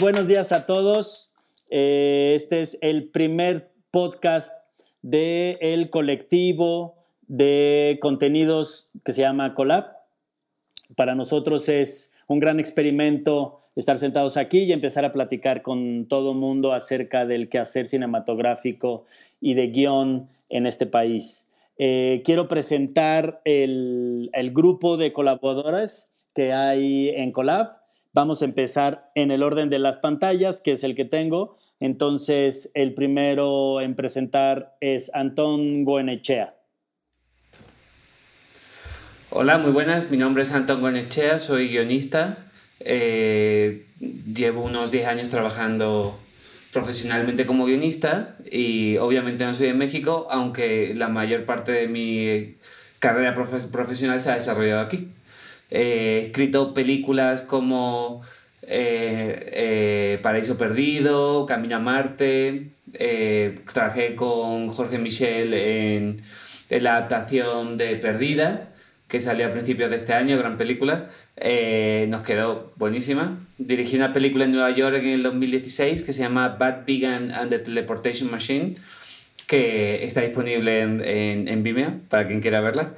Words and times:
Buenos 0.00 0.28
días 0.28 0.52
a 0.52 0.66
todos. 0.66 1.32
Eh, 1.70 2.34
este 2.36 2.60
es 2.60 2.76
el 2.82 3.08
primer 3.08 3.72
podcast 3.90 4.52
del 5.00 5.56
el 5.62 5.88
colectivo 5.88 7.06
de 7.26 7.98
contenidos 8.02 8.90
que 9.02 9.12
se 9.12 9.22
llama 9.22 9.54
Colab. 9.54 9.86
Para 10.94 11.14
nosotros 11.14 11.70
es 11.70 12.12
un 12.26 12.38
gran 12.38 12.60
experimento 12.60 13.60
estar 13.74 13.98
sentados 13.98 14.36
aquí 14.36 14.58
y 14.58 14.72
empezar 14.72 15.06
a 15.06 15.12
platicar 15.14 15.62
con 15.62 16.06
todo 16.06 16.34
mundo 16.34 16.74
acerca 16.74 17.24
del 17.24 17.48
quehacer 17.48 17.88
cinematográfico 17.88 19.06
y 19.40 19.54
de 19.54 19.68
guion 19.68 20.28
en 20.50 20.66
este 20.66 20.84
país. 20.84 21.48
Eh, 21.78 22.20
quiero 22.26 22.46
presentar 22.46 23.40
el, 23.46 24.28
el 24.34 24.52
grupo 24.52 24.98
de 24.98 25.14
colaboradores 25.14 26.10
que 26.34 26.52
hay 26.52 27.08
en 27.08 27.32
Colab. 27.32 27.81
Vamos 28.14 28.42
a 28.42 28.44
empezar 28.44 29.10
en 29.14 29.30
el 29.30 29.42
orden 29.42 29.70
de 29.70 29.78
las 29.78 29.96
pantallas, 29.96 30.60
que 30.60 30.72
es 30.72 30.84
el 30.84 30.94
que 30.94 31.06
tengo. 31.06 31.56
Entonces, 31.80 32.70
el 32.74 32.92
primero 32.92 33.80
en 33.80 33.94
presentar 33.94 34.76
es 34.82 35.10
Antón 35.14 35.84
Goenechea. 35.84 36.54
Hola, 39.30 39.56
muy 39.56 39.70
buenas. 39.70 40.10
Mi 40.10 40.18
nombre 40.18 40.42
es 40.42 40.52
Antón 40.52 40.82
Goenechea, 40.82 41.38
soy 41.38 41.70
guionista. 41.70 42.36
Eh, 42.80 43.86
llevo 43.98 44.62
unos 44.62 44.90
10 44.90 45.06
años 45.06 45.28
trabajando 45.30 46.18
profesionalmente 46.74 47.46
como 47.46 47.64
guionista 47.64 48.36
y 48.50 48.98
obviamente 48.98 49.46
no 49.46 49.54
soy 49.54 49.68
de 49.68 49.74
México, 49.74 50.26
aunque 50.30 50.94
la 50.94 51.08
mayor 51.08 51.46
parte 51.46 51.72
de 51.72 51.88
mi 51.88 52.56
carrera 52.98 53.34
profe 53.34 53.56
profesional 53.68 54.20
se 54.20 54.30
ha 54.30 54.34
desarrollado 54.34 54.82
aquí. 54.82 55.08
Eh, 55.72 56.18
he 56.18 56.26
escrito 56.26 56.74
películas 56.74 57.40
como 57.40 58.20
eh, 58.62 59.50
eh, 59.52 60.18
Paraíso 60.22 60.58
Perdido, 60.58 61.46
Camino 61.46 61.76
a 61.76 61.78
Marte, 61.78 62.72
trabajé 63.72 64.14
con 64.14 64.68
Jorge 64.68 64.98
Michel 64.98 65.54
en, 65.54 66.16
la 66.68 66.96
adaptación 66.96 67.78
de 67.78 67.96
Perdida, 67.96 68.68
que 69.08 69.18
salió 69.20 69.46
a 69.46 69.52
principios 69.52 69.90
de 69.90 69.96
este 69.96 70.12
año, 70.12 70.38
gran 70.38 70.58
película, 70.58 71.08
nos 72.08 72.20
quedó 72.22 72.72
buenísima. 72.76 73.38
Dirigí 73.56 73.96
una 73.96 74.12
película 74.12 74.44
en 74.44 74.52
Nueva 74.52 74.70
York 74.72 74.96
en 74.98 75.08
el 75.08 75.22
2016 75.22 76.02
que 76.02 76.12
se 76.12 76.22
llama 76.22 76.48
Bad 76.48 76.84
Vegan 76.86 77.30
and 77.30 77.50
the 77.50 77.58
Teleportation 77.58 78.30
Machine, 78.30 78.74
que 79.46 80.04
está 80.04 80.20
disponible 80.20 80.80
en 80.80 81.62
Vimeo 81.62 82.00
para 82.08 82.26
quien 82.26 82.40
quiera 82.40 82.60
verla. 82.60 82.94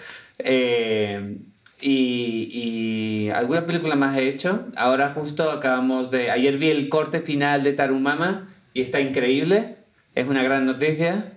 Y, 1.80 2.48
y, 2.52 3.30
alguna 3.30 3.67
película 3.67 3.96
más 3.96 4.17
he 4.17 4.29
hecho. 4.29 4.67
Ahora 4.77 5.11
justo 5.11 5.51
acabamos 5.51 6.11
de... 6.11 6.30
Ayer 6.30 6.57
vi 6.57 6.70
el 6.70 6.89
corte 6.89 7.20
final 7.20 7.62
de 7.62 7.73
Tarumama 7.73 8.48
y 8.73 8.80
está 8.80 9.01
increíble. 9.01 9.77
Es 10.14 10.27
una 10.27 10.42
gran 10.42 10.67
noticia. 10.67 11.33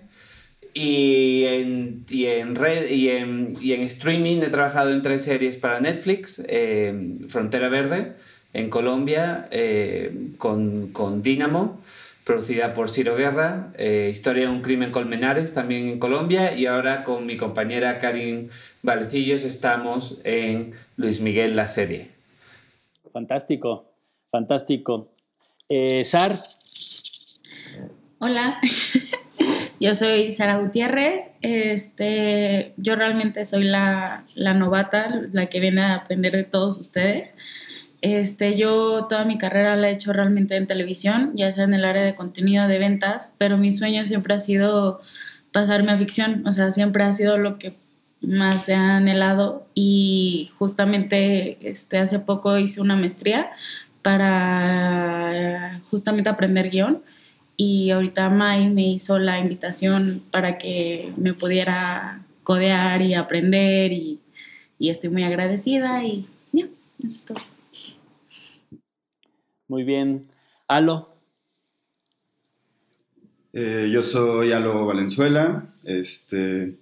Y 0.74 1.44
en, 1.44 2.04
y 2.08 2.26
en, 2.26 2.54
red, 2.54 2.88
y 2.88 3.08
en, 3.08 3.54
y 3.60 3.72
en 3.72 3.82
streaming 3.82 4.42
he 4.42 4.48
trabajado 4.48 4.92
en 4.92 5.02
tres 5.02 5.24
series 5.24 5.56
para 5.56 5.80
Netflix. 5.80 6.42
Eh, 6.48 7.14
Frontera 7.28 7.68
Verde 7.68 8.14
en 8.52 8.70
Colombia 8.70 9.48
eh, 9.50 10.30
con, 10.38 10.88
con 10.88 11.22
Dynamo 11.22 11.80
producida 12.28 12.74
por 12.74 12.90
Ciro 12.90 13.16
Guerra, 13.16 13.72
eh, 13.78 14.10
Historia 14.12 14.42
de 14.42 14.50
un 14.50 14.60
crimen 14.60 14.92
Colmenares, 14.92 15.54
también 15.54 15.88
en 15.88 15.98
Colombia, 15.98 16.54
y 16.54 16.66
ahora 16.66 17.02
con 17.02 17.24
mi 17.24 17.38
compañera 17.38 18.00
Karin 18.00 18.46
Valecillos 18.82 19.44
estamos 19.44 20.20
en 20.24 20.74
Luis 20.98 21.22
Miguel, 21.22 21.56
la 21.56 21.68
serie. 21.68 22.10
Fantástico, 23.10 23.86
fantástico. 24.30 25.08
Eh, 25.70 26.04
Sar. 26.04 26.44
Hola, 28.18 28.60
yo 29.80 29.94
soy 29.94 30.30
Sara 30.32 30.58
Gutiérrez. 30.58 31.30
Este, 31.40 32.74
yo 32.76 32.94
realmente 32.94 33.46
soy 33.46 33.64
la, 33.64 34.26
la 34.34 34.52
novata, 34.52 35.22
la 35.32 35.46
que 35.46 35.60
viene 35.60 35.80
a 35.80 35.94
aprender 35.94 36.32
de 36.32 36.44
todos 36.44 36.76
ustedes. 36.76 37.32
Este, 38.00 38.56
yo 38.56 39.06
toda 39.08 39.24
mi 39.24 39.38
carrera 39.38 39.74
la 39.76 39.88
he 39.88 39.92
hecho 39.92 40.12
realmente 40.12 40.56
en 40.56 40.66
televisión, 40.66 41.32
ya 41.34 41.50
sea 41.50 41.64
en 41.64 41.74
el 41.74 41.84
área 41.84 42.04
de 42.04 42.14
contenido 42.14 42.68
de 42.68 42.78
ventas, 42.78 43.32
pero 43.38 43.58
mi 43.58 43.72
sueño 43.72 44.06
siempre 44.06 44.34
ha 44.34 44.38
sido 44.38 45.00
pasarme 45.52 45.92
a 45.92 45.98
ficción, 45.98 46.46
o 46.46 46.52
sea, 46.52 46.70
siempre 46.70 47.02
ha 47.02 47.12
sido 47.12 47.38
lo 47.38 47.58
que 47.58 47.74
más 48.20 48.64
se 48.64 48.74
ha 48.74 48.96
anhelado 48.96 49.66
y 49.74 50.50
justamente 50.58 51.58
este, 51.68 51.98
hace 51.98 52.18
poco 52.18 52.58
hice 52.58 52.80
una 52.80 52.96
maestría 52.96 53.50
para 54.02 55.80
justamente 55.90 56.30
aprender 56.30 56.70
guion 56.70 57.02
y 57.56 57.90
ahorita 57.90 58.28
Mai 58.30 58.70
me 58.70 58.88
hizo 58.88 59.18
la 59.18 59.40
invitación 59.40 60.22
para 60.30 60.58
que 60.58 61.12
me 61.16 61.34
pudiera 61.34 62.22
codear 62.44 63.02
y 63.02 63.14
aprender 63.14 63.92
y, 63.92 64.20
y 64.78 64.90
estoy 64.90 65.10
muy 65.10 65.24
agradecida 65.24 66.04
y 66.04 66.26
ya, 66.52 66.66
eso 67.00 67.08
es 67.08 67.22
todo. 67.24 67.57
Muy 69.68 69.84
bien. 69.84 70.28
Alo. 70.66 71.14
Eh, 73.52 73.90
yo 73.92 74.02
soy 74.02 74.52
Alo 74.52 74.86
Valenzuela. 74.86 75.74
Este, 75.84 76.78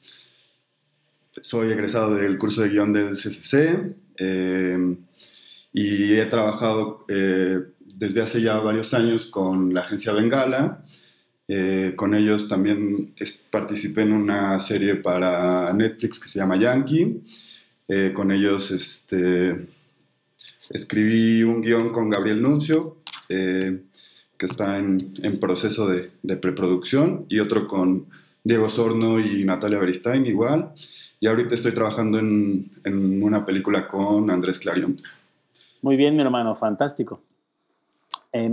soy 1.40 1.72
egresado 1.72 2.14
del 2.14 2.38
curso 2.38 2.62
de 2.62 2.68
guion 2.68 2.92
del 2.92 3.14
CCC 3.14 3.92
eh, 4.18 4.96
y 5.72 6.14
he 6.14 6.26
trabajado 6.26 7.04
eh, 7.08 7.58
desde 7.80 8.22
hace 8.22 8.40
ya 8.40 8.56
varios 8.58 8.94
años 8.94 9.26
con 9.26 9.74
la 9.74 9.80
agencia 9.80 10.12
Bengala. 10.12 10.84
Con 11.94 12.14
ellos 12.14 12.48
también 12.48 13.14
participé 13.50 14.02
en 14.02 14.12
una 14.12 14.58
serie 14.58 14.96
para 14.96 15.72
Netflix 15.72 16.18
que 16.18 16.28
se 16.28 16.40
llama 16.40 16.56
Yankee. 16.56 17.22
Con 18.14 18.32
ellos 18.32 18.72
este, 18.72 19.68
escribí 20.70 21.42
un 21.42 21.60
guion 21.60 21.90
con 21.90 22.10
Gabriel 22.10 22.42
Nuncio, 22.42 22.96
eh, 23.28 23.82
que 24.36 24.46
está 24.46 24.78
en, 24.78 25.14
en 25.22 25.40
proceso 25.40 25.88
de, 25.88 26.36
preproducción, 26.36 27.26
y 27.28 27.40
otro 27.40 27.66
con 27.66 28.06
Diego 28.44 28.68
Sorno 28.68 29.18
y 29.18 29.44
Natalia 29.44 29.78
Beristain 29.78 30.26
igual. 30.26 30.72
Y 31.18 31.26
ahorita 31.26 31.54
estoy 31.54 31.72
trabajando 31.72 32.18
en, 32.18 32.70
en 32.84 33.22
una 33.22 33.46
película 33.46 33.88
con 33.88 34.30
Andrés 34.30 34.58
Clarion. 34.58 35.00
Muy 35.82 35.96
bien, 35.96 36.14
mi 36.14 36.22
hermano, 36.22 36.54
fantástico. 36.54 37.20
Eh. 38.32 38.50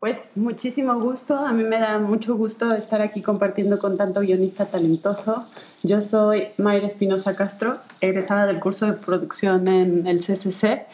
Pues 0.00 0.36
muchísimo 0.36 1.00
gusto, 1.00 1.36
a 1.36 1.52
mí 1.52 1.64
me 1.64 1.80
da 1.80 1.98
mucho 1.98 2.36
gusto 2.36 2.72
estar 2.72 3.02
aquí 3.02 3.20
compartiendo 3.20 3.80
con 3.80 3.96
tanto 3.96 4.20
guionista 4.20 4.64
talentoso. 4.66 5.46
Yo 5.82 6.00
soy 6.00 6.50
Mayra 6.56 6.86
Espinosa 6.86 7.34
Castro, 7.34 7.80
egresada 8.00 8.46
del 8.46 8.60
curso 8.60 8.86
de 8.86 8.92
producción 8.92 9.66
en 9.66 10.06
el 10.06 10.18
CCC. 10.18 10.86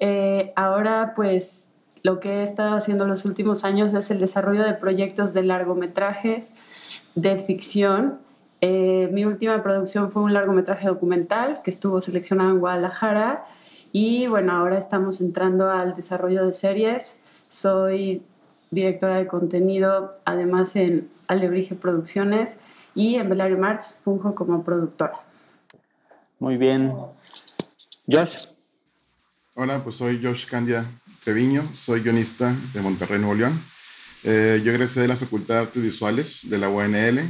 Eh, 0.00 0.52
ahora 0.54 1.14
pues 1.16 1.70
lo 2.02 2.20
que 2.20 2.40
he 2.40 2.42
estado 2.42 2.76
haciendo 2.76 3.06
los 3.06 3.24
últimos 3.24 3.64
años 3.64 3.94
es 3.94 4.10
el 4.10 4.20
desarrollo 4.20 4.64
de 4.64 4.74
proyectos 4.74 5.32
de 5.32 5.44
largometrajes, 5.44 6.52
de 7.14 7.38
ficción. 7.38 8.18
Eh, 8.60 9.08
mi 9.12 9.24
última 9.24 9.62
producción 9.62 10.10
fue 10.10 10.24
un 10.24 10.34
largometraje 10.34 10.88
documental 10.88 11.62
que 11.62 11.70
estuvo 11.70 12.02
seleccionado 12.02 12.50
en 12.50 12.60
Guadalajara 12.60 13.46
y 13.92 14.26
bueno, 14.26 14.52
ahora 14.52 14.76
estamos 14.76 15.22
entrando 15.22 15.70
al 15.70 15.94
desarrollo 15.94 16.44
de 16.44 16.52
series. 16.52 17.16
Soy 17.48 18.22
directora 18.72 19.18
de 19.18 19.26
contenido, 19.26 20.10
además 20.24 20.74
en 20.76 21.08
Alebrije 21.28 21.76
Producciones 21.76 22.56
y 22.94 23.16
en 23.16 23.28
Belario 23.28 23.58
Marts 23.58 24.00
funjo 24.02 24.34
como 24.34 24.64
productora. 24.64 25.20
Muy 26.40 26.56
bien. 26.56 26.92
Josh. 28.10 28.46
Hola, 29.54 29.84
pues 29.84 29.96
soy 29.96 30.20
Josh 30.22 30.46
Candia 30.46 30.90
Treviño, 31.22 31.62
soy 31.74 32.00
guionista 32.00 32.56
de 32.72 32.80
Monterrey, 32.80 33.20
Nuevo 33.20 33.34
León. 33.34 33.62
Eh, 34.24 34.62
yo 34.64 34.72
egresé 34.72 35.02
de 35.02 35.08
la 35.08 35.16
Facultad 35.16 35.54
de 35.54 35.60
Artes 35.60 35.82
Visuales 35.82 36.48
de 36.48 36.58
la 36.58 36.70
UNL. 36.70 37.20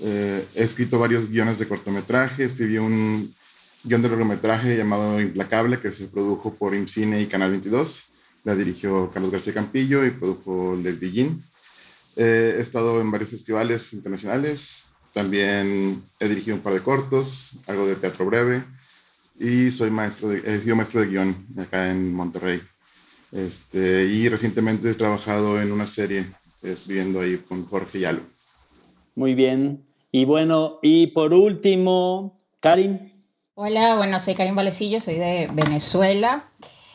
Eh, 0.00 0.48
he 0.54 0.62
escrito 0.62 0.98
varios 0.98 1.28
guiones 1.28 1.58
de 1.58 1.68
cortometraje, 1.68 2.42
escribí 2.42 2.78
un 2.78 3.34
guion 3.82 4.00
de 4.00 4.08
largometraje 4.08 4.76
llamado 4.78 5.20
Implacable 5.20 5.78
que 5.78 5.92
se 5.92 6.06
produjo 6.06 6.54
por 6.54 6.74
IMCINE 6.74 7.20
y 7.20 7.26
Canal 7.26 7.50
22 7.50 8.06
la 8.44 8.54
dirigió 8.54 9.10
Carlos 9.10 9.32
García 9.32 9.54
Campillo 9.54 10.04
y 10.04 10.10
produjo 10.10 10.76
Lady 10.76 11.10
Jean. 11.10 11.42
he 12.16 12.56
estado 12.58 13.00
en 13.00 13.10
varios 13.10 13.30
festivales 13.30 13.92
internacionales, 13.92 14.90
también 15.12 16.02
he 16.20 16.28
dirigido 16.28 16.56
un 16.56 16.62
par 16.62 16.74
de 16.74 16.80
cortos, 16.80 17.52
algo 17.66 17.86
de 17.86 17.96
teatro 17.96 18.26
breve 18.26 18.62
y 19.36 19.70
soy 19.70 19.90
maestro 19.90 20.28
de, 20.28 20.42
he 20.44 20.60
sido 20.60 20.76
maestro 20.76 21.00
de 21.00 21.08
guion 21.08 21.46
acá 21.58 21.90
en 21.90 22.14
Monterrey. 22.14 22.60
Este, 23.32 24.04
y 24.04 24.28
recientemente 24.28 24.90
he 24.90 24.94
trabajado 24.94 25.60
en 25.60 25.72
una 25.72 25.86
serie, 25.86 26.26
es 26.62 26.86
viviendo 26.86 27.20
ahí 27.20 27.38
con 27.38 27.66
Jorge 27.66 28.00
Yalo. 28.00 28.20
Muy 29.16 29.34
bien. 29.34 29.82
Y 30.12 30.24
bueno, 30.24 30.78
y 30.82 31.08
por 31.08 31.34
último, 31.34 32.34
Karim. 32.60 32.98
Hola, 33.54 33.96
bueno, 33.96 34.20
soy 34.20 34.34
Karim 34.34 34.54
Valecillo, 34.54 35.00
soy 35.00 35.16
de 35.16 35.48
Venezuela 35.52 36.48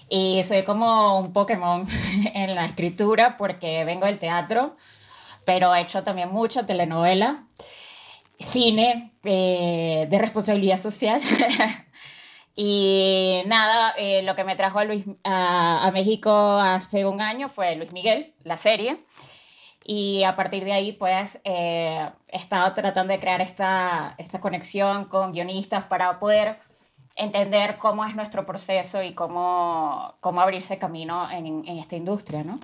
y 0.10 0.44
soy 0.44 0.64
como 0.64 1.20
un 1.20 1.34
Pokémon 1.34 1.88
en 2.34 2.56
la 2.56 2.66
escritura 2.66 3.38
porque 3.38 3.86
vengo 3.86 4.06
del 4.06 4.20
teatro, 4.20 4.76
pero 5.46 5.74
he 5.74 5.82
hecho 5.82 6.04
también 6.04 6.32
mucha 6.32 6.66
telenovela 6.66 7.46
cine 8.40 9.12
eh, 9.24 10.08
de 10.10 10.18
responsabilidad 10.18 10.78
social. 10.78 11.22
y 12.56 13.42
nada, 13.46 13.94
eh, 13.98 14.24
lo 14.24 14.36
que 14.36 14.44
me 14.44 14.56
trajo 14.56 14.80
a, 14.80 14.86
Luis, 14.86 15.06
a, 15.24 15.90
México 15.94 16.32
hace 16.58 17.06
un 17.06 17.22
año 17.22 17.50
fue 17.50 17.76
Luis 17.76 17.92
Miguel, 17.92 18.34
la 18.44 18.58
serie. 18.58 19.04
Y 19.84 20.24
a 20.24 20.36
partir 20.36 20.66
de 20.66 20.74
ahí, 20.74 20.92
pues, 20.94 21.40
eh, 21.44 22.10
he 22.28 22.38
estado 22.38 22.74
tratando 22.74 23.12
de 23.12 23.20
crear 23.20 23.42
esta, 23.42 24.16
esta 24.18 24.40
conexión 24.40 25.06
con 25.06 25.32
guionistas 25.34 25.86
para 25.86 26.20
poder 26.20 26.60
entender 27.20 27.78
cómo 27.78 28.06
es 28.06 28.16
nuestro 28.16 28.46
proceso 28.46 29.04
y 29.04 29.14
cómo, 29.14 30.16
cómo 30.22 30.42
abrirse 30.42 30.80
camino 30.80 31.30
en, 31.30 31.46
en 31.68 31.78
esta 31.78 31.96
industria, 31.96 32.44
¿no? 32.44 32.60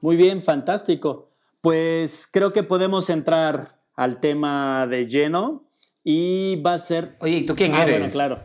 Muy 0.00 0.16
bien, 0.16 0.42
fantástico. 0.42 1.30
Pues 1.60 2.28
creo 2.30 2.52
que 2.52 2.64
podemos 2.64 3.08
entrar 3.08 3.78
al 3.94 4.18
tema 4.18 4.86
de 4.88 5.06
lleno 5.06 5.64
y 6.02 6.56
va 6.56 6.74
a 6.74 6.78
ser... 6.78 7.16
Oye, 7.20 7.38
¿y 7.38 7.46
tú 7.46 7.54
quién 7.54 7.74
ah, 7.74 7.84
eres? 7.84 7.98
Bueno, 7.98 8.12
claro. 8.12 8.40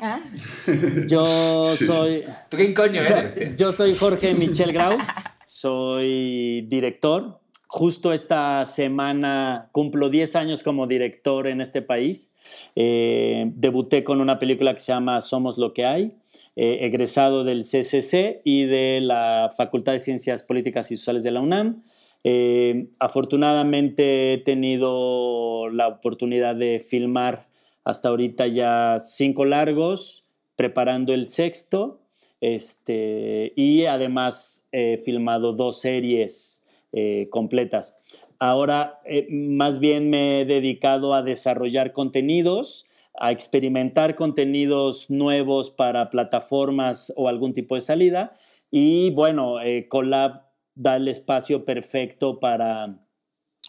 ¿Ah? 0.00 0.20
Yo 1.06 1.76
soy... 1.76 2.24
¿Tú 2.48 2.56
quién 2.56 2.72
coño 2.74 3.02
eres? 3.02 3.56
Yo 3.56 3.72
soy 3.72 3.94
Jorge 3.94 4.34
Michel 4.34 4.72
Grau, 4.72 4.96
soy 5.44 6.62
director. 6.68 7.40
Justo 7.66 8.12
esta 8.12 8.64
semana 8.66 9.68
cumplo 9.72 10.08
10 10.08 10.36
años 10.36 10.62
como 10.62 10.86
director 10.86 11.46
en 11.48 11.60
este 11.60 11.82
país. 11.82 12.32
Eh, 12.76 13.50
debuté 13.56 14.04
con 14.04 14.20
una 14.20 14.38
película 14.38 14.74
que 14.74 14.80
se 14.80 14.92
llama 14.92 15.20
Somos 15.20 15.58
lo 15.58 15.72
que 15.72 15.84
hay, 15.84 16.12
eh, 16.56 16.78
egresado 16.82 17.42
del 17.42 17.64
CCC 17.64 18.40
y 18.44 18.64
de 18.64 19.00
la 19.02 19.50
Facultad 19.56 19.92
de 19.92 19.98
Ciencias 19.98 20.42
Políticas 20.42 20.90
y 20.92 20.96
Sociales 20.96 21.24
de 21.24 21.32
la 21.32 21.40
UNAM. 21.40 21.82
Eh, 22.22 22.88
afortunadamente 23.00 24.34
he 24.34 24.38
tenido 24.38 25.68
la 25.70 25.88
oportunidad 25.88 26.54
de 26.54 26.80
filmar 26.80 27.48
hasta 27.84 28.08
ahorita 28.08 28.46
ya 28.46 28.96
cinco 28.98 29.44
largos, 29.44 30.24
preparando 30.56 31.12
el 31.12 31.26
sexto, 31.26 32.00
este, 32.40 33.52
y 33.56 33.84
además 33.84 34.68
he 34.72 34.98
filmado 34.98 35.52
dos 35.52 35.80
series 35.80 36.63
eh, 36.94 37.28
completas. 37.30 37.98
Ahora 38.38 39.00
eh, 39.04 39.26
más 39.30 39.78
bien 39.78 40.10
me 40.10 40.40
he 40.40 40.44
dedicado 40.44 41.14
a 41.14 41.22
desarrollar 41.22 41.92
contenidos, 41.92 42.86
a 43.18 43.30
experimentar 43.30 44.16
contenidos 44.16 45.10
nuevos 45.10 45.70
para 45.70 46.10
plataformas 46.10 47.12
o 47.16 47.28
algún 47.28 47.52
tipo 47.52 47.74
de 47.74 47.80
salida. 47.80 48.34
Y 48.70 49.10
bueno, 49.10 49.56
Collab 49.88 50.42
da 50.74 50.96
el 50.96 51.08
espacio 51.08 51.64
perfecto 51.64 52.40
para 52.40 52.98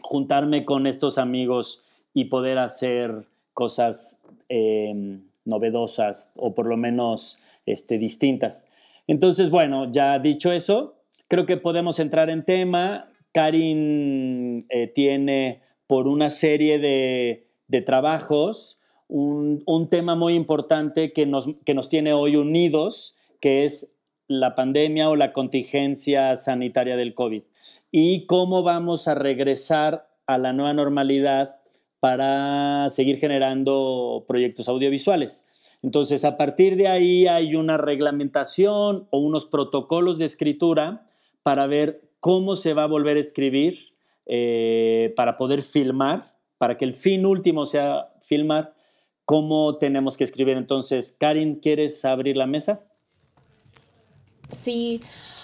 juntarme 0.02 0.66
con 0.66 0.88
estos 0.88 1.18
amigos 1.18 1.82
y 2.14 2.26
poder 2.26 2.58
hacer 2.58 3.28
cosas 3.54 4.22
em, 4.50 5.24
novedosas 5.44 6.32
o 6.36 6.54
por 6.54 6.66
lo 6.66 6.78
menos 6.78 7.38
este, 7.66 7.98
distintas. 7.98 8.68
Entonces, 9.08 9.50
bueno, 9.50 9.92
ya 9.92 10.18
dicho 10.20 10.52
eso, 10.52 10.96
creo 11.28 11.46
que 11.46 11.58
podemos 11.58 12.00
entrar 12.00 12.30
en 12.30 12.44
tema. 12.44 13.10
Karin 13.36 14.66
eh, 14.70 14.88
tiene 14.88 15.62
por 15.88 16.08
una 16.08 16.30
serie 16.30 16.80
de, 16.80 17.82
trabajos 17.82 18.80
un, 19.10 19.62
un, 19.66 19.90
tema 19.90 20.16
muy 20.16 20.36
importante 20.36 21.12
que 21.12 21.26
nos, 21.26 21.50
que 21.66 21.74
nos 21.74 21.90
tiene 21.90 22.14
hoy 22.14 22.38
unidos, 22.38 23.14
que 23.42 23.66
es 23.66 23.94
la 24.30 24.56
pandemia 24.56 25.10
o 25.10 25.18
la 25.18 25.34
contingencia 25.34 26.38
sanitaria 26.38 26.96
del 26.96 27.14
COVID 27.14 27.44
y 27.92 28.26
cómo 28.26 28.64
vamos 28.64 29.10
a 29.10 29.16
regresar 29.16 30.08
a 30.28 30.38
la 30.38 30.54
nueva 30.54 30.74
normalidad 30.74 31.58
para 32.00 32.90
seguir 32.90 33.18
generando 33.18 34.24
proyectos 34.30 34.70
audiovisuales. 34.70 35.46
Entonces, 35.84 36.24
a 36.24 36.38
partir 36.38 36.78
de 36.78 36.88
ahí 36.88 37.28
hay 37.28 37.56
una 37.56 37.76
reglamentación 37.76 39.10
o 39.10 39.18
unos 39.18 39.46
protocolos 39.46 40.20
de 40.20 40.26
escritura 40.26 41.06
para 41.44 41.68
ver 41.68 42.05
cómo 42.26 42.56
se 42.56 42.74
va 42.74 42.86
a 42.86 42.88
volver 42.88 43.18
a 43.18 43.20
escribir, 43.20 43.94
eh, 44.26 45.14
para 45.16 45.38
poder 45.38 45.62
filmar, 45.62 46.34
para 46.58 46.76
que 46.76 46.84
el 46.84 46.96
fin 46.96 47.24
último 47.24 47.68
sea 47.68 48.10
filmar, 48.20 48.74
cómo 49.26 49.78
tenemos 49.78 50.18
que 50.18 50.24
escribir. 50.24 50.58
Entonces, 50.58 51.16
Karin, 51.20 51.54
¿quieres 51.54 52.04
abrir 52.04 52.36
la 52.36 52.48
mesa? 52.48 52.82
Sí, 54.50 55.02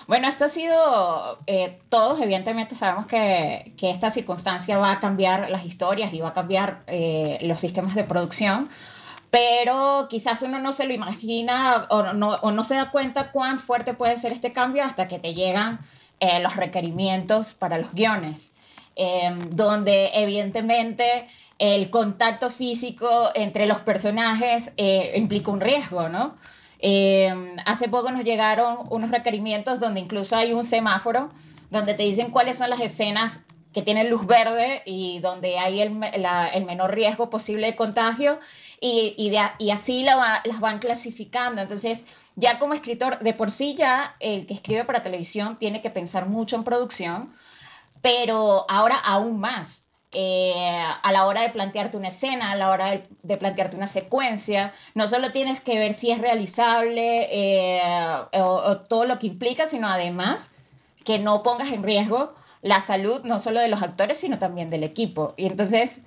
bueno, 0.08 0.28
esto 0.28 0.46
ha 0.46 0.50
sido, 0.50 1.38
eh, 1.46 1.78
todos 1.90 2.20
evidentemente 2.20 2.74
sabemos 2.74 3.06
que, 3.06 3.76
que, 3.78 3.92
esta 3.92 4.10
circunstancia 4.10 4.80
va 4.80 4.94
a 4.94 5.00
cambiar 5.00 5.52
las 5.52 5.64
historias 5.68 6.12
y 6.16 6.22
va 6.22 6.30
a 6.30 6.34
cambiar 6.34 6.84
eh, 6.88 7.38
los 7.44 7.62
sistemas 7.62 7.94
de 7.94 8.06
producción, 8.06 8.72
pero 9.30 10.08
quizás 10.10 10.42
uno 10.42 10.58
no 10.58 10.74
se 10.74 10.86
lo 10.86 10.94
imagina 10.96 11.86
o 11.92 12.14
no, 12.14 12.32
o 12.42 12.50
no 12.50 12.64
se 12.64 12.74
da 12.74 12.90
cuenta 12.90 13.32
cuán 13.32 13.60
fuerte 13.60 13.94
puede 13.94 14.18
ser 14.18 14.34
este 14.34 14.52
cambio 14.52 14.84
hasta 14.84 15.08
que 15.08 15.20
te 15.20 15.36
llegan 15.36 15.80
eh, 16.22 16.40
los 16.40 16.56
requerimientos 16.56 17.54
para 17.54 17.78
los 17.78 17.94
guiones, 17.94 18.54
em, 18.96 19.38
donde 19.50 20.12
evidentemente 20.14 21.28
el 21.60 21.90
contacto 21.90 22.50
físico 22.50 23.32
entre 23.36 23.66
los 23.66 23.82
personajes 23.82 24.72
implica 25.14 25.52
un 25.52 25.60
riesgo, 25.60 26.08
¿no? 26.08 26.36
Em, 26.80 27.58
hace 27.66 27.88
poco 27.90 28.12
nos 28.12 28.24
llegaron 28.24 28.88
unos 28.90 29.12
requerimientos 29.12 29.80
donde 29.80 30.00
incluso 30.00 30.36
hay 30.36 30.54
un 30.54 30.66
semáforo 30.66 31.30
donde 31.70 31.94
te 31.94 32.04
dicen 32.04 32.32
cuáles 32.32 32.58
son 32.58 32.72
las 32.72 32.82
escenas 32.82 33.42
que 33.72 33.84
tienen 33.84 34.10
luz 34.10 34.26
verde 34.26 34.82
y 34.86 35.20
donde 35.20 35.60
hay 35.60 35.80
el, 35.80 35.92
menor 35.92 36.94
riesgo 36.94 37.30
posible 37.30 37.68
de 37.68 37.76
contagio 37.76 38.40
y, 38.84 39.32
y, 39.60 39.70
así 39.70 40.04
las 40.04 40.60
van 40.60 40.80
clasificando. 40.80 41.62
Entonces, 41.62 42.06
ya 42.36 42.58
como 42.58 42.74
escritor, 42.74 43.20
de 43.20 43.36
por 43.36 43.52
sí 43.52 43.76
ya 43.76 44.16
el 44.20 44.48
que 44.48 44.56
escribe 44.56 44.86
para 44.86 45.04
televisión 45.04 45.60
tiene 45.60 45.84
que 45.84 45.92
pensar 45.92 46.28
mucho 46.28 46.56
en 46.56 46.64
producción, 46.64 47.32
pero 48.02 48.66
ahora 48.68 48.98
aún 48.98 49.40
más. 49.40 49.86
Eh, 50.14 50.78
a 51.04 51.12
la 51.14 51.26
hora 51.26 51.42
de 51.42 51.52
plantearte 51.52 51.96
una 51.96 52.10
escena, 52.10 52.52
a 52.52 52.56
la 52.56 52.70
hora 52.70 53.02
de, 53.22 53.38
plantearte 53.38 53.78
una 53.78 53.88
secuencia. 53.88 54.74
No 54.94 55.08
solo 55.08 55.32
tienes 55.32 55.62
que 55.62 55.80
ver 55.80 55.94
si 55.94 56.12
es 56.12 56.20
realizable 56.20 57.30
eh, 57.32 57.82
o, 58.34 58.78
todo 58.78 59.06
lo 59.06 59.20
que 59.20 59.28
implica, 59.28 59.68
sino 59.68 59.88
además 59.88 60.52
que 61.06 61.18
no 61.20 61.44
pongas 61.44 61.72
en 61.72 61.84
riesgo 61.84 62.34
la 62.62 62.82
salud 62.82 63.22
no 63.24 63.40
solo 63.40 63.60
de 63.60 63.70
los 63.70 63.82
actores, 63.84 64.18
sino 64.20 64.38
también 64.38 64.70
del 64.70 64.84
equipo. 64.84 65.34
Y 65.38 65.46
entonces 65.46 66.02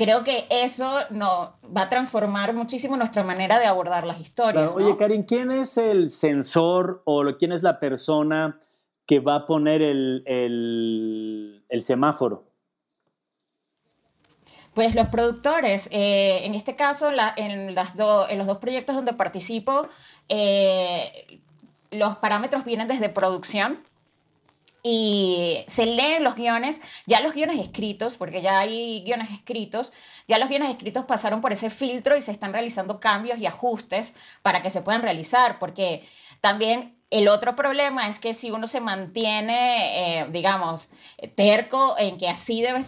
creo 0.00 0.24
que 0.24 0.46
eso 0.48 1.00
no, 1.10 1.58
va 1.76 1.82
a 1.82 1.88
transformar 1.90 2.54
muchísimo 2.54 2.96
nuestra 2.96 3.22
manera 3.22 3.58
de 3.58 3.66
abordar 3.66 4.06
las 4.06 4.18
historias. 4.18 4.70
Oye, 4.74 4.96
Karin, 4.96 5.24
¿quién 5.24 5.50
es 5.50 5.76
el 5.76 6.08
sensor 6.08 7.02
o 7.04 7.22
quién 7.38 7.52
es 7.52 7.62
la 7.62 7.78
persona 7.78 8.58
que 9.04 9.20
va 9.20 9.34
a 9.34 9.46
poner 9.46 9.82
el, 9.82 10.24
el 11.68 11.82
semáforo? 11.82 12.50
Pues 14.72 14.94
los 14.94 15.08
productores, 15.08 15.90
eh, 15.92 16.46
en 16.46 16.54
este 16.54 16.76
caso, 16.76 17.10
en, 17.10 17.16
las 17.74 17.92
en 17.98 18.38
los 18.38 18.46
dos 18.46 18.58
proyectos 18.58 18.96
donde 18.96 19.12
participo, 19.12 19.86
eh, 20.30 21.42
los 21.90 22.16
parámetros 22.16 22.64
vienen 22.64 22.88
desde 22.88 23.10
producción 23.10 23.82
y 24.82 25.64
se 25.66 25.86
leen 25.86 26.24
los 26.24 26.36
guiones, 26.36 26.80
ya 27.06 27.20
los 27.20 27.34
guiones 27.34 27.60
escritos, 27.60 28.16
porque 28.16 28.42
ya 28.42 28.60
hay 28.60 29.02
guiones 29.04 29.30
escritos, 29.30 29.92
ya 30.28 30.38
los 30.38 30.48
guiones 30.48 30.70
escritos 30.70 31.04
pasaron 31.04 31.40
por 31.40 31.52
ese 31.52 31.70
filtro 31.70 32.16
y 32.16 32.22
se 32.22 32.32
están 32.32 32.52
realizando 32.52 33.00
cambios 33.00 33.38
y 33.38 33.46
ajustes 33.46 34.14
para 34.42 34.62
que 34.62 34.70
se 34.70 34.82
puedan 34.82 35.02
realizar, 35.02 35.58
porque 35.58 36.08
también 36.40 36.96
el 37.10 37.28
otro 37.28 37.56
problema 37.56 38.08
es 38.08 38.20
que 38.20 38.34
si 38.34 38.50
uno 38.50 38.66
se 38.66 38.80
mantiene, 38.80 40.20
eh, 40.20 40.26
digamos, 40.30 40.90
terco 41.34 41.96
en 41.98 42.18
que 42.18 42.28
así 42.28 42.62
debe 42.62 42.82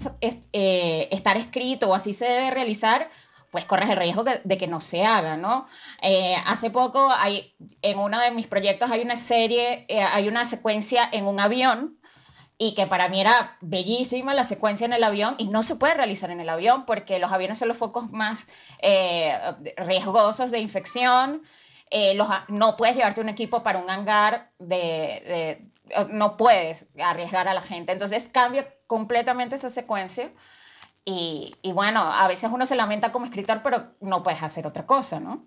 eh, 0.52 1.08
estar 1.10 1.36
escrito 1.36 1.90
o 1.90 1.94
así 1.94 2.12
se 2.12 2.26
debe 2.26 2.50
realizar, 2.52 3.10
pues 3.52 3.66
corres 3.66 3.90
el 3.90 3.96
riesgo 3.98 4.24
de 4.24 4.58
que 4.58 4.66
no 4.66 4.80
se 4.80 5.04
haga, 5.04 5.36
¿no? 5.36 5.68
Eh, 6.02 6.36
hace 6.46 6.70
poco, 6.70 7.10
hay, 7.18 7.54
en 7.82 7.98
uno 8.00 8.18
de 8.20 8.32
mis 8.32 8.48
proyectos 8.48 8.90
hay 8.90 9.02
una 9.02 9.16
serie, 9.16 9.86
eh, 9.88 10.02
hay 10.02 10.28
una 10.28 10.44
secuencia 10.46 11.08
en 11.12 11.26
un 11.26 11.38
avión 11.40 12.00
y 12.58 12.74
que 12.74 12.86
para 12.86 13.08
mí 13.08 13.20
era 13.20 13.58
bellísima 13.60 14.34
la 14.34 14.44
secuencia 14.44 14.84
en 14.84 14.92
el 14.92 15.04
avión 15.04 15.34
y 15.38 15.48
no 15.48 15.62
se 15.62 15.76
puede 15.76 15.94
realizar 15.94 16.30
en 16.30 16.40
el 16.40 16.48
avión 16.48 16.86
porque 16.86 17.18
los 17.18 17.32
aviones 17.32 17.58
son 17.58 17.68
los 17.68 17.76
focos 17.76 18.10
más 18.12 18.46
eh, 18.80 19.36
riesgosos 19.76 20.50
de 20.50 20.60
infección. 20.60 21.42
Eh, 21.90 22.14
los 22.14 22.28
no 22.48 22.76
puedes 22.76 22.96
llevarte 22.96 23.20
un 23.20 23.28
equipo 23.28 23.62
para 23.62 23.78
un 23.80 23.90
hangar 23.90 24.52
de, 24.58 25.68
de- 25.94 26.06
no 26.10 26.36
puedes 26.36 26.86
arriesgar 27.02 27.48
a 27.48 27.54
la 27.54 27.62
gente. 27.62 27.92
Entonces 27.92 28.28
cambia 28.28 28.74
completamente 28.86 29.56
esa 29.56 29.70
secuencia 29.70 30.32
y, 31.04 31.54
y 31.62 31.72
bueno, 31.72 32.00
a 32.00 32.28
veces 32.28 32.50
uno 32.52 32.66
se 32.66 32.76
lamenta 32.76 33.12
como 33.12 33.24
escritor, 33.26 33.60
pero 33.62 33.86
no 34.00 34.22
puedes 34.22 34.42
hacer 34.42 34.66
otra 34.66 34.86
cosa, 34.86 35.20
¿no? 35.20 35.44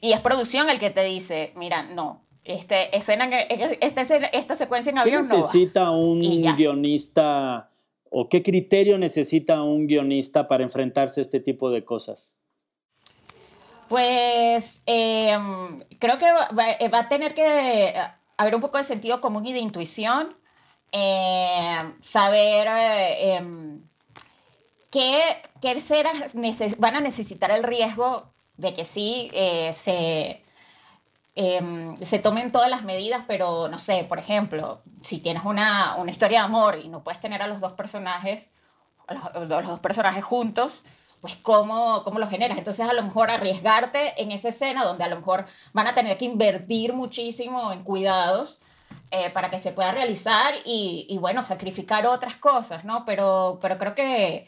Y 0.00 0.12
es 0.12 0.20
producción 0.20 0.70
el 0.70 0.78
que 0.78 0.90
te 0.90 1.02
dice, 1.04 1.52
mira, 1.56 1.82
no, 1.82 2.22
este, 2.44 2.96
escena, 2.96 3.26
esta, 3.80 4.00
escena- 4.00 4.28
esta 4.28 4.54
secuencia 4.54 4.90
en 4.90 4.96
¿Qué 4.96 5.00
avión 5.02 5.22
no 5.22 5.28
va". 5.34 5.36
necesita 5.36 5.90
un 5.90 6.20
guionista 6.56 7.70
o 8.10 8.28
qué 8.28 8.42
criterio 8.42 8.96
necesita 8.98 9.62
un 9.62 9.86
guionista 9.86 10.48
para 10.48 10.64
enfrentarse 10.64 11.20
a 11.20 11.22
este 11.22 11.40
tipo 11.40 11.70
de 11.70 11.84
cosas? 11.84 12.36
Pues 13.88 14.82
em, 14.86 15.82
creo 15.98 16.18
que 16.18 16.26
va, 16.30 16.48
va- 16.58 16.88
va 16.92 16.98
a 17.00 17.08
tener 17.08 17.34
que 17.34 17.94
haber 18.36 18.54
un 18.54 18.60
poco 18.60 18.78
de 18.78 18.84
sentido 18.84 19.20
común 19.20 19.46
y 19.46 19.52
de 19.52 19.60
intuición, 19.60 20.36
em, 20.92 21.94
saber 22.00 22.66
eh, 22.68 23.34
em, 23.36 23.82
qué, 24.90 25.42
qué 25.60 25.74
van 26.78 26.96
a 26.96 27.00
necesitar 27.00 27.50
el 27.50 27.62
riesgo 27.62 28.32
de 28.56 28.74
que 28.74 28.84
sí 28.84 29.30
eh, 29.32 29.72
se, 29.72 30.44
em, 31.34 31.96
se 31.98 32.18
tomen 32.18 32.52
todas 32.52 32.70
las 32.70 32.84
medidas, 32.84 33.24
pero 33.26 33.68
no 33.68 33.78
sé, 33.78 34.04
por 34.04 34.18
ejemplo, 34.18 34.82
si 35.00 35.18
tienes 35.20 35.44
una, 35.44 35.96
una 35.96 36.10
historia 36.10 36.40
de 36.40 36.44
amor 36.46 36.78
y 36.82 36.88
no 36.88 37.04
puedes 37.04 37.20
tener 37.20 37.42
a 37.42 37.46
los 37.46 37.60
dos 37.60 37.72
personajes, 37.74 38.50
los 39.34 39.48
dos 39.48 39.80
personajes 39.80 40.24
juntos, 40.24 40.84
pues 41.20 41.36
¿cómo, 41.36 42.02
cómo 42.04 42.18
lo 42.18 42.28
generas. 42.28 42.58
Entonces 42.58 42.88
a 42.88 42.92
lo 42.92 43.02
mejor 43.02 43.30
arriesgarte 43.30 44.20
en 44.20 44.32
esa 44.32 44.50
escena 44.50 44.84
donde 44.84 45.04
a 45.04 45.08
lo 45.08 45.16
mejor 45.16 45.46
van 45.72 45.86
a 45.86 45.94
tener 45.94 46.16
que 46.18 46.24
invertir 46.24 46.92
muchísimo 46.92 47.72
en 47.72 47.82
cuidados 47.82 48.60
eh, 49.10 49.30
para 49.30 49.50
que 49.50 49.58
se 49.58 49.72
pueda 49.72 49.92
realizar 49.92 50.54
y, 50.64 51.06
y, 51.08 51.18
bueno, 51.18 51.42
sacrificar 51.42 52.06
otras 52.06 52.36
cosas, 52.36 52.84
¿no? 52.84 53.04
Pero, 53.06 53.58
pero 53.62 53.78
creo 53.78 53.94
que, 53.94 54.46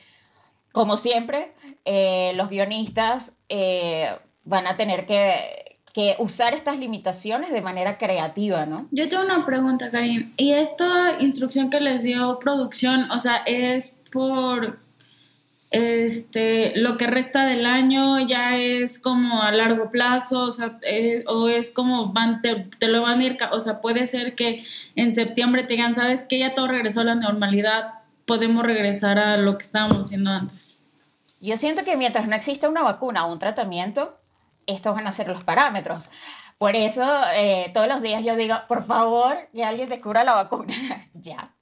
como 0.72 0.96
siempre, 0.96 1.52
eh, 1.84 2.32
los 2.36 2.48
guionistas 2.48 3.32
eh, 3.48 4.14
van 4.44 4.66
a 4.66 4.76
tener 4.76 5.06
que, 5.06 5.78
que 5.92 6.14
usar 6.18 6.54
estas 6.54 6.78
limitaciones 6.78 7.52
de 7.52 7.62
manera 7.62 7.98
creativa, 7.98 8.66
¿no? 8.66 8.86
Yo 8.90 9.08
tengo 9.08 9.24
una 9.24 9.44
pregunta, 9.44 9.90
Karin. 9.90 10.32
¿Y 10.36 10.52
esta 10.52 11.20
instrucción 11.20 11.70
que 11.70 11.80
les 11.80 12.02
dio 12.02 12.38
producción, 12.38 13.10
o 13.10 13.18
sea, 13.18 13.36
es 13.46 13.98
por 14.12 14.78
este 15.70 16.76
lo 16.76 16.96
que 16.96 17.06
resta 17.06 17.46
del 17.46 17.64
año, 17.64 18.18
ya 18.18 18.56
es 18.56 18.98
como 18.98 19.42
a 19.42 19.52
largo 19.52 19.90
plazo, 19.90 20.46
o 20.46 20.50
sea, 20.50 20.78
eh, 20.82 21.24
o 21.26 21.48
es 21.48 21.70
como 21.70 22.12
van, 22.12 22.42
te, 22.42 22.68
te 22.78 22.88
lo 22.88 23.02
van 23.02 23.20
a 23.20 23.24
ir, 23.24 23.38
o 23.52 23.60
sea, 23.60 23.80
puede 23.80 24.06
ser 24.06 24.34
que 24.34 24.64
en 24.96 25.14
septiembre 25.14 25.62
te 25.62 25.74
digan, 25.74 25.94
sabes 25.94 26.24
que 26.24 26.38
ya 26.38 26.54
todo 26.54 26.66
regresó 26.66 27.02
a 27.02 27.04
la 27.04 27.14
normalidad, 27.14 27.99
podemos 28.30 28.62
regresar 28.64 29.18
a 29.18 29.36
lo 29.36 29.58
que 29.58 29.64
estábamos 29.64 30.06
haciendo 30.06 30.30
antes. 30.30 30.78
Yo 31.40 31.56
siento 31.56 31.82
que 31.82 31.96
mientras 31.96 32.28
no 32.28 32.36
exista 32.36 32.68
una 32.68 32.84
vacuna 32.84 33.26
o 33.26 33.32
un 33.32 33.40
tratamiento, 33.40 34.16
estos 34.66 34.94
van 34.94 35.08
a 35.08 35.10
ser 35.10 35.26
los 35.26 35.42
parámetros. 35.42 36.10
Por 36.56 36.76
eso 36.76 37.02
eh, 37.34 37.72
todos 37.74 37.88
los 37.88 38.02
días 38.02 38.22
yo 38.22 38.36
digo, 38.36 38.54
por 38.68 38.84
favor, 38.84 39.48
que 39.52 39.64
alguien 39.64 39.88
descubra 39.88 40.22
la 40.22 40.34
vacuna. 40.34 40.72
ya. 41.14 41.52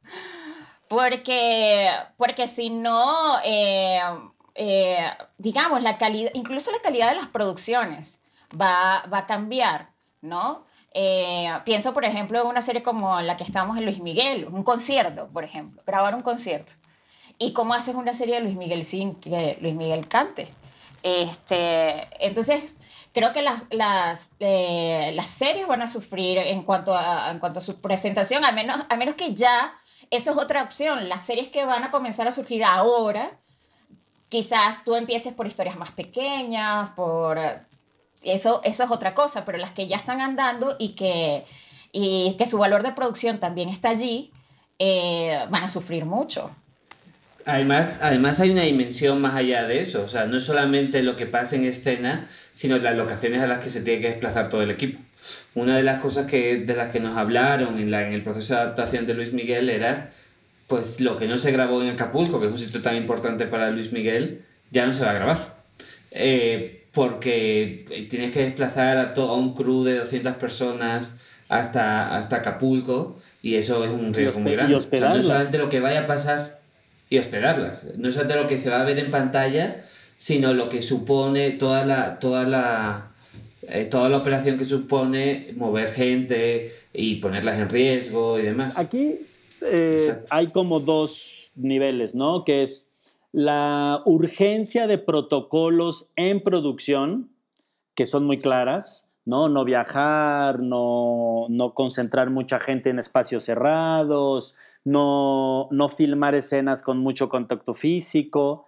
Porque, 0.88 1.88
porque 2.18 2.46
si 2.46 2.68
no, 2.68 3.38
eh, 3.44 4.02
eh, 4.54 5.10
digamos, 5.38 5.82
la 5.82 5.96
calidad, 5.96 6.32
incluso 6.34 6.70
la 6.70 6.82
calidad 6.82 7.08
de 7.08 7.16
las 7.16 7.28
producciones 7.28 8.20
va, 8.60 9.04
va 9.10 9.18
a 9.20 9.26
cambiar, 9.26 9.88
¿no? 10.20 10.66
Eh, 10.94 11.50
pienso, 11.64 11.92
por 11.92 12.04
ejemplo, 12.04 12.40
en 12.40 12.46
una 12.46 12.62
serie 12.62 12.82
como 12.82 13.20
la 13.20 13.36
que 13.36 13.44
estamos 13.44 13.76
en 13.76 13.84
Luis 13.84 14.00
Miguel, 14.00 14.48
un 14.50 14.62
concierto, 14.62 15.28
por 15.28 15.44
ejemplo, 15.44 15.82
grabar 15.86 16.14
un 16.14 16.22
concierto. 16.22 16.72
¿Y 17.38 17.52
cómo 17.52 17.74
haces 17.74 17.94
una 17.94 18.12
serie 18.12 18.36
de 18.36 18.40
Luis 18.42 18.56
Miguel 18.56 18.84
sin 18.84 19.14
que 19.14 19.58
Luis 19.60 19.74
Miguel 19.74 20.08
cante? 20.08 20.48
Este, 21.02 22.08
entonces, 22.26 22.76
creo 23.12 23.32
que 23.32 23.42
las, 23.42 23.66
las, 23.70 24.32
eh, 24.40 25.12
las 25.14 25.30
series 25.30 25.66
van 25.66 25.82
a 25.82 25.86
sufrir 25.86 26.38
en 26.38 26.62
cuanto 26.62 26.94
a, 26.94 27.30
en 27.30 27.38
cuanto 27.38 27.60
a 27.60 27.62
su 27.62 27.80
presentación, 27.80 28.44
al 28.44 28.54
menos, 28.54 28.78
a 28.88 28.96
menos 28.96 29.14
que 29.14 29.34
ya, 29.34 29.74
eso 30.10 30.32
es 30.32 30.36
otra 30.36 30.62
opción, 30.62 31.08
las 31.08 31.24
series 31.24 31.48
que 31.48 31.64
van 31.64 31.84
a 31.84 31.90
comenzar 31.90 32.26
a 32.26 32.32
surgir 32.32 32.64
ahora, 32.64 33.38
quizás 34.28 34.84
tú 34.84 34.94
empieces 34.96 35.32
por 35.32 35.46
historias 35.46 35.76
más 35.76 35.92
pequeñas, 35.92 36.90
por... 36.90 37.38
Eso, 38.22 38.60
eso 38.64 38.82
es 38.82 38.90
otra 38.90 39.14
cosa, 39.14 39.44
pero 39.44 39.58
las 39.58 39.70
que 39.70 39.86
ya 39.86 39.96
están 39.96 40.20
andando 40.20 40.76
y 40.78 40.90
que, 40.90 41.44
y 41.92 42.34
que 42.38 42.46
su 42.46 42.58
valor 42.58 42.82
de 42.82 42.92
producción 42.92 43.38
también 43.38 43.68
está 43.68 43.90
allí, 43.90 44.32
eh, 44.78 45.46
van 45.50 45.64
a 45.64 45.68
sufrir 45.68 46.04
mucho. 46.04 46.50
Además, 47.44 48.00
además 48.02 48.40
hay 48.40 48.50
una 48.50 48.62
dimensión 48.62 49.20
más 49.22 49.34
allá 49.34 49.64
de 49.64 49.80
eso, 49.80 50.02
o 50.04 50.08
sea, 50.08 50.26
no 50.26 50.36
es 50.36 50.44
solamente 50.44 51.02
lo 51.02 51.16
que 51.16 51.26
pasa 51.26 51.56
en 51.56 51.64
escena, 51.64 52.28
sino 52.52 52.76
las 52.78 52.94
locaciones 52.94 53.40
a 53.40 53.46
las 53.46 53.64
que 53.64 53.70
se 53.70 53.80
tiene 53.80 54.02
que 54.02 54.10
desplazar 54.10 54.50
todo 54.50 54.62
el 54.62 54.70
equipo. 54.70 55.00
Una 55.54 55.76
de 55.76 55.82
las 55.82 56.00
cosas 56.00 56.26
que, 56.26 56.58
de 56.58 56.76
las 56.76 56.92
que 56.92 57.00
nos 57.00 57.16
hablaron 57.16 57.78
en, 57.78 57.90
la, 57.90 58.06
en 58.06 58.12
el 58.12 58.22
proceso 58.22 58.54
de 58.54 58.60
adaptación 58.60 59.06
de 59.06 59.14
Luis 59.14 59.32
Miguel 59.32 59.70
era, 59.70 60.10
pues 60.66 61.00
lo 61.00 61.16
que 61.16 61.26
no 61.26 61.38
se 61.38 61.50
grabó 61.50 61.82
en 61.82 61.88
Acapulco, 61.88 62.38
que 62.38 62.46
es 62.46 62.52
un 62.52 62.58
sitio 62.58 62.82
tan 62.82 62.96
importante 62.96 63.46
para 63.46 63.70
Luis 63.70 63.92
Miguel, 63.92 64.44
ya 64.70 64.84
no 64.86 64.92
se 64.92 65.04
va 65.04 65.12
a 65.12 65.14
grabar. 65.14 65.56
Eh, 66.10 66.77
porque 66.98 67.84
tienes 68.10 68.32
que 68.32 68.40
desplazar 68.42 68.98
a, 68.98 69.14
todo, 69.14 69.30
a 69.30 69.36
un 69.36 69.54
crew 69.54 69.84
de 69.84 69.98
200 69.98 70.34
personas 70.34 71.20
hasta, 71.48 72.16
hasta 72.16 72.36
Acapulco 72.36 73.16
y 73.40 73.54
eso 73.54 73.84
es 73.84 73.90
un 73.92 74.12
riesgo 74.12 74.40
muy 74.40 74.50
hospe- 74.50 74.54
y 74.54 74.56
grande. 74.56 74.74
O 74.74 74.80
sea, 74.80 74.88
no 74.90 75.06
hospedarlas. 75.14 75.24
solamente 75.24 75.58
lo 75.58 75.68
que 75.68 75.78
vaya 75.78 76.00
a 76.00 76.06
pasar 76.08 76.60
y 77.08 77.18
hospedarlas. 77.18 77.92
No 77.98 78.10
solamente 78.10 78.42
lo 78.42 78.48
que 78.48 78.56
se 78.56 78.68
va 78.70 78.80
a 78.80 78.84
ver 78.84 78.98
en 78.98 79.12
pantalla, 79.12 79.84
sino 80.16 80.54
lo 80.54 80.68
que 80.68 80.82
supone 80.82 81.52
toda 81.52 81.86
la, 81.86 82.18
toda 82.18 82.44
la, 82.44 83.12
eh, 83.68 83.84
toda 83.84 84.08
la 84.08 84.16
operación 84.16 84.58
que 84.58 84.64
supone 84.64 85.54
mover 85.56 85.92
gente 85.92 86.72
y 86.92 87.16
ponerlas 87.16 87.58
en 87.60 87.70
riesgo 87.70 88.40
y 88.40 88.42
demás. 88.42 88.76
Aquí 88.76 89.20
eh, 89.62 90.14
hay 90.30 90.48
como 90.48 90.80
dos 90.80 91.50
niveles, 91.54 92.16
¿no? 92.16 92.44
Que 92.44 92.62
es 92.62 92.87
la 93.32 94.02
urgencia 94.06 94.86
de 94.86 94.98
protocolos 94.98 96.10
en 96.16 96.40
producción, 96.40 97.30
que 97.94 98.06
son 98.06 98.24
muy 98.24 98.40
claras, 98.40 99.10
¿no? 99.24 99.48
No 99.48 99.64
viajar, 99.64 100.60
no, 100.60 101.46
no 101.50 101.74
concentrar 101.74 102.30
mucha 102.30 102.58
gente 102.58 102.88
en 102.88 102.98
espacios 102.98 103.44
cerrados, 103.44 104.56
no, 104.84 105.68
no 105.70 105.88
filmar 105.90 106.34
escenas 106.34 106.82
con 106.82 106.98
mucho 106.98 107.28
contacto 107.28 107.74
físico. 107.74 108.66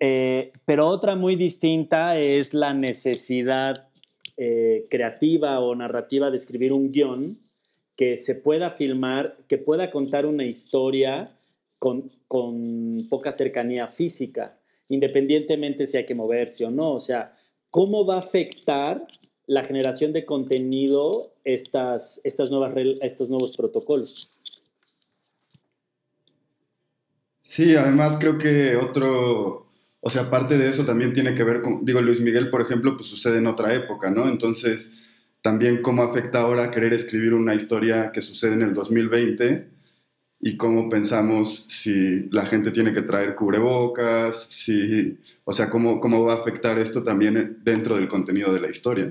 Eh, 0.00 0.52
pero 0.66 0.88
otra 0.88 1.16
muy 1.16 1.36
distinta 1.36 2.18
es 2.18 2.52
la 2.52 2.74
necesidad 2.74 3.88
eh, 4.36 4.86
creativa 4.90 5.60
o 5.60 5.74
narrativa 5.74 6.30
de 6.30 6.36
escribir 6.36 6.72
un 6.72 6.92
guion 6.92 7.38
que 7.96 8.16
se 8.16 8.34
pueda 8.34 8.70
filmar, 8.70 9.38
que 9.48 9.56
pueda 9.56 9.90
contar 9.90 10.26
una 10.26 10.44
historia 10.44 11.34
con, 11.78 12.10
con 12.34 13.06
poca 13.08 13.30
cercanía 13.30 13.86
física, 13.86 14.58
independientemente 14.88 15.86
si 15.86 15.98
hay 15.98 16.04
que 16.04 16.16
moverse 16.16 16.64
o 16.64 16.70
no. 16.72 16.90
O 16.90 16.98
sea, 16.98 17.30
¿cómo 17.70 18.04
va 18.04 18.16
a 18.16 18.18
afectar 18.18 19.06
la 19.46 19.62
generación 19.62 20.12
de 20.12 20.24
contenido 20.24 21.32
estas, 21.44 22.20
estas 22.24 22.50
nuevas, 22.50 22.74
estos 23.02 23.28
nuevos 23.28 23.56
protocolos? 23.56 24.32
Sí, 27.40 27.76
además 27.76 28.16
creo 28.18 28.36
que 28.36 28.74
otro, 28.74 29.68
o 30.00 30.10
sea, 30.10 30.22
aparte 30.22 30.58
de 30.58 30.70
eso 30.70 30.84
también 30.84 31.14
tiene 31.14 31.36
que 31.36 31.44
ver 31.44 31.62
con, 31.62 31.84
digo, 31.84 32.00
Luis 32.00 32.20
Miguel, 32.20 32.50
por 32.50 32.62
ejemplo, 32.62 32.96
pues 32.96 33.08
sucede 33.08 33.38
en 33.38 33.46
otra 33.46 33.72
época, 33.74 34.10
¿no? 34.10 34.28
Entonces, 34.28 34.94
también 35.40 35.82
cómo 35.82 36.02
afecta 36.02 36.40
ahora 36.40 36.72
querer 36.72 36.94
escribir 36.94 37.32
una 37.32 37.54
historia 37.54 38.10
que 38.10 38.22
sucede 38.22 38.54
en 38.54 38.62
el 38.62 38.74
2020 38.74 39.73
y 40.46 40.58
cómo 40.58 40.90
pensamos 40.90 41.64
si 41.70 42.28
la 42.30 42.44
gente 42.44 42.70
tiene 42.70 42.92
que 42.92 43.00
traer 43.00 43.34
cubrebocas, 43.34 44.44
si, 44.50 45.18
o 45.44 45.54
sea, 45.54 45.70
cómo, 45.70 46.00
cómo 46.00 46.22
va 46.22 46.34
a 46.34 46.36
afectar 46.36 46.78
esto 46.78 47.02
también 47.02 47.60
dentro 47.64 47.96
del 47.96 48.08
contenido 48.08 48.52
de 48.52 48.60
la 48.60 48.68
historia. 48.68 49.10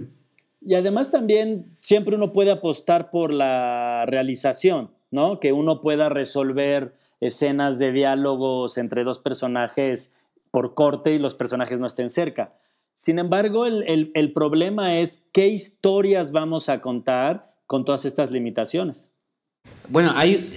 Y 0.62 0.76
además 0.76 1.10
también 1.10 1.66
siempre 1.80 2.16
uno 2.16 2.32
puede 2.32 2.52
apostar 2.52 3.10
por 3.10 3.34
la 3.34 4.06
realización, 4.06 4.92
¿no? 5.10 5.40
Que 5.40 5.54
uno 5.54 5.82
pueda 5.82 6.08
resolver 6.08 6.94
escenas 7.20 7.80
de 7.80 7.92
diálogos 7.92 8.78
entre 8.78 9.04
dos 9.04 9.18
personajes 9.18 10.14
por 10.52 10.76
corte 10.76 11.16
y 11.16 11.18
los 11.18 11.34
personajes 11.34 11.80
no 11.80 11.88
estén 11.88 12.12
cerca. 12.12 12.54
Sin 12.94 13.18
embargo, 13.18 13.66
el, 13.66 14.12
el 14.14 14.34
problema 14.34 15.00
es 15.00 15.26
qué 15.32 15.48
historias 15.48 16.32
vamos 16.32 16.70
a 16.70 16.80
contar 16.80 17.56
con 17.66 17.86
todas 17.86 18.06
estas 18.06 18.30
limitaciones. 18.30 19.10
Bueno, 19.94 20.12
hay, 20.16 20.50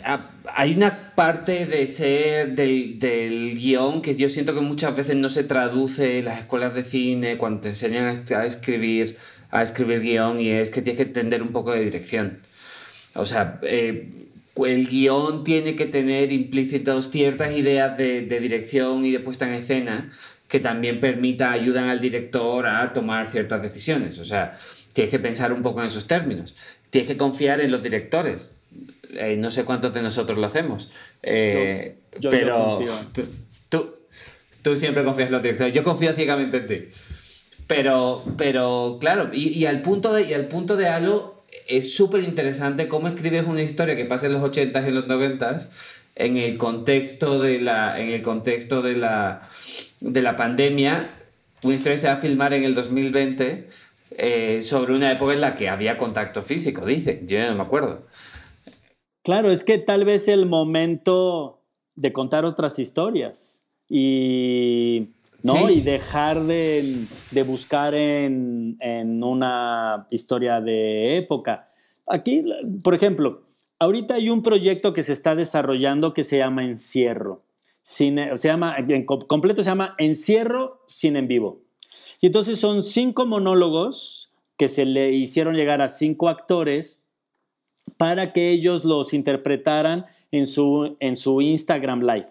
una 0.75 1.15
parte 1.15 1.67
de 1.67 1.87
ser 1.89 2.55
del, 2.55 2.99
del, 2.99 3.55
guion 3.55 4.01
que 4.01 4.15
yo 4.17 4.31
siento 4.31 4.55
que 4.55 4.63
muchas 4.63 4.97
veces 4.97 5.15
no 5.17 5.29
se 5.29 5.45
traduce 5.45 6.21
en 6.21 6.25
las 6.25 6.39
escuelas 6.39 6.75
de 6.75 6.85
cine 6.85 7.37
cuando 7.37 7.61
te 7.61 7.69
enseñan 7.69 8.07
a 8.07 8.47
escribir, 8.47 9.19
a 9.51 9.63
escribir 9.63 10.01
guion 10.01 10.41
y 10.41 10.49
es 10.49 10.71
que 10.71 10.81
tienes 10.81 11.03
que 11.03 11.09
entender 11.09 11.43
un 11.43 11.49
poco 11.49 11.73
de 11.73 11.85
dirección. 11.85 12.39
O 13.15 13.27
sea, 13.27 13.61
eh, 13.63 14.09
el 14.57 14.89
guion 14.89 15.45
tiene 15.45 15.77
que 15.77 15.85
tener 15.85 16.33
implícitos 16.33 17.11
ciertas 17.11 17.53
ideas 17.53 17.99
de, 17.99 18.23
de, 18.23 18.41
dirección 18.41 19.05
y 19.05 19.13
de 19.13 19.21
puesta 19.21 19.47
en 19.47 19.53
escena 19.53 20.11
que 20.49 20.61
también 20.61 20.99
permita, 20.99 21.53
ayudan 21.53 21.91
al 21.91 22.01
director 22.01 22.67
a 22.67 22.91
tomar 22.95 23.31
ciertas 23.31 23.61
decisiones. 23.61 24.19
O 24.19 24.25
sea, 24.25 24.57
tienes 24.95 25.11
que 25.11 25.19
pensar 25.19 25.53
un 25.53 25.61
poco 25.61 25.81
en 25.81 25.89
esos 25.89 26.07
términos. 26.07 26.55
Tienes 26.89 27.11
que 27.11 27.19
confiar 27.19 27.61
en 27.61 27.71
los 27.71 27.83
directores 27.83 28.56
eh, 29.15 29.37
no 29.39 29.51
sé 29.51 29.65
cuántos 29.65 29.93
de 29.95 30.03
nosotros 30.03 30.39
lo 30.39 30.47
hacemos. 30.47 30.91
Eh, 31.23 31.97
pero 32.31 32.79
tú, 33.69 33.93
tú, 34.63 34.77
siempre 34.77 35.05
confías 35.05 35.29
en 35.29 35.33
los 35.33 35.43
directores. 35.43 35.75
Yo 35.75 35.83
confío 35.83 36.13
ciegamente 36.13 36.59
en 36.59 36.67
ti. 36.67 36.89
Pero, 37.67 38.23
pero 38.37 38.99
claro, 39.01 39.31
y, 39.33 39.67
al 39.67 39.83
punto 39.83 40.13
de, 40.13 40.23
y 40.23 40.35
al 40.35 40.47
punto 40.47 40.77
de 40.77 40.87
Halo 40.87 41.45
es 41.69 41.95
súper 41.95 42.23
interesante 42.23 42.87
cómo 42.87 43.09
escribes 43.09 43.45
una 43.47 43.63
historia 43.63 43.97
que 43.97 44.05
pasa 44.05 44.27
en 44.27 44.35
los 44.35 44.43
80s 44.43 44.85
y 44.85 44.89
en 44.89 44.95
los 44.95 45.07
90s 45.07 45.69
en 46.17 46.39
el 46.39 46.57
contexto 46.59 47.41
de 47.41 47.61
la, 47.61 48.01
en 48.01 48.09
el 48.09 48.23
contexto 48.23 48.83
de 48.83 48.97
la, 48.97 49.43
de 50.01 50.23
la 50.23 50.37
pandemia. 50.37 51.11
Una 51.63 51.75
historia 51.75 51.99
se 51.99 52.07
va 52.09 52.15
a 52.15 52.19
filmar 52.19 52.55
en 52.55 52.65
el 52.65 52.75
2020 52.75 53.69
eh, 54.19 54.61
sobre 54.63 54.95
una 54.95 55.13
época 55.13 55.35
en 55.35 55.43
la 55.43 55.55
que 55.55 55.69
había 55.69 55.99
contacto 55.99 56.43
físico, 56.43 56.87
dice. 56.87 57.23
Yo 57.27 57.39
no 57.49 57.55
me 57.55 57.63
acuerdo. 57.63 58.07
Claro, 59.27 59.51
es 59.51 59.65
que 59.65 59.79
tal 59.79 60.05
vez 60.05 60.29
el 60.29 60.47
momento 60.47 61.61
de 61.97 62.13
contar 62.13 62.45
otras 62.45 62.79
historias 62.79 63.65
y, 63.89 65.09
¿no? 65.43 65.69
y 65.69 65.81
dejar 65.81 66.45
de, 66.45 67.09
buscar 67.45 67.97
en, 67.97 68.79
una 69.25 70.07
historia 70.13 70.61
de 70.61 71.17
época. 71.17 71.73
Aquí, 72.07 72.45
por 72.85 72.95
ejemplo, 72.95 73.43
ahorita 73.81 74.15
hay 74.15 74.31
un 74.31 74.43
proyecto 74.43 74.93
que 74.93 75.03
se 75.03 75.13
está 75.13 75.35
desarrollando 75.35 76.15
que 76.15 76.23
se 76.23 76.39
llama 76.39 76.65
Encierro. 76.65 77.43
se 77.83 78.37
llama, 78.45 78.77
en 78.79 79.07
completo 79.07 79.65
se 79.65 79.71
llama 79.71 79.97
Encierro 79.99 80.85
sin 80.87 81.17
en 81.17 81.27
vivo. 81.27 81.63
Y 82.21 82.27
entonces 82.27 82.61
son 82.61 82.85
cinco 82.85 83.27
monólogos 83.27 84.31
que 84.57 84.69
se 84.69 84.85
le 84.85 85.11
hicieron 85.11 85.57
llegar 85.57 85.83
a 85.83 85.89
cinco 85.89 86.29
actores 86.29 87.03
para 87.97 88.33
que 88.33 88.51
ellos 88.51 88.85
los 88.85 89.15
interpretaran 89.15 90.07
en 90.31 90.47
su, 90.47 90.97
en 91.01 91.17
su 91.17 91.41
Instagram 91.41 92.01
Live. 92.01 92.29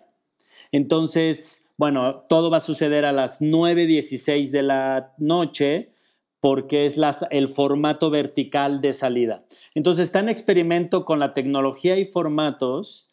Entonces, 0.72 1.68
bueno, 1.78 2.26
todo 2.30 2.50
va 2.50 2.58
a 2.58 2.62
suceder 2.62 3.06
a 3.06 3.12
las 3.12 3.42
9.16 3.42 4.52
de 4.52 4.64
la 4.64 5.14
noche 5.18 5.92
porque 6.40 6.86
es 6.86 7.00
el 7.32 7.50
formato 7.50 8.12
vertical 8.12 8.80
de 8.82 8.94
salida. 8.94 9.46
Entonces, 9.74 10.08
están 10.08 10.26
en 10.26 10.30
experimento 10.30 11.04
con 11.04 11.20
la 11.20 11.34
tecnología 11.34 11.98
y 11.98 12.06
formatos, 12.06 13.10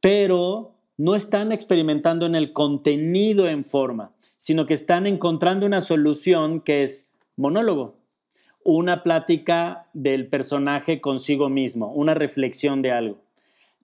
pero 0.00 0.74
no 0.96 1.14
están 1.14 1.52
experimentando 1.52 2.26
en 2.26 2.34
el 2.34 2.52
contenido 2.52 3.48
en 3.48 3.64
forma, 3.64 4.14
sino 4.36 4.66
que 4.66 4.74
están 4.74 5.06
encontrando 5.06 5.66
una 5.66 5.80
solución 5.80 6.60
que 6.60 6.82
es 6.82 7.12
monólogo 7.36 7.96
una 8.66 9.04
plática 9.04 9.86
del 9.94 10.28
personaje 10.28 11.00
consigo 11.00 11.48
mismo, 11.48 11.92
una 11.92 12.14
reflexión 12.14 12.82
de 12.82 12.90
algo. 12.90 13.18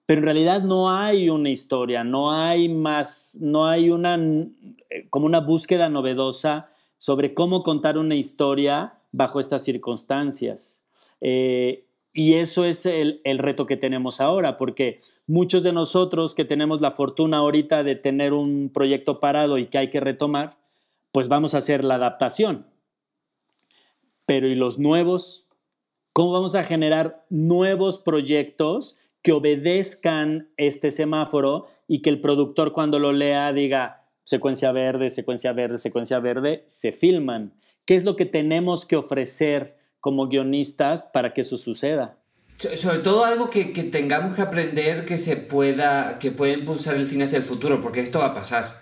Pero 0.07 0.21
en 0.21 0.25
realidad 0.25 0.63
no 0.63 0.93
hay 0.93 1.29
una 1.31 1.51
historia, 1.51 2.03
no 2.03 2.33
hay 2.33 2.69
más, 2.69 3.39
no 3.41 3.67
hay 3.67 3.91
una, 3.91 4.17
eh, 4.17 5.07
como 5.09 5.27
una 5.27 5.41
búsqueda 5.41 5.89
novedosa 5.89 6.69
sobre 6.97 7.33
cómo 7.33 7.63
contar 7.63 7.97
una 7.97 8.17
historia 8.17 8.95
bajo 9.13 9.39
estas 9.39 9.63
circunstancias. 9.63 10.85
Eh, 11.21 11.87
y 12.13 12.35
eso 12.35 12.65
es 12.65 12.85
el, 12.85 13.21
el, 13.23 13.39
reto 13.39 13.67
que 13.67 13.77
tenemos 13.77 14.21
ahora, 14.21 14.59
porque 14.59 15.01
muchos 15.29 15.63
de 15.63 15.73
nosotros 15.73 16.35
que 16.35 16.45
tenemos 16.45 16.81
la 16.81 16.91
fortuna 16.91 17.39
ahorita 17.39 17.85
de 17.85 17.95
tener 17.95 18.33
un 18.33 18.71
proyecto 18.75 19.21
parado 19.21 19.59
y 19.59 19.67
que 19.67 19.79
hay 19.79 19.91
que 19.91 20.01
retomar, 20.01 20.59
pues 21.13 21.29
vamos 21.29 21.55
a 21.55 21.59
hacer 21.59 21.85
la 21.85 21.95
adaptación. 21.95 22.67
Pero 24.33 24.49
¿y 24.49 24.55
los 24.55 24.79
nuevos? 24.79 25.47
¿Cómo 26.15 26.33
vamos 26.33 26.55
a 26.55 26.65
generar 26.65 27.27
nuevos 27.29 27.99
proyectos 27.99 28.97
que 29.21 29.33
obedezcan 29.33 30.51
este 30.57 30.91
semáforo 30.91 31.67
y 31.87 32.01
que 32.01 32.09
el 32.09 32.23
productor 32.23 32.73
cuando 32.73 32.99
lo 32.99 33.13
lea 33.13 33.53
diga 33.53 34.09
secuencia 34.25 34.73
verde, 34.73 35.11
secuencia 35.11 35.53
verde, 35.53 35.77
secuencia 35.77 36.19
verde, 36.19 36.63
se 36.67 36.93
filman? 36.93 37.53
¿Qué 37.85 37.95
es 37.95 38.05
lo 38.05 38.17
que 38.17 38.25
tenemos 38.25 38.87
que 38.87 38.97
ofrecer 38.97 39.77
como 40.01 40.29
guionistas 40.29 41.11
para 41.13 41.35
que 41.35 41.43
eso 41.43 41.59
suceda? 41.59 42.17
Sobre 42.57 43.01
todo 43.01 43.27
algo 43.27 43.51
que, 43.51 43.65
tengamos 43.65 44.35
que 44.35 44.41
aprender 44.41 45.05
que 45.05 45.19
se 45.19 45.37
pueda, 45.37 46.19
que 46.19 46.31
pueda 46.31 46.55
impulsar 46.55 46.95
el 46.95 47.07
cine 47.07 47.25
hacia 47.25 47.37
el 47.37 47.45
futuro, 47.45 47.83
porque 47.83 48.01
esto 48.01 48.21
va 48.21 48.29
a 48.29 48.35
pasar. 48.35 48.81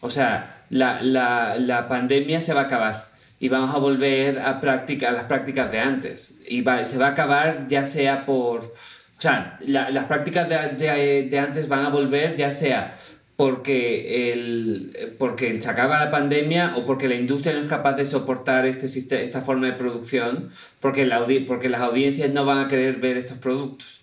O 0.00 0.10
sea, 0.10 0.66
la, 0.70 1.00
la 1.00 1.86
pandemia 1.86 2.40
se 2.40 2.52
va 2.52 2.62
a 2.62 2.64
acabar 2.64 3.07
y 3.40 3.48
vamos 3.48 3.74
a 3.74 3.78
volver 3.78 4.40
a, 4.40 4.60
práctica, 4.60 5.08
a 5.08 5.12
las 5.12 5.24
prácticas 5.24 5.70
de 5.70 5.78
antes. 5.78 6.34
Y 6.48 6.64
se 6.84 6.98
va 6.98 7.06
a 7.06 7.10
acabar 7.10 7.66
ya 7.68 7.86
sea 7.86 8.26
por... 8.26 8.60
O 8.60 9.20
sea, 9.20 9.58
las 9.66 10.04
prácticas 10.04 10.48
de, 10.48 11.26
de, 11.28 11.38
antes 11.38 11.68
van 11.68 11.84
a 11.84 11.88
volver 11.88 12.36
ya 12.36 12.52
sea 12.52 12.94
porque, 13.38 14.32
el, 14.32 15.16
porque 15.18 15.60
se 15.60 15.70
acaba 15.70 16.04
la 16.04 16.10
pandemia 16.10 16.74
o 16.76 16.84
porque 16.84 17.08
la 17.08 17.14
industria 17.14 17.54
no 17.54 17.60
es 17.60 17.66
capaz 17.66 17.94
de 17.94 18.04
soportar 18.04 18.66
este, 18.66 19.22
esta 19.22 19.42
forma 19.42 19.66
de 19.66 19.74
producción, 19.74 20.50
porque, 20.80 21.06
la, 21.06 21.24
porque 21.46 21.68
las 21.68 21.80
audiencias 21.80 22.30
no 22.30 22.44
van 22.44 22.58
a 22.58 22.68
querer 22.68 22.96
ver 22.96 23.16
estos 23.16 23.38
productos. 23.38 23.97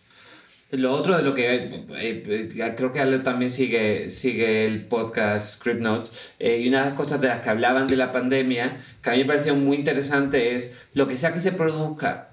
Lo 0.71 0.91
otro 0.93 1.15
de 1.15 1.21
lo 1.21 1.35
que 1.35 1.55
eh, 1.55 1.83
eh, 1.91 2.73
creo 2.75 2.91
que 2.91 2.99
también 3.19 3.51
sigue, 3.51 4.09
sigue 4.09 4.65
el 4.65 4.85
podcast 4.85 5.57
Script 5.57 5.79
Notes 5.79 6.31
eh, 6.39 6.59
y 6.59 6.67
una 6.67 6.79
de 6.79 6.85
las 6.89 6.95
cosas 6.95 7.21
de 7.21 7.27
las 7.27 7.41
que 7.41 7.51
hablaban 7.51 7.87
de 7.87 7.95
la 7.95 8.11
pandemia 8.11 8.79
que 9.03 9.09
a 9.11 9.13
mí 9.13 9.19
me 9.19 9.25
pareció 9.25 9.55
muy 9.55 9.77
interesante 9.77 10.55
es 10.55 10.87
lo 10.93 11.07
que 11.07 11.17
sea 11.17 11.33
que 11.33 11.39
se 11.39 11.51
produzca 11.51 12.29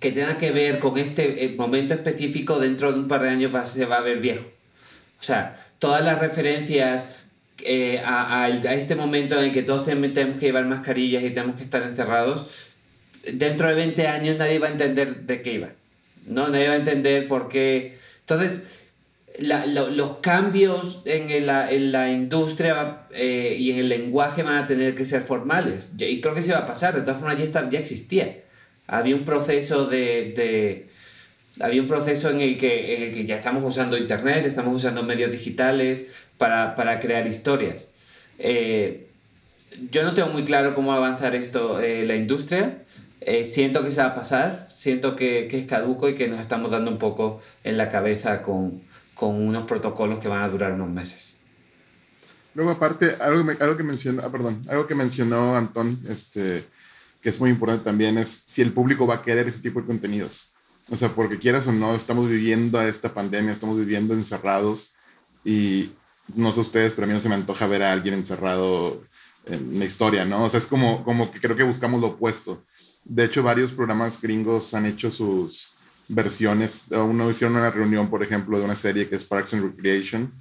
que 0.00 0.10
tenga 0.10 0.38
que 0.38 0.52
ver 0.52 0.78
con 0.78 0.96
este 0.96 1.54
momento 1.58 1.92
específico 1.92 2.58
dentro 2.58 2.92
de 2.92 3.00
un 3.00 3.08
par 3.08 3.22
de 3.22 3.28
años 3.28 3.54
va, 3.54 3.64
se 3.64 3.84
va 3.84 3.98
a 3.98 4.00
ver 4.00 4.20
viejo. 4.20 4.44
O 5.18 5.22
sea, 5.22 5.58
todas 5.78 6.04
las 6.04 6.18
referencias 6.18 7.24
a, 8.04 8.44
a, 8.44 8.74
este 8.74 8.96
momento 8.96 9.38
en 9.38 9.46
el 9.46 9.52
que 9.52 9.62
todos 9.62 9.86
tenemos 9.86 10.38
que 10.38 10.46
llevar 10.46 10.66
mascarillas 10.66 11.22
y 11.22 11.30
tenemos 11.30 11.56
que 11.56 11.62
estar 11.62 11.82
encerrados, 11.82 12.68
dentro 13.32 13.68
de 13.68 13.74
20 13.74 14.06
años 14.08 14.36
nadie 14.36 14.58
va 14.58 14.68
a 14.68 14.72
entender 14.72 15.22
de 15.22 15.40
qué 15.40 15.54
iba. 15.54 15.68
¿No? 16.26 16.48
Nadie 16.48 16.68
va 16.68 16.74
a 16.74 16.78
entender 16.78 17.28
por 17.28 17.48
qué. 17.48 17.96
Entonces, 18.20 18.68
los 19.38 20.16
cambios 20.18 21.02
en 21.06 21.46
la, 21.46 21.70
en 21.70 21.92
la 21.92 22.10
industria 22.10 23.02
eh, 23.10 23.56
y 23.58 23.72
en 23.72 23.78
el 23.78 23.88
lenguaje 23.88 24.42
van 24.42 24.58
a 24.58 24.66
tener 24.66 24.94
que 24.94 25.04
ser 25.04 25.22
formales. 25.22 25.94
Y 25.98 26.20
creo 26.20 26.34
que 26.34 26.42
se 26.42 26.52
va 26.52 26.60
a 26.60 26.66
pasar, 26.66 26.94
de 26.94 27.00
todas 27.00 27.18
formas 27.18 27.38
ya, 27.38 27.68
ya 27.68 27.78
existía. 27.78 28.38
Había 28.86 29.16
un 29.16 29.24
proceso 29.24 29.86
de, 29.86 30.86
había 31.60 31.80
un 31.80 31.88
proceso 31.88 32.30
en 32.30 32.40
el, 32.40 32.58
que, 32.58 32.96
en 32.96 33.02
el 33.04 33.12
que 33.12 33.24
ya 33.24 33.34
estamos 33.34 33.64
usando 33.64 33.96
internet, 33.96 34.44
estamos 34.46 34.74
usando 34.74 35.02
medios 35.02 35.32
digitales 35.32 36.26
para, 36.38 37.00
crear 37.00 37.26
historias. 37.26 37.88
Eh, 38.38 39.08
yo 39.90 40.04
no 40.04 40.14
tengo 40.14 40.28
muy 40.28 40.44
claro 40.44 40.74
cómo 40.74 40.92
avanzar 40.92 41.34
esto 41.34 41.80
eh, 41.80 42.04
la 42.04 42.14
industria, 42.14 42.83
eh, 43.26 43.46
siento 43.46 43.82
que 43.82 43.90
se 43.90 44.00
va 44.00 44.08
a 44.08 44.14
pasar, 44.14 44.66
siento 44.68 45.16
que, 45.16 45.48
que, 45.48 45.58
es 45.58 45.66
caduco 45.66 46.08
y 46.08 46.14
que 46.14 46.28
nos 46.28 46.40
estamos 46.40 46.70
dando 46.70 46.90
un 46.90 46.98
poco 46.98 47.40
en 47.62 47.76
la 47.76 47.88
cabeza 47.88 48.42
con, 48.42 48.82
con 49.14 49.34
unos 49.34 49.64
protocolos 49.64 50.18
que 50.18 50.28
van 50.28 50.42
a 50.42 50.48
durar 50.48 50.72
unos 50.72 50.90
meses. 50.90 51.40
Luego, 52.54 52.70
aparte, 52.70 53.16
algo, 53.20 53.50
algo, 53.60 53.76
que, 53.76 53.82
mencionó, 53.82 54.22
ah, 54.24 54.30
perdón, 54.30 54.62
algo 54.68 54.86
que 54.86 54.94
mencionó 54.94 55.56
Antón, 55.56 56.00
este, 56.08 56.64
que 57.20 57.28
es 57.28 57.40
muy 57.40 57.50
importante 57.50 57.84
también, 57.84 58.16
es 58.16 58.44
si 58.46 58.62
el 58.62 58.72
público 58.72 59.06
va 59.06 59.16
a 59.16 59.22
querer 59.22 59.48
ese 59.48 59.60
tipo 59.60 59.80
de 59.80 59.86
contenidos. 59.86 60.52
O 60.90 60.96
sea, 60.96 61.14
porque 61.14 61.38
quieras 61.38 61.66
o 61.66 61.72
no, 61.72 61.94
estamos 61.94 62.28
viviendo 62.28 62.80
esta 62.82 63.14
pandemia, 63.14 63.50
estamos 63.50 63.78
viviendo 63.78 64.14
encerrados 64.14 64.92
y 65.44 65.90
no 66.34 66.52
sé 66.52 66.60
ustedes, 66.60 66.92
pero 66.92 67.04
a 67.04 67.08
mí 67.08 67.14
no 67.14 67.20
se 67.20 67.28
me 67.28 67.34
antoja 67.34 67.66
ver 67.66 67.82
a 67.82 67.92
alguien 67.92 68.14
encerrado 68.14 69.02
en 69.46 69.76
una 69.76 69.84
historia, 69.84 70.24
¿no? 70.24 70.44
O 70.44 70.48
sea, 70.48 70.58
es 70.58 70.66
como, 70.66 71.04
como 71.04 71.30
que 71.30 71.40
creo 71.40 71.56
que 71.56 71.62
buscamos 71.62 72.00
lo 72.00 72.08
opuesto. 72.08 72.62
De 73.04 73.24
hecho, 73.24 73.42
varios 73.42 73.72
programas 73.72 74.20
gringos 74.20 74.72
han 74.74 74.86
hecho 74.86 75.10
sus 75.10 75.74
versiones. 76.08 76.86
Uno 76.90 77.30
hicieron 77.30 77.56
una 77.56 77.70
reunión, 77.70 78.08
por 78.08 78.22
ejemplo, 78.22 78.58
de 78.58 78.64
una 78.64 78.76
serie 78.76 79.08
que 79.08 79.16
es 79.16 79.24
Parks 79.24 79.54
and 79.54 79.64
Recreation, 79.64 80.32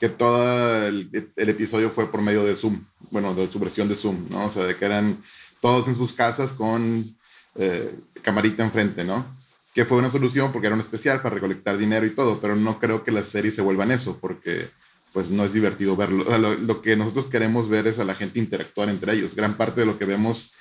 que 0.00 0.08
todo 0.08 0.86
el, 0.86 1.10
episodio 1.36 1.90
fue 1.90 2.10
por 2.10 2.22
medio 2.22 2.44
de 2.44 2.54
Zoom, 2.54 2.84
bueno, 3.10 3.34
de 3.34 3.50
su 3.50 3.58
versión 3.58 3.88
de 3.88 3.96
Zoom, 3.96 4.28
¿no? 4.30 4.46
O 4.46 4.50
sea, 4.50 4.64
de 4.64 4.76
que 4.76 4.84
eran 4.84 5.20
todos 5.60 5.88
en 5.88 5.96
sus 5.96 6.12
casas 6.12 6.52
con 6.52 7.16
eh, 7.54 7.98
camarita 8.22 8.62
enfrente, 8.62 9.04
¿no? 9.04 9.26
Que 9.74 9.84
fue 9.84 9.98
una 9.98 10.10
solución 10.10 10.52
porque 10.52 10.68
era 10.68 10.74
un 10.74 10.80
especial 10.80 11.22
para 11.22 11.34
recolectar 11.34 11.76
dinero 11.76 12.06
y 12.06 12.10
todo, 12.10 12.40
pero 12.40 12.56
no 12.56 12.78
creo 12.78 13.04
que 13.04 13.12
las 13.12 13.26
series 13.26 13.54
se 13.54 13.62
vuelvan 13.62 13.90
eso, 13.90 14.18
porque 14.20 14.68
pues 15.12 15.30
no 15.30 15.44
es 15.44 15.54
divertido 15.54 15.96
verlo. 15.96 16.24
lo, 16.38 16.82
que 16.82 16.94
nosotros 16.94 17.26
queremos 17.26 17.68
ver 17.70 17.86
es 17.86 17.98
a 17.98 18.04
la 18.04 18.14
gente 18.14 18.38
interactuar 18.38 18.90
entre 18.90 19.14
ellos. 19.14 19.34
Gran 19.34 19.56
parte 19.56 19.80
de 19.80 19.86
lo 19.86 19.96
que 19.96 20.04
vemos 20.04 20.52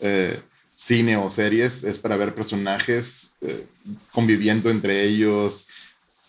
eh, 0.00 0.40
cine 0.78 1.16
o 1.16 1.28
series 1.28 1.82
es 1.82 1.98
para 1.98 2.16
ver 2.16 2.36
personajes 2.36 3.32
eh, 3.40 3.66
conviviendo 4.12 4.70
entre 4.70 5.02
ellos. 5.02 5.66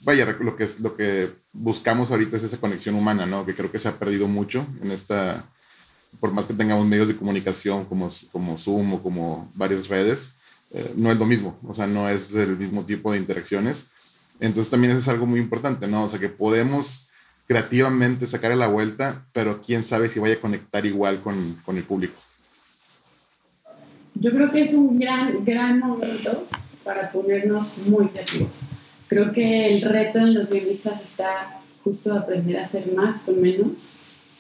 Vaya, 0.02 0.26
lo 0.26 0.56
que, 0.56 0.64
es, 0.64 0.80
lo 0.80 0.98
que 0.98 1.32
buscamos 1.54 2.10
ahorita 2.10 2.36
es 2.36 2.44
esa 2.44 2.58
conexión 2.58 2.96
humana, 2.96 3.28
¿no? 3.28 3.46
Que 3.46 3.54
creo 3.54 3.72
que 3.72 3.78
se 3.78 3.88
ha 3.88 4.00
perdido 4.00 4.28
mucho 4.28 4.66
en 4.82 4.90
esta, 4.90 5.48
por 6.20 6.32
más 6.32 6.46
que 6.46 6.56
tengamos 6.56 6.88
medios 6.88 7.08
de 7.08 7.16
comunicación 7.16 7.86
como, 7.86 8.10
como 8.32 8.58
Zoom 8.58 8.96
o 8.96 9.04
como 9.04 9.52
varias 9.54 9.88
redes, 9.88 10.34
eh, 10.72 10.94
no 10.96 11.12
es 11.12 11.20
lo 11.20 11.28
mismo, 11.28 11.60
o 11.64 11.74
sea, 11.74 11.86
no 11.86 12.10
es 12.10 12.34
el 12.34 12.58
mismo 12.58 12.84
tipo 12.86 13.12
de 13.12 13.20
interacciones. 13.20 13.86
Entonces 14.40 14.72
también 14.72 14.92
eso 14.92 15.00
es 15.00 15.08
algo 15.10 15.28
muy 15.28 15.40
importante, 15.40 15.88
¿no? 15.88 16.06
O 16.06 16.10
sea, 16.10 16.20
que 16.20 16.30
podemos 16.30 17.10
creativamente 17.46 18.26
sacar 18.26 18.52
a 18.52 18.56
la 18.56 18.68
vuelta, 18.68 19.28
pero 19.32 19.62
quién 19.62 19.84
sabe 19.84 20.10
si 20.10 20.20
vaya 20.20 20.36
a 20.36 20.42
conectar 20.42 20.88
igual 20.88 21.22
con, 21.22 21.62
con 21.64 21.78
el 21.78 21.84
público. 21.84 22.18
Yo 24.20 24.32
creo 24.32 24.52
que 24.52 24.64
es 24.64 24.74
un 24.74 25.00
gran, 25.00 25.46
gran 25.46 25.80
momento 25.80 26.46
para 26.84 27.10
ponernos 27.12 27.78
muy 27.80 28.08
creativos. 28.08 28.60
Creo 29.08 29.32
que 29.32 29.68
el 29.68 29.82
reto 29.82 30.20
en 30.20 30.34
los 30.34 30.50
guionistas 30.50 31.02
está 31.04 31.62
justo 31.84 32.14
aprender 32.14 32.58
a 32.58 32.64
hacer 32.64 32.92
más 32.94 33.22
con 33.22 33.42
menos, 33.42 33.98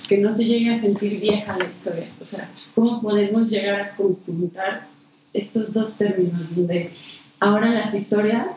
que 0.07 0.17
no 0.17 0.33
se 0.33 0.45
llegue 0.45 0.73
a 0.73 0.81
sentir 0.81 1.19
vieja 1.21 1.57
la 1.57 1.69
historia. 1.69 2.07
O 2.19 2.25
sea, 2.25 2.49
¿cómo 2.75 3.01
podemos 3.01 3.49
llegar 3.49 3.81
a 3.81 3.95
conjuntar 3.95 4.87
estos 5.33 5.71
dos 5.71 5.95
términos 5.97 6.55
donde 6.55 6.91
ahora 7.39 7.69
las 7.69 7.93
historias 7.93 8.47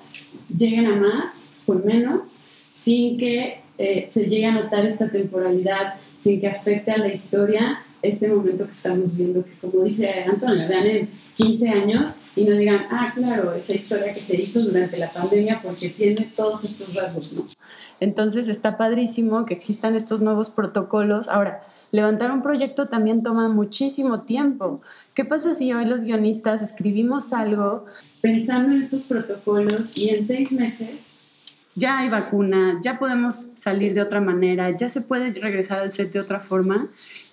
lleguen 0.55 0.87
a 0.87 0.97
más 0.97 1.45
con 1.65 1.85
menos 1.85 2.33
sin 2.73 3.17
que 3.17 3.59
eh, 3.79 4.07
se 4.09 4.25
llegue 4.25 4.47
a 4.47 4.53
notar 4.53 4.87
esta 4.87 5.09
temporalidad 5.09 5.95
sin 6.19 6.41
que 6.41 6.49
afecte 6.49 6.91
a 6.91 6.99
la 6.99 7.13
historia 7.13 7.85
este 8.03 8.29
momento 8.29 8.67
que 8.67 8.73
estamos 8.73 9.17
viendo, 9.17 9.45
que 9.45 9.53
como 9.61 9.85
dice 9.85 10.25
Antonio, 10.25 10.69
vean 10.69 10.87
en 10.87 11.11
15 11.37 11.69
años 11.69 12.13
y 12.35 12.45
no 12.45 12.57
digan, 12.57 12.87
ah, 12.91 13.13
claro, 13.15 13.55
esa 13.55 13.75
historia 13.75 14.13
que 14.13 14.21
se 14.21 14.41
hizo 14.41 14.63
durante 14.63 14.99
la 14.99 15.11
pandemia 15.11 15.61
porque 15.63 15.91
tiene 15.91 16.33
todos 16.35 16.65
estos 16.65 16.95
rasgos, 16.95 17.33
¿no? 17.35 17.47
Entonces 18.01 18.49
está 18.49 18.77
padrísimo 18.77 19.45
que 19.45 19.55
existan 19.55 19.95
estos 19.95 20.21
nuevos 20.21 20.51
protocolos. 20.51 21.29
Ahora, 21.29 21.63
levantar 21.93 22.33
un 22.33 22.43
proyecto 22.43 22.89
también 22.89 23.23
toma 23.23 23.49
muchísimo 23.49 24.23
tiempo. 24.23 24.81
¿Qué 25.15 25.25
pasa 25.25 25.55
si 25.55 25.73
hoy 25.73 25.85
los 25.85 26.05
guionistas 26.05 26.63
escribimos 26.63 27.33
algo 27.33 27.85
pensando 28.21 28.75
en 28.75 28.83
estos 28.83 29.05
protocolos 29.05 29.97
y 29.97 30.09
en 30.09 30.27
seis 30.27 30.51
meses 30.51 31.12
ya 31.75 31.99
hay 31.99 32.11
vacuna, 32.11 32.79
ya 32.83 32.99
podemos 32.99 33.53
salir 33.55 33.95
de 33.95 34.03
otra 34.03 34.21
manera, 34.21 34.71
ya 34.71 34.89
se 34.89 35.01
puede 35.01 35.33
regresar 35.33 35.81
al 35.81 35.93
set 35.93 36.13
de 36.13 36.21
otra 36.21 36.41
forma. 36.41 36.89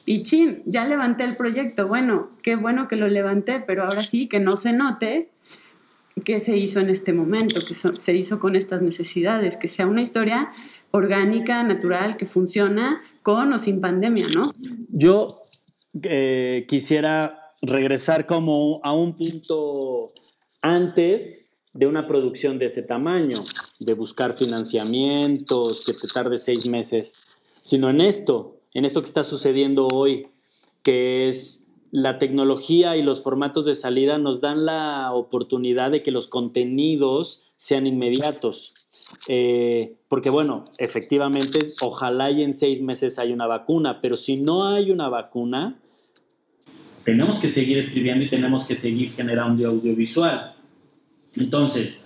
Y 0.05 0.23
chin, 0.23 0.63
ya 0.65 0.85
levanté 0.85 1.25
el 1.25 1.35
proyecto. 1.35 1.87
Bueno, 1.87 2.29
qué 2.41 2.55
bueno 2.55 2.87
que 2.87 2.95
lo 2.95 3.07
levanté, 3.07 3.59
pero 3.59 3.83
ahora 3.83 4.07
sí 4.09 4.27
que 4.27 4.39
no 4.39 4.57
se 4.57 4.73
note 4.73 5.29
qué 6.23 6.39
se 6.39 6.57
hizo 6.57 6.79
en 6.79 6.89
este 6.89 7.13
momento, 7.13 7.59
que 7.65 7.73
se 7.73 8.15
hizo 8.15 8.39
con 8.39 8.55
estas 8.55 8.81
necesidades, 8.81 9.57
que 9.57 9.67
sea 9.67 9.87
una 9.87 10.01
historia 10.01 10.51
orgánica, 10.91 11.63
natural, 11.63 12.17
que 12.17 12.25
funciona 12.25 13.01
con 13.21 13.53
o 13.53 13.59
sin 13.59 13.79
pandemia, 13.79 14.27
¿no? 14.35 14.53
Yo 14.89 15.43
eh, 16.03 16.65
quisiera 16.67 17.51
regresar 17.61 18.25
como 18.25 18.79
a 18.83 18.93
un 18.93 19.15
punto 19.15 20.13
antes 20.61 21.48
de 21.73 21.87
una 21.87 22.07
producción 22.07 22.59
de 22.59 22.65
ese 22.65 22.83
tamaño, 22.83 23.45
de 23.79 23.93
buscar 23.93 24.33
financiamientos, 24.33 25.83
que 25.85 25.93
te 25.93 26.07
tarde 26.07 26.37
seis 26.37 26.65
meses, 26.65 27.15
sino 27.61 27.89
en 27.89 28.01
esto, 28.01 28.59
en 28.73 28.85
esto 28.85 29.01
que 29.01 29.07
está 29.07 29.23
sucediendo 29.23 29.87
hoy, 29.87 30.27
que 30.83 31.27
es 31.27 31.65
la 31.91 32.19
tecnología 32.19 32.97
y 32.97 33.01
los 33.01 33.21
formatos 33.23 33.65
de 33.65 33.75
salida 33.75 34.17
nos 34.17 34.41
dan 34.41 34.65
la 34.65 35.11
oportunidad 35.13 35.91
de 35.91 36.03
que 36.03 36.11
los 36.11 36.27
contenidos 36.27 37.51
sean 37.55 37.87
inmediatos. 37.87 38.73
Eh, 39.27 39.95
porque 40.07 40.29
bueno, 40.29 40.65
efectivamente, 40.77 41.59
ojalá 41.81 42.31
y 42.31 42.43
en 42.43 42.53
seis 42.53 42.81
meses 42.81 43.17
hay 43.19 43.31
una 43.31 43.47
vacuna, 43.47 44.01
pero 44.01 44.15
si 44.15 44.37
no 44.37 44.67
hay 44.67 44.91
una 44.91 45.09
vacuna, 45.09 45.79
tenemos 47.03 47.39
que 47.39 47.49
seguir 47.49 47.79
escribiendo 47.79 48.25
y 48.25 48.29
tenemos 48.29 48.67
que 48.67 48.75
seguir 48.75 49.13
generando 49.13 49.67
audiovisual. 49.67 50.55
Entonces, 51.37 52.05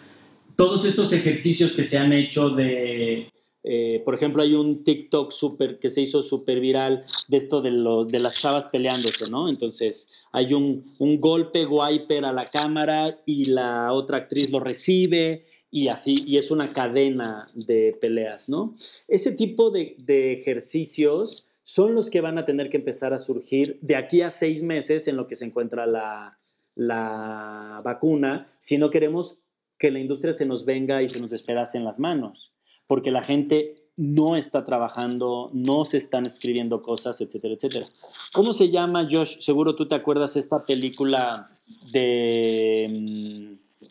todos 0.56 0.86
estos 0.86 1.14
ejercicios 1.14 1.74
que 1.76 1.84
se 1.84 1.98
han 1.98 2.14
hecho 2.14 2.50
de, 2.50 3.32
eh, 3.64 4.02
por 4.04 4.14
ejemplo, 4.14 4.44
hay 4.44 4.54
un 4.56 4.84
TikTok 4.84 5.32
super, 5.32 5.80
que 5.80 5.90
se 5.90 6.02
hizo 6.02 6.22
súper 6.22 6.60
viral 6.60 7.06
de 7.30 7.38
esto 7.38 7.62
de, 7.62 7.72
de 7.72 8.20
las 8.20 8.38
chavas 8.38 8.66
peleándose, 8.66 9.28
¿no? 9.30 9.48
Entonces, 9.48 10.10
hay 10.32 10.54
un, 10.54 10.94
un 11.00 11.22
golpe 11.22 11.66
wiper 11.66 12.26
a 12.26 12.34
la 12.34 12.50
cámara 12.50 13.22
y 13.26 13.46
la 13.46 13.94
otra 13.94 14.18
actriz 14.18 14.52
lo 14.52 14.60
recibe 14.60 15.46
y 15.72 15.88
así, 15.88 16.24
y 16.28 16.38
es 16.38 16.52
una 16.52 16.70
cadena 16.70 17.50
de 17.56 17.98
peleas, 18.00 18.50
¿no? 18.50 18.76
Ese 19.08 19.32
tipo 19.32 19.72
de, 19.72 19.96
de 19.98 20.34
ejercicios 20.34 21.48
son 21.64 21.96
los 21.96 22.10
que 22.10 22.22
van 22.22 22.38
a 22.38 22.46
tener 22.46 22.70
que 22.70 22.78
empezar 22.78 23.14
a 23.14 23.18
surgir 23.18 23.80
de 23.82 23.96
aquí 23.96 24.22
a 24.22 24.30
seis 24.30 24.62
meses 24.62 25.08
en 25.08 25.16
lo 25.16 25.26
que 25.26 25.36
se 25.36 25.46
encuentra 25.46 25.88
la, 25.88 26.38
la 26.76 27.82
vacuna 27.84 28.54
si 28.58 28.78
no 28.78 28.90
queremos 28.90 29.42
que 29.78 29.92
la 29.92 30.00
industria 30.00 30.34
se 30.34 30.46
nos 30.46 30.66
venga 30.66 31.02
y 31.02 31.08
se 31.08 31.20
nos 31.20 31.32
despedace 31.32 31.78
en 31.78 31.84
las 31.84 32.00
manos, 32.00 32.54
porque 32.88 33.12
la 33.12 33.22
gente 33.22 33.84
no 33.96 34.36
está 34.36 34.64
trabajando, 34.64 35.52
no 35.54 35.86
se 35.86 35.98
están 35.98 36.26
escribiendo 36.26 36.82
cosas, 36.82 37.22
etcétera, 37.22 37.54
etcétera. 37.54 37.90
¿Cómo 38.34 38.54
se 38.54 38.70
llama, 38.72 39.08
Josh? 39.10 39.40
Seguro 39.40 39.76
tú 39.76 39.88
te 39.88 39.96
acuerdas 39.96 40.36
esta 40.36 40.66
película 40.66 41.52
de 41.92 42.88
mm, 42.90 43.88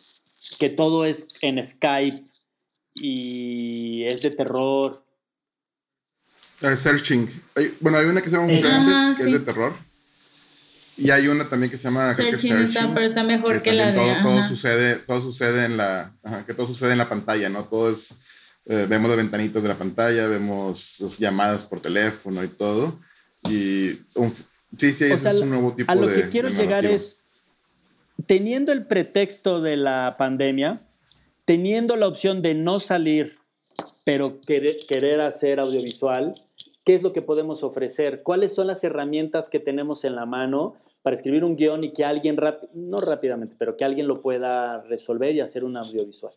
que 0.57 0.69
todo 0.69 1.05
es 1.05 1.29
en 1.41 1.63
Skype 1.63 2.25
y 2.95 4.03
es 4.03 4.21
de 4.21 4.31
terror. 4.31 5.05
searching. 6.75 7.29
bueno, 7.79 7.97
hay 7.97 8.05
una 8.05 8.21
que 8.21 8.29
se 8.29 8.35
llama 8.35 9.15
que 9.15 9.23
es 9.23 9.31
de 9.31 9.39
terror. 9.39 9.73
Y 10.95 11.09
hay 11.09 11.27
una 11.27 11.49
también 11.49 11.71
que 11.71 11.77
se 11.77 11.85
llama 11.85 12.13
Searching, 12.13 12.57
está, 12.59 12.93
pero 12.93 13.05
está 13.05 13.23
mejor 13.23 13.61
que, 13.63 13.73
la 13.73 13.93
todo, 13.93 14.05
de... 14.05 14.21
Todo 14.21 14.47
sucede, 14.47 14.95
todo 14.95 15.21
sucede 15.21 15.65
en 15.65 15.77
la... 15.77 16.13
que 16.45 16.53
todo 16.53 16.67
sucede 16.67 16.91
en 16.91 16.99
la 16.99 17.09
pantalla, 17.09 17.49
¿no? 17.49 17.65
Todo 17.65 17.91
es... 17.91 18.15
Eh, 18.65 18.85
vemos 18.87 19.09
las 19.09 19.17
ventanitas 19.17 19.61
de 19.61 19.69
la 19.69 19.77
pantalla, 19.77 20.27
vemos 20.27 20.99
las 21.01 21.17
llamadas 21.17 21.65
por 21.65 21.81
teléfono 21.81 22.43
y 22.43 22.47
todo. 22.47 22.97
Y 23.49 23.99
sí, 24.77 24.93
sí, 24.93 25.05
ese 25.05 25.29
es 25.29 25.35
un 25.37 25.49
nuevo 25.49 25.73
tipo 25.73 25.91
de... 25.91 25.97
A 25.97 26.01
lo 26.01 26.07
de, 26.07 26.21
que 26.21 26.29
quiero 26.29 26.47
llegar 26.49 26.85
es, 26.85 27.23
teniendo 28.25 28.71
el 28.71 28.85
pretexto 28.85 29.61
de 29.61 29.75
la 29.75 30.15
pandemia, 30.17 30.81
teniendo 31.43 31.97
la 31.97 32.07
opción 32.07 32.41
de 32.41 32.53
no 32.53 32.79
salir, 32.79 33.39
pero 34.05 34.39
querer, 34.39 34.77
querer 34.87 35.19
hacer 35.21 35.59
audiovisual, 35.59 36.35
¿Qué 36.83 36.95
es 36.95 37.01
lo 37.01 37.13
que 37.13 37.21
podemos 37.21 37.63
ofrecer? 37.63 38.23
¿Cuáles 38.23 38.53
son 38.53 38.67
las 38.67 38.83
herramientas 38.83 39.47
que 39.47 39.59
tenemos 39.59 40.03
en 40.03 40.15
la 40.15 40.25
mano 40.25 40.75
para 41.03 41.13
escribir 41.13 41.43
un 41.43 41.55
guion 41.55 41.83
y 41.83 41.91
que 41.91 42.05
alguien, 42.05 42.37
no 42.73 43.01
rápidamente, 43.01 43.55
pero 43.59 43.77
que 43.77 43.85
alguien 43.85 44.07
lo 44.07 44.21
pueda 44.21 44.81
resolver 44.83 45.35
y 45.35 45.41
hacer 45.41 45.63
un 45.63 45.77
audiovisual? 45.77 46.33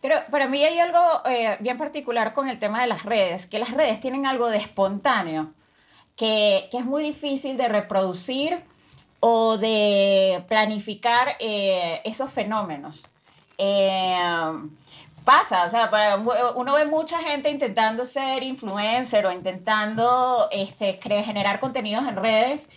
Creo, 0.00 0.20
para 0.30 0.48
mí 0.48 0.64
hay 0.64 0.78
algo 0.78 1.00
eh, 1.28 1.56
bien 1.60 1.76
particular 1.76 2.32
con 2.32 2.48
el 2.48 2.58
tema 2.58 2.80
de 2.80 2.86
las 2.86 3.04
redes, 3.04 3.46
que 3.46 3.58
las 3.58 3.72
redes 3.72 4.00
tienen 4.00 4.24
algo 4.24 4.48
de 4.48 4.56
espontáneo, 4.56 5.52
que, 6.16 6.68
que 6.70 6.78
es 6.78 6.84
muy 6.86 7.02
difícil 7.02 7.58
de 7.58 7.68
reproducir 7.68 8.62
o 9.18 9.58
de 9.58 10.42
planificar 10.48 11.36
eh, 11.38 12.00
esos 12.04 12.32
fenómenos. 12.32 13.02
Eh, 13.58 14.16
pasa, 15.24 15.64
o 15.64 15.70
sea, 15.70 15.90
uno 16.56 16.74
ve 16.74 16.84
mucha 16.86 17.18
gente 17.18 17.50
intentando 17.50 18.04
ser 18.04 18.42
influencer 18.42 19.26
o 19.26 19.32
intentando 19.32 20.48
este, 20.50 20.98
generar 21.02 21.60
contenidos 21.60 22.06
en 22.06 22.16
redes 22.16 22.68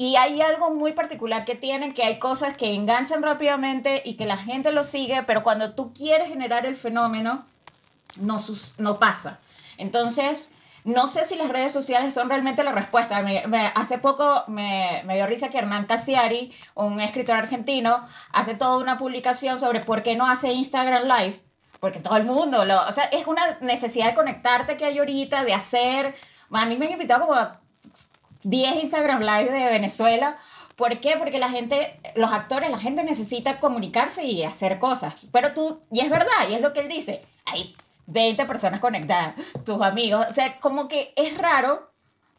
y 0.00 0.16
hay 0.16 0.40
algo 0.40 0.70
muy 0.70 0.92
particular 0.92 1.44
que 1.44 1.54
tienen, 1.54 1.92
que 1.92 2.02
hay 2.02 2.18
cosas 2.18 2.56
que 2.56 2.72
enganchan 2.72 3.22
rápidamente 3.22 4.00
y 4.02 4.14
que 4.14 4.24
la 4.24 4.38
gente 4.38 4.72
lo 4.72 4.82
sigue, 4.82 5.22
pero 5.24 5.42
cuando 5.42 5.74
tú 5.74 5.92
quieres 5.92 6.28
generar 6.28 6.64
el 6.64 6.74
fenómeno, 6.74 7.44
no, 8.16 8.38
no 8.78 8.98
pasa. 8.98 9.40
Entonces, 9.76 10.48
no 10.84 11.06
sé 11.06 11.26
si 11.26 11.36
las 11.36 11.50
redes 11.50 11.72
sociales 11.72 12.14
son 12.14 12.30
realmente 12.30 12.64
la 12.64 12.72
respuesta. 12.72 13.22
hace 13.74 13.98
poco 13.98 14.44
me, 14.46 15.02
me, 15.04 15.16
dio 15.16 15.26
risa 15.26 15.50
que 15.50 15.58
Hernán 15.58 15.84
Casiari, 15.84 16.54
un 16.74 16.98
escritor 17.00 17.36
argentino, 17.36 18.02
hace 18.32 18.54
toda 18.54 18.78
una 18.78 18.96
publicación 18.96 19.60
sobre 19.60 19.80
por 19.80 20.02
qué 20.02 20.16
no 20.16 20.26
hace 20.26 20.52
Instagram 20.54 21.04
Live 21.04 21.49
porque 21.80 22.00
todo 22.00 22.16
el 22.16 22.24
mundo, 22.24 22.60
o 22.60 22.92
sea, 22.92 23.04
es 23.04 23.26
una 23.26 23.58
necesidad 23.60 24.06
de 24.06 24.14
conectarte 24.14 24.76
que 24.76 24.84
hay 24.84 24.98
ahorita, 24.98 25.44
de 25.44 25.54
hacer, 25.54 26.14
a 26.52 26.66
mí 26.66 26.76
me 26.76 26.86
han 26.86 26.92
invitado 26.92 27.26
como 27.26 27.34
a 27.34 27.60
10 28.42 28.84
Instagram 28.84 29.20
Live 29.20 29.50
de 29.50 29.70
Venezuela. 29.70 30.38
¿Por 30.76 30.98
qué? 31.00 31.16
Porque 31.18 31.38
la 31.38 31.50
gente, 31.50 32.00
los 32.14 32.32
actores, 32.32 32.70
la 32.70 32.78
gente 32.78 33.04
necesita 33.04 33.60
comunicarse 33.60 34.24
y 34.24 34.42
hacer 34.44 34.78
cosas. 34.78 35.14
Pero 35.30 35.52
tú, 35.52 35.82
y 35.90 36.00
es 36.00 36.10
verdad, 36.10 36.48
y 36.48 36.54
es 36.54 36.60
lo 36.60 36.72
que 36.72 36.80
él 36.80 36.88
dice, 36.88 37.22
hay 37.44 37.74
20 38.06 38.46
personas 38.46 38.80
conectadas, 38.80 39.34
tus 39.64 39.80
amigos. 39.82 40.26
O 40.28 40.32
sea, 40.32 40.58
como 40.60 40.88
que 40.88 41.12
es 41.16 41.36
raro 41.36 41.90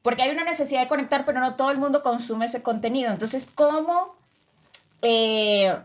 porque 0.01 0.23
hay 0.23 0.31
una 0.31 0.43
necesidad 0.43 0.81
de 0.81 0.87
conectar, 0.87 1.25
pero 1.25 1.39
no 1.39 1.55
todo 1.55 1.69
el 1.69 1.77
mundo 1.77 2.01
consume 2.01 2.45
ese 2.45 2.63
contenido. 2.63 3.11
Entonces, 3.11 3.49
¿cómo, 3.53 4.15
eh, 5.03 5.77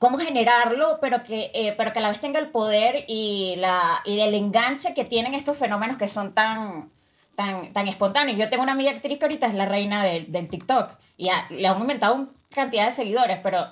cómo 0.00 0.18
generarlo, 0.18 0.98
pero 1.00 1.22
que, 1.22 1.50
eh, 1.54 1.74
pero 1.76 1.92
que 1.92 1.98
a 2.00 2.02
la 2.02 2.08
vez 2.08 2.20
tenga 2.20 2.40
el 2.40 2.48
poder 2.48 3.04
y, 3.06 3.54
la, 3.58 4.00
y 4.06 4.18
el 4.20 4.34
enganche 4.34 4.94
que 4.94 5.04
tienen 5.04 5.34
estos 5.34 5.56
fenómenos 5.58 5.98
que 5.98 6.08
son 6.08 6.32
tan, 6.32 6.90
tan, 7.36 7.72
tan 7.74 7.86
espontáneos? 7.86 8.38
Yo 8.38 8.48
tengo 8.48 8.62
una 8.62 8.72
amiga 8.72 8.90
actriz 8.92 9.18
que 9.18 9.26
ahorita 9.26 9.46
es 9.46 9.54
la 9.54 9.66
reina 9.66 10.02
del, 10.02 10.32
del 10.32 10.48
TikTok 10.48 10.92
y 11.18 11.28
a- 11.28 11.46
le 11.50 11.68
han 11.68 11.76
aumentado 11.76 12.14
una 12.14 12.28
cantidad 12.48 12.86
de 12.86 12.92
seguidores, 12.92 13.38
pero, 13.42 13.66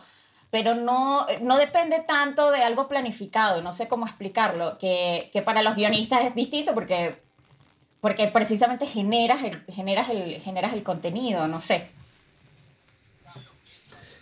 pero 0.50 0.74
no, 0.74 1.26
no 1.40 1.56
depende 1.56 2.00
tanto 2.00 2.50
de 2.50 2.62
algo 2.62 2.88
planificado, 2.88 3.62
no 3.62 3.72
sé 3.72 3.88
cómo 3.88 4.06
explicarlo, 4.06 4.76
que, 4.76 5.30
que 5.32 5.40
para 5.40 5.62
los 5.62 5.76
guionistas 5.76 6.24
es 6.26 6.34
distinto 6.34 6.74
porque 6.74 7.16
porque 8.00 8.28
precisamente 8.28 8.86
generas 8.86 9.42
el, 9.42 9.64
generas 9.64 10.08
el, 10.10 10.40
generas 10.42 10.72
el 10.72 10.84
contenido, 10.84 11.48
no 11.48 11.58
sé. 11.58 11.88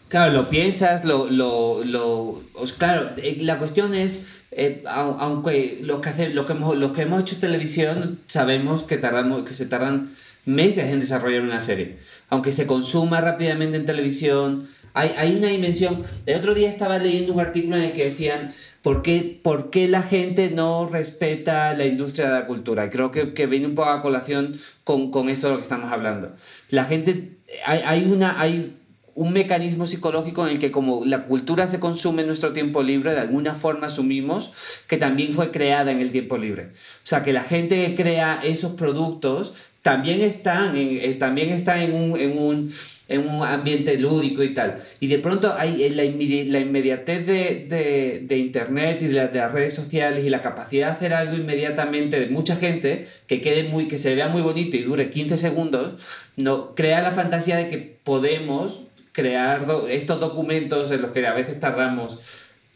Claro, 0.09 0.33
lo 0.33 0.49
piensas, 0.49 1.05
lo, 1.05 1.29
lo, 1.29 1.83
lo 1.85 2.42
claro, 2.79 3.11
eh, 3.16 3.38
la 3.40 3.59
cuestión 3.59 3.92
es, 3.92 4.27
eh, 4.53 4.83
au- 4.87 5.16
aunque 5.19 5.81
lo 5.83 6.01
que, 6.01 6.29
lo, 6.29 6.47
que 6.47 6.53
hemos, 6.53 6.77
lo 6.77 6.92
que 6.92 7.03
hemos 7.03 7.23
hecho 7.23 7.40
televisión, 7.40 8.21
sabemos 8.29 8.85
que, 8.85 8.99
tardamos, 8.99 9.42
que 9.42 9.53
se 9.53 9.66
tardan 9.66 10.09
meses 10.45 10.85
en 10.92 11.01
desarrollar 11.01 11.42
una 11.42 11.59
serie. 11.59 11.99
Aunque 12.29 12.53
se 12.53 12.66
consuma 12.69 13.21
rápidamente 13.21 13.79
en 13.79 13.85
televisión, 13.85 14.69
hay, 14.95 15.11
hay 15.19 15.35
una 15.35 15.49
dimensión. 15.49 16.05
El 16.25 16.37
otro 16.38 16.55
día 16.55 16.71
estaba 16.71 16.99
leyendo 16.99 17.33
un 17.33 17.40
artículo 17.40 17.77
en 17.77 17.83
el 17.83 17.92
que 17.92 18.05
decían, 18.05 18.53
¿por 18.83 19.03
qué, 19.03 19.40
por 19.42 19.71
qué 19.71 19.88
la 19.88 20.03
gente 20.03 20.51
no 20.53 20.87
respeta 20.87 21.75
la 21.75 21.85
industria 21.85 22.27
de 22.29 22.33
la 22.40 22.47
cultura? 22.47 22.90
Creo 22.90 23.11
que, 23.11 23.35
que 23.35 23.47
viene 23.47 23.66
un 23.66 23.75
poco 23.75 23.90
a 23.90 24.03
colación 24.03 24.53
con, 24.85 25.11
con 25.11 25.29
esto 25.29 25.49
de 25.49 25.55
lo 25.55 25.59
que 25.59 25.64
estamos 25.64 25.90
hablando. 25.90 26.33
La 26.71 26.85
gente, 26.85 27.33
hay, 27.66 27.81
hay 27.85 28.05
una... 28.05 28.40
Hay, 28.40 28.77
un 29.16 29.33
mecanismo 29.33 29.87
psicológico 29.87 30.46
en 30.46 30.52
el 30.52 30.59
que 30.59 30.70
como 30.70 31.05
la 31.05 31.24
cultura 31.24 31.66
se 31.66 31.81
consume 31.81 32.22
en 32.22 32.29
nuestro 32.29 32.52
tiempo 32.52 32.83
libre, 32.83 33.12
de 33.14 33.20
alguna 33.20 33.55
forma 33.55 33.88
asumimos 33.88 34.52
que 34.87 34.98
también 34.98 35.35
fue 35.35 35.50
creada 35.50 35.90
en 35.90 36.00
el 36.00 36.12
tiempo 36.12 36.38
libre. 36.38 36.64
O 36.66 36.70
sea, 37.02 37.22
que 37.22 37.33
la 37.33 37.42
gente 37.42 37.85
que 37.85 37.94
crea 37.96 38.40
esos 38.44 38.72
productos 38.72 39.55
también 39.83 40.20
están 40.20 40.76
en, 40.76 40.98
eh, 41.00 41.14
también 41.18 41.50
están 41.50 41.81
en 41.81 41.94
un, 41.94 42.16
en 42.18 42.38
un 42.38 42.72
en 43.09 43.20
un 43.29 43.44
ambiente 43.44 43.96
lúdico 44.00 44.42
y 44.42 44.52
tal. 44.52 44.79
Y 44.98 45.07
de 45.07 45.20
pronto 45.20 45.55
hay 45.57 45.85
eh, 45.85 45.90
la, 45.90 46.02
inmedi- 46.05 46.48
la 46.48 46.59
inmediatez 46.59 47.24
de, 47.24 48.24
de, 48.26 48.37
Internet 48.37 48.98
y 49.02 49.07
de, 49.07 49.29
de 49.29 49.38
las 49.38 49.52
redes 49.52 49.74
sociales 49.74 50.24
y 50.24 50.31
la 50.31 50.42
capacidad 50.42 50.88
de 50.88 50.92
hacer 50.92 51.14
algo 51.14 51.37
inmediatamente 51.37 52.18
de 52.18 52.26
mucha 52.26 52.57
gente 52.57 53.07
que 53.29 53.40
quede 53.40 53.68
muy, 53.68 53.87
que 53.87 53.98
se 53.98 54.14
vea 54.16 54.26
muy 54.26 54.42
bonito 54.42 54.76
y 54.76 54.83
dure 54.83 55.11
15 55.11 55.37
segundos, 55.37 55.94
no, 56.37 56.74
crea 56.74 57.00
la 57.00 57.12
fantasía 57.12 57.57
de 57.57 57.68
que 57.68 57.96
podemos 58.02 58.86
crear 59.20 59.64
do- 59.66 59.88
estos 59.88 60.20
documentos 60.20 60.90
en 60.90 61.00
los 61.00 61.11
que 61.12 61.26
a 61.26 61.33
veces 61.33 61.59
tardamos 61.59 62.20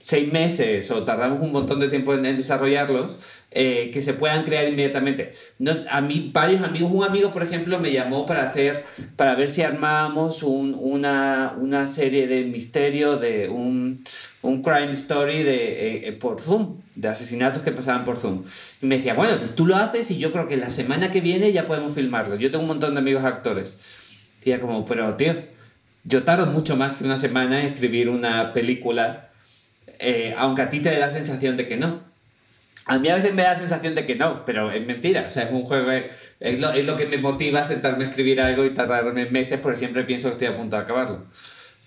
seis 0.03 0.33
meses 0.33 0.91
o 0.91 1.05
tardamos 1.05 1.43
un 1.43 1.53
montón 1.53 1.79
de 1.79 1.89
tiempo 1.89 2.15
en, 2.15 2.25
en 2.25 2.39
desarrollarlos, 2.39 3.19
eh, 3.51 3.91
que 3.93 4.01
se 4.01 4.15
puedan 4.15 4.45
crear 4.45 4.67
inmediatamente. 4.67 5.33
No, 5.59 5.73
a 5.91 6.01
mí, 6.01 6.31
varios 6.33 6.63
amigos, 6.63 6.91
un 6.95 7.05
amigo, 7.05 7.31
por 7.31 7.43
ejemplo, 7.43 7.79
me 7.79 7.93
llamó 7.93 8.25
para 8.25 8.45
hacer, 8.49 8.87
para 9.17 9.35
ver 9.35 9.51
si 9.51 9.61
armábamos 9.61 10.43
un- 10.43 10.75
una, 10.81 11.55
una 11.61 11.87
serie 11.87 12.27
de 12.27 12.45
misterio, 12.45 13.19
de 13.19 13.51
un, 13.51 14.03
un 14.41 14.63
crime 14.63 14.93
story 14.93 15.43
de, 15.43 15.57
eh, 15.57 16.09
eh, 16.09 16.13
por 16.13 16.41
Zoom, 16.41 16.81
de 16.97 17.09
asesinatos 17.09 17.63
que 17.63 17.71
pasaban 17.73 18.07
por 18.07 18.17
Zoom. 18.17 18.45
Y 18.81 18.87
me 18.87 18.97
decía, 18.97 19.13
bueno, 19.13 19.35
tú 19.55 19.67
lo 19.67 19.77
haces 19.77 20.11
y 20.11 20.17
yo 20.17 20.33
creo 20.33 20.49
que 20.49 20.57
la 20.57 20.71
semana 20.71 21.11
que 21.11 21.21
viene 21.21 21.53
ya 21.53 21.67
podemos 21.67 21.93
filmarlo. 21.93 22.37
Yo 22.37 22.51
tengo 22.51 22.63
un 22.63 22.69
montón 22.69 22.95
de 22.95 23.01
amigos 23.01 23.25
actores. 23.25 23.79
Y 24.43 24.53
era 24.53 24.63
como, 24.63 24.87
pero 24.87 25.15
tío, 25.17 25.35
yo 26.05 26.23
tardo 26.23 26.47
mucho 26.47 26.77
más 26.77 26.93
que 26.93 27.05
una 27.05 27.17
semana 27.17 27.61
en 27.61 27.67
escribir 27.67 28.09
una 28.09 28.53
película, 28.53 29.31
eh, 29.99 30.35
aunque 30.39 30.63
a 30.63 30.71
ti 30.71 30.81
te 30.81 30.91
dé 30.91 30.99
la 30.99 31.11
sensación 31.11 31.57
de 31.57 31.67
que 31.67 31.77
no. 31.77 32.09
A 32.87 32.99
mí 32.99 33.09
a 33.09 33.15
veces 33.15 33.35
me 33.35 33.43
da 33.43 33.53
la 33.53 33.59
sensación 33.59 33.95
de 33.95 34.07
que 34.07 34.17
no, 34.17 34.45
pero 34.45 34.71
es 34.71 34.85
mentira. 34.85 35.25
O 35.27 35.31
sea, 35.31 35.45
es 35.45 35.53
un 35.53 35.63
juego, 35.63 35.91
es, 35.91 36.07
es 36.41 36.59
lo, 36.59 36.73
es 36.73 36.85
lo 36.85 36.97
que 36.97 37.07
me 37.07 37.19
motiva 37.19 37.61
a 37.61 37.65
sentarme 37.65 38.05
a 38.05 38.09
escribir 38.09 38.41
algo 38.41 38.65
y 38.65 38.71
tardarme 38.71 39.27
meses 39.27 39.61
porque 39.61 39.77
siempre 39.77 40.05
pienso 40.05 40.29
que 40.29 40.33
estoy 40.33 40.49
a 40.49 40.57
punto 40.57 40.77
de 40.77 40.83
acabarlo. 40.83 41.27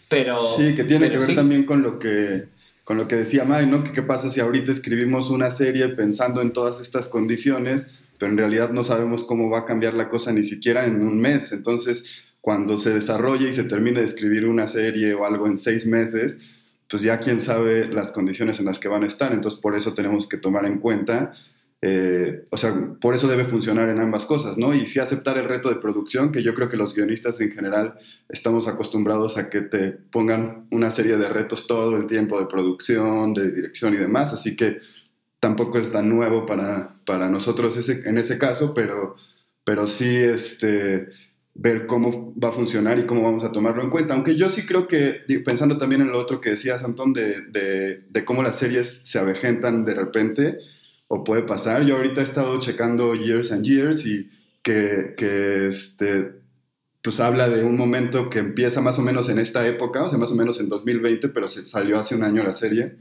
Pero, 0.07 0.55
Sí, 0.57 0.75
que 0.75 0.83
tiene 0.83 1.09
que 1.09 1.17
ver 1.17 1.21
sí. 1.23 1.35
también 1.35 1.65
con 1.65 1.81
lo 1.81 1.97
que, 1.97 2.45
con 2.83 2.97
lo 2.97 3.07
que 3.07 3.15
decía 3.15 3.43
May, 3.45 3.65
¿no? 3.65 3.83
Que 3.83 3.91
qué 3.91 4.03
pasa 4.03 4.29
si 4.29 4.39
ahorita 4.39 4.71
escribimos 4.71 5.29
una 5.29 5.49
serie 5.49 5.89
pensando 5.89 6.41
en 6.41 6.53
todas 6.53 6.79
estas 6.79 7.09
condiciones, 7.09 7.89
pero 8.19 8.31
en 8.31 8.37
realidad 8.37 8.69
no 8.69 8.83
sabemos 8.83 9.23
cómo 9.23 9.49
va 9.49 9.59
a 9.59 9.65
cambiar 9.65 9.95
la 9.95 10.09
cosa 10.09 10.31
ni 10.31 10.43
siquiera 10.43 10.85
en 10.85 11.01
un 11.01 11.19
mes. 11.19 11.51
Entonces, 11.51 12.05
cuando 12.43 12.77
se 12.77 12.93
desarrolle 12.93 13.47
y 13.47 13.53
se 13.53 13.63
termine 13.63 14.01
de 14.01 14.05
escribir 14.05 14.45
una 14.45 14.67
serie 14.67 15.13
o 15.13 15.25
algo 15.25 15.47
en 15.47 15.55
seis 15.55 15.87
meses, 15.87 16.39
pues 16.89 17.01
ya 17.01 17.17
quién 17.21 17.39
sabe 17.39 17.87
las 17.87 18.11
condiciones 18.11 18.59
en 18.59 18.65
las 18.65 18.79
que 18.79 18.89
van 18.89 19.05
a 19.05 19.07
estar. 19.07 19.31
Entonces, 19.31 19.61
por 19.61 19.77
eso 19.77 19.93
tenemos 19.93 20.27
que 20.27 20.35
tomar 20.35 20.65
en 20.65 20.79
cuenta, 20.79 21.33
eh, 21.81 22.43
o 22.49 22.57
sea, 22.57 22.73
por 22.99 23.15
eso 23.15 23.29
debe 23.29 23.45
funcionar 23.45 23.87
en 23.87 24.01
ambas 24.01 24.25
cosas, 24.25 24.57
¿no? 24.57 24.73
Y 24.73 24.85
sí 24.87 24.99
aceptar 24.99 25.37
el 25.37 25.47
reto 25.47 25.69
de 25.69 25.77
producción, 25.77 26.33
que 26.33 26.43
yo 26.43 26.53
creo 26.53 26.69
que 26.69 26.75
los 26.75 26.93
guionistas 26.93 27.39
en 27.39 27.53
general 27.53 27.97
estamos 28.27 28.67
acostumbrados 28.67 29.37
a 29.37 29.49
que 29.49 29.61
te 29.61 29.91
pongan 29.91 30.67
una 30.69 30.91
serie 30.91 31.15
de 31.15 31.29
retos 31.29 31.65
todo 31.65 31.95
el 31.95 32.07
tiempo 32.07 32.41
de 32.41 32.47
producción, 32.47 33.33
de 33.33 33.53
dirección 33.53 33.93
y 33.93 33.97
demás, 33.97 34.33
así 34.33 34.57
que 34.57 34.81
tampoco 35.39 35.77
es 35.77 35.89
tan 35.93 36.09
nuevo 36.09 36.45
para, 36.45 36.97
para 37.05 37.29
nosotros 37.29 37.77
ese, 37.77 38.01
en 38.03 38.17
ese 38.17 38.37
caso, 38.37 38.73
pero, 38.73 39.15
pero 39.63 39.87
sí 39.87 40.17
este, 40.17 41.07
ver 41.55 41.85
cómo 41.85 42.33
va 42.41 42.49
a 42.49 42.53
funcionar 42.53 42.97
y 42.99 43.05
cómo 43.05 43.23
vamos 43.23 43.43
a 43.43 43.51
tomarlo 43.51 43.83
en 43.83 43.89
cuenta. 43.89 44.13
Aunque 44.13 44.35
yo 44.35 44.49
sí 44.49 44.65
creo 44.65 44.87
que, 44.87 45.21
pensando 45.45 45.77
también 45.77 46.01
en 46.01 46.11
lo 46.11 46.19
otro 46.19 46.41
que 46.41 46.51
decías, 46.51 46.83
Antón, 46.83 47.13
de, 47.13 47.41
de, 47.41 48.05
de 48.09 48.25
cómo 48.25 48.41
las 48.41 48.57
series 48.57 49.03
se 49.05 49.19
avejentan 49.19 49.85
de 49.85 49.93
repente, 49.93 50.59
o 51.07 51.23
puede 51.23 51.43
pasar. 51.43 51.85
Yo 51.85 51.97
ahorita 51.97 52.21
he 52.21 52.23
estado 52.23 52.59
checando 52.59 53.13
Years 53.13 53.51
and 53.51 53.63
Years 53.63 54.05
y 54.05 54.31
que, 54.63 55.13
que 55.15 55.67
este, 55.67 56.31
pues 57.03 57.19
habla 57.19 57.49
de 57.49 57.63
un 57.63 57.77
momento 57.77 58.29
que 58.29 58.39
empieza 58.39 58.81
más 58.81 58.97
o 58.97 59.03
menos 59.03 59.29
en 59.29 59.37
esta 59.37 59.67
época, 59.67 60.03
o 60.03 60.09
sea, 60.09 60.17
más 60.17 60.31
o 60.31 60.35
menos 60.35 60.59
en 60.59 60.69
2020, 60.69 61.29
pero 61.29 61.47
se 61.49 61.67
salió 61.67 61.99
hace 61.99 62.15
un 62.15 62.23
año 62.23 62.43
la 62.43 62.53
serie. 62.53 62.95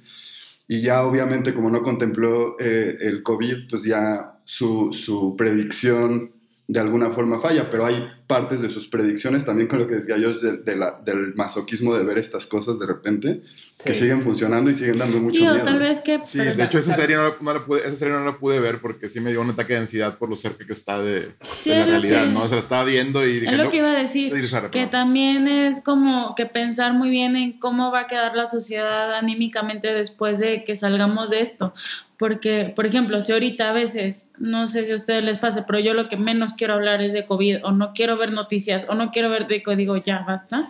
Y 0.69 0.83
ya 0.83 1.05
obviamente 1.05 1.55
como 1.55 1.71
no 1.71 1.83
contempló 1.83 2.57
eh, 2.61 2.99
el 3.01 3.23
COVID, 3.23 3.69
pues 3.71 3.85
ya 3.85 4.41
su, 4.45 4.93
su 4.93 5.35
predicción 5.37 6.33
de 6.69 6.81
alguna 6.81 7.11
forma 7.11 7.41
falla, 7.41 7.69
pero 7.71 7.85
hay 7.85 8.09
partes 8.27 8.63
de 8.63 8.71
sus 8.71 8.87
predicciones 8.87 9.45
también 9.45 9.69
con 9.69 9.81
lo 9.81 9.89
que 9.89 9.97
decía 9.97 10.17
yo 10.17 10.33
de, 10.33 10.59
de 10.59 10.77
la- 10.77 10.99
del 11.05 11.35
masoquismo 11.35 11.95
de 11.95 12.05
ver 12.05 12.17
estas 12.17 12.47
cosas 12.47 12.79
de 12.79 12.87
repente, 12.87 13.43
que 13.85 13.95
Sí. 13.95 14.03
siguen 14.03 14.23
funcionando 14.23 14.71
y 14.71 14.75
siguen 14.75 14.97
dando 14.99 15.19
mucho 15.19 15.35
Sí, 15.37 15.43
miedo. 15.43 15.57
o 15.61 15.65
tal 15.65 15.79
vez 15.81 16.01
que... 16.01 16.21
Sí, 16.25 16.39
de 16.39 16.65
hecho 16.65 16.79
esa 16.79 16.95
serie 16.95 17.17
no, 17.17 17.25
la- 17.25 17.35
no 17.41 17.53
la 17.53 17.65
pude, 17.67 17.81
esa 17.81 17.95
serie 17.97 18.15
no 18.15 18.25
la 18.25 18.39
pude 18.39 18.61
ver 18.61 18.79
porque 18.81 19.09
sí 19.09 19.21
me 19.21 19.31
dio 19.31 19.43
un 19.43 19.51
ataque 19.51 19.75
de 19.75 19.81
ansiedad 19.81 20.17
por 20.17 20.31
lo 20.31 20.37
cerca 20.37 20.65
que 20.65 20.73
está 20.73 21.03
de, 21.03 21.33
Sí, 21.43 21.71
de 21.71 21.77
la 21.77 21.85
realidad, 21.87 22.27
¿no? 22.29 22.43
O 22.43 22.47
sea, 22.47 22.57
la 22.57 22.61
estaba 22.63 22.85
viendo 22.85 23.27
y 23.27 23.41
dije, 23.41 23.51
Es 23.51 23.59
lo 23.59 23.65
no, 23.65 23.71
que 23.71 23.77
iba 23.79 23.91
a 23.91 23.95
decir, 24.01 24.31
Sí, 24.33 24.57
que 24.71 24.87
también 24.87 25.49
es 25.49 25.83
como 25.83 26.35
que 26.37 26.47
pensar 26.47 26.95
muy 26.95 27.11
bien 27.11 27.37
en 27.37 27.59
cómo 27.59 27.91
va 27.91 28.03
a 28.03 28.07
quedar 28.07 28.35
la 28.37 28.47
sociedad 28.47 29.13
anímicamente 29.15 29.89
después 29.93 30.39
de 30.39 30.65
que 30.65 30.75
salgamos 30.77 31.29
de 31.31 31.41
esto. 31.41 31.75
Porque, 32.23 32.73
por 32.77 32.87
ejemplo, 32.87 33.21
si 33.21 33.33
ahorita 33.33 33.71
a 33.71 33.73
veces, 33.73 34.31
no 34.39 34.69
sé 34.69 34.85
si 34.85 34.93
a 34.93 34.95
ustedes 34.95 35.25
les 35.25 35.39
pase, 35.39 35.65
pero 35.67 35.81
yo 35.81 35.93
lo 35.93 36.09
que 36.09 36.17
menos 36.17 36.53
quiero 36.53 36.75
hablar 36.75 37.03
es 37.03 37.13
de 37.13 37.27
COVID, 37.27 37.65
o 37.65 37.73
no 37.73 37.93
quiero 37.95 38.17
ver 38.17 38.31
noticias, 38.31 38.87
o 38.89 38.95
no 38.95 39.11
quiero 39.11 39.29
ver 39.29 39.49
de 39.49 39.61
digo, 39.77 39.97
ya 39.97 40.21
basta. 40.21 40.69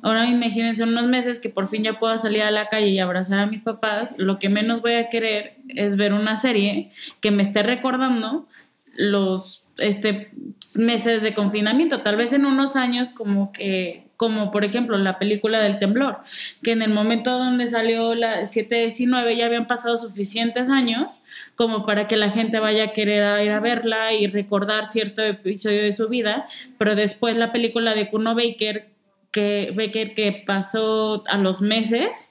Ahora 0.00 0.24
imagínense 0.24 0.84
unos 0.84 1.04
meses 1.04 1.38
que 1.38 1.50
por 1.50 1.68
fin 1.68 1.84
ya 1.84 1.98
pueda 1.98 2.16
salir 2.16 2.40
a 2.40 2.50
la 2.50 2.68
calle 2.68 2.86
y 2.86 2.98
abrazar 2.98 3.40
a 3.40 3.46
mis 3.46 3.60
papás, 3.60 4.14
lo 4.16 4.38
que 4.38 4.48
menos 4.48 4.80
voy 4.80 4.94
a 4.94 5.10
querer 5.10 5.58
es 5.68 5.96
ver 5.96 6.14
una 6.14 6.34
serie 6.34 6.92
que 7.20 7.30
me 7.30 7.42
esté 7.42 7.62
recordando 7.62 8.48
los 8.94 9.66
este, 9.76 10.30
meses 10.78 11.20
de 11.20 11.34
confinamiento. 11.34 12.00
Tal 12.00 12.16
vez 12.16 12.32
en 12.32 12.46
unos 12.46 12.74
años 12.74 13.10
como 13.10 13.52
que, 13.52 14.05
como 14.16 14.50
por 14.50 14.64
ejemplo 14.64 14.96
la 14.98 15.18
película 15.18 15.60
del 15.60 15.78
temblor, 15.78 16.18
que 16.62 16.72
en 16.72 16.82
el 16.82 16.90
momento 16.90 17.38
donde 17.38 17.66
salió 17.66 18.14
la 18.14 18.46
719 18.46 19.36
ya 19.36 19.46
habían 19.46 19.66
pasado 19.66 19.96
suficientes 19.96 20.70
años 20.70 21.22
como 21.54 21.86
para 21.86 22.06
que 22.06 22.16
la 22.16 22.30
gente 22.30 22.60
vaya 22.60 22.84
a 22.84 22.92
querer 22.92 23.44
ir 23.44 23.50
a 23.50 23.60
verla 23.60 24.12
y 24.12 24.26
recordar 24.26 24.86
cierto 24.86 25.22
episodio 25.22 25.82
de 25.82 25.92
su 25.92 26.08
vida, 26.08 26.46
pero 26.78 26.94
después 26.94 27.36
la 27.36 27.52
película 27.52 27.94
de 27.94 28.10
Kuno 28.10 28.34
Baker 28.34 28.88
que, 29.30 29.72
Baker 29.76 30.14
que 30.14 30.44
pasó 30.46 31.24
a 31.26 31.36
los 31.36 31.60
meses, 31.60 32.30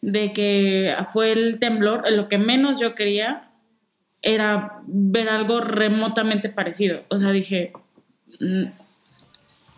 de 0.00 0.32
que 0.32 0.94
fue 1.12 1.32
el 1.32 1.58
temblor, 1.58 2.10
lo 2.12 2.28
que 2.28 2.38
menos 2.38 2.78
yo 2.78 2.94
quería 2.94 3.48
era 4.20 4.80
ver 4.86 5.28
algo 5.28 5.60
remotamente 5.60 6.48
parecido. 6.48 7.02
O 7.08 7.18
sea, 7.18 7.30
dije, 7.30 7.72
mm, 8.40 8.64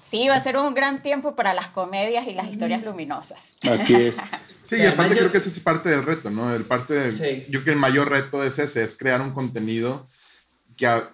Sí, 0.09 0.29
va 0.29 0.37
a 0.37 0.41
ser 0.41 0.57
un 0.57 0.73
gran 0.75 1.03
tiempo 1.03 1.35
para 1.35 1.53
las 1.55 1.69
comedias 1.69 2.27
y 2.29 2.33
las 2.35 2.47
historias 2.49 2.83
luminosas. 2.85 3.57
Así 3.69 3.95
es. 3.95 4.19
Sí, 4.63 4.77
y 4.77 4.87
aparte 4.87 5.15
yo- 5.15 5.21
creo 5.21 5.33
que 5.33 5.39
ese 5.39 5.49
es 5.49 5.59
parte 5.61 5.89
del 5.89 6.05
reto, 6.05 6.31
¿no? 6.31 6.55
El 6.55 6.65
parte 6.65 6.95
del- 6.95 7.13
Sí. 7.13 7.45
Yo 7.49 7.61
creo 7.61 7.65
que 7.65 7.71
el 7.73 7.79
mayor 7.79 8.09
reto 8.11 8.45
es 8.45 8.59
ese, 8.59 8.83
es 8.85 8.97
crear 8.97 9.21
un 9.21 9.33
contenido 9.33 10.07
que, 10.77 10.87
a- 10.87 11.11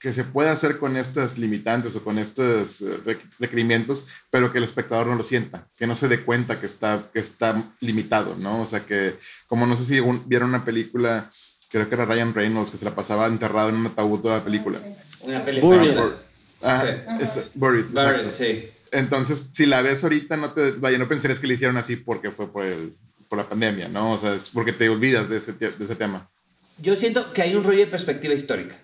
que 0.00 0.12
se 0.12 0.24
pueda 0.24 0.52
hacer 0.52 0.78
con 0.78 0.96
estas 0.96 1.38
limitantes 1.38 1.94
o 1.96 2.02
con 2.02 2.18
estos 2.18 2.80
eh, 2.82 2.98
requ- 3.04 3.30
requerimientos, 3.38 4.06
pero 4.30 4.50
que 4.52 4.58
el 4.58 4.64
espectador 4.64 5.06
no 5.06 5.14
lo 5.14 5.24
sienta, 5.24 5.68
que 5.78 5.86
no 5.86 5.94
se 5.94 6.08
dé 6.08 6.22
cuenta 6.24 6.58
que 6.60 6.66
está, 6.66 7.08
que 7.12 7.20
está 7.20 7.70
limitado, 7.80 8.34
¿no? 8.36 8.62
O 8.62 8.66
sea, 8.66 8.84
que 8.84 9.16
como 9.46 9.66
no 9.66 9.76
sé 9.76 9.84
si 9.84 10.00
un- 10.00 10.28
vieron 10.28 10.48
una 10.50 10.64
película, 10.64 11.30
creo 11.70 11.88
que 11.88 11.94
era 11.94 12.04
Ryan 12.04 12.34
Reynolds, 12.34 12.70
que 12.70 12.76
se 12.76 12.84
la 12.84 12.94
pasaba 12.94 13.26
enterrado 13.26 13.68
en 13.68 13.76
un 13.76 13.86
ataúd 13.86 14.20
toda 14.20 14.38
la 14.38 14.44
película. 14.44 14.78
Una 15.20 15.42
peli 15.44 15.60
Buried. 15.60 15.94
sola. 15.96 16.16
Ah, 16.64 16.82
Sí. 16.82 17.22
es 17.22 17.44
Buried, 17.54 17.84
Buried, 17.90 18.26
exacto. 18.26 18.32
sí. 18.32 18.68
Entonces, 18.92 19.48
si 19.52 19.66
la 19.66 19.82
ves 19.82 20.02
ahorita, 20.04 20.36
no 20.36 20.52
te, 20.52 20.72
vaya, 20.72 20.98
no 20.98 21.08
pensarías 21.08 21.38
que 21.40 21.46
le 21.46 21.54
hicieron 21.54 21.76
así 21.76 21.96
porque 21.96 22.30
fue 22.30 22.52
por, 22.52 22.64
el, 22.64 22.94
por 23.28 23.38
la 23.38 23.48
pandemia, 23.48 23.88
¿no? 23.88 24.12
O 24.12 24.18
sea, 24.18 24.34
es 24.34 24.48
porque 24.48 24.72
te 24.72 24.88
olvidas 24.88 25.28
de 25.28 25.36
ese, 25.38 25.52
de 25.52 25.66
ese 25.78 25.96
tema. 25.96 26.30
Yo 26.78 26.94
siento 26.96 27.32
que 27.32 27.42
hay 27.42 27.54
un 27.54 27.64
rollo 27.64 27.80
de 27.80 27.86
perspectiva 27.88 28.34
histórica, 28.34 28.76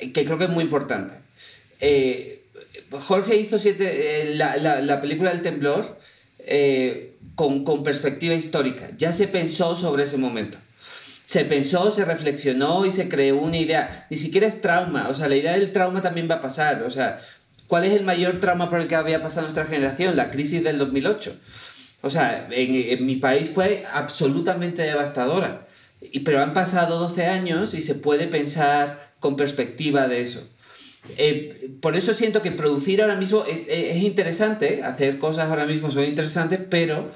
que 0.00 0.24
creo 0.24 0.38
que 0.38 0.44
es 0.44 0.50
muy 0.50 0.64
importante. 0.64 1.14
Eh, 1.80 2.46
Jorge 2.90 3.36
hizo 3.36 3.58
siete, 3.58 4.30
eh, 4.32 4.34
la, 4.34 4.56
la- 4.56 4.80
la 4.80 5.00
película 5.00 5.30
del 5.30 5.42
temblor 5.42 5.98
eh, 6.40 7.16
con, 7.34 7.64
con 7.64 7.82
perspectiva 7.84 8.34
histórica. 8.34 8.90
Ya 8.96 9.12
se 9.12 9.28
pensó 9.28 9.76
sobre 9.76 10.04
ese 10.04 10.16
momento. 10.18 10.58
Se 11.30 11.44
pensó, 11.44 11.92
se 11.92 12.04
reflexionó 12.04 12.84
y 12.84 12.90
se 12.90 13.08
creó 13.08 13.36
una 13.36 13.56
idea. 13.56 14.08
Ni 14.10 14.16
siquiera 14.16 14.48
es 14.48 14.60
trauma. 14.60 15.06
O 15.10 15.14
sea, 15.14 15.28
la 15.28 15.36
idea 15.36 15.52
del 15.52 15.72
trauma 15.72 16.02
también 16.02 16.28
va 16.28 16.34
a 16.34 16.42
pasar. 16.42 16.82
O 16.82 16.90
sea, 16.90 17.20
¿cuál 17.68 17.84
es 17.84 17.92
el 17.92 18.02
mayor 18.02 18.40
trauma 18.40 18.68
por 18.68 18.80
el 18.80 18.88
que 18.88 18.96
había 18.96 19.22
pasado 19.22 19.42
nuestra 19.42 19.66
generación? 19.66 20.16
La 20.16 20.32
crisis 20.32 20.64
del 20.64 20.78
2008. 20.78 21.32
O 22.02 22.10
sea, 22.10 22.48
en, 22.50 23.06
mi 23.06 23.14
país 23.14 23.48
fue 23.48 23.84
absolutamente 23.92 24.82
devastadora. 24.82 25.68
Y, 26.00 26.18
pero 26.18 26.42
han 26.42 26.52
pasado 26.52 26.98
12 26.98 27.24
años 27.26 27.74
y 27.74 27.80
se 27.80 27.94
puede 27.94 28.26
pensar 28.26 29.12
con 29.20 29.36
perspectiva 29.36 30.08
de 30.08 30.22
eso. 30.22 30.44
Eh, 31.16 31.70
por 31.80 31.94
eso 31.94 32.12
siento 32.12 32.42
que 32.42 32.50
producir 32.50 33.02
ahora 33.02 33.14
mismo 33.14 33.44
es 33.46 34.02
interesante, 34.02 34.82
hacer 34.82 35.18
cosas 35.18 35.48
ahora 35.48 35.66
mismo 35.66 35.92
son 35.92 36.06
interesantes, 36.06 36.58
pero 36.68 37.08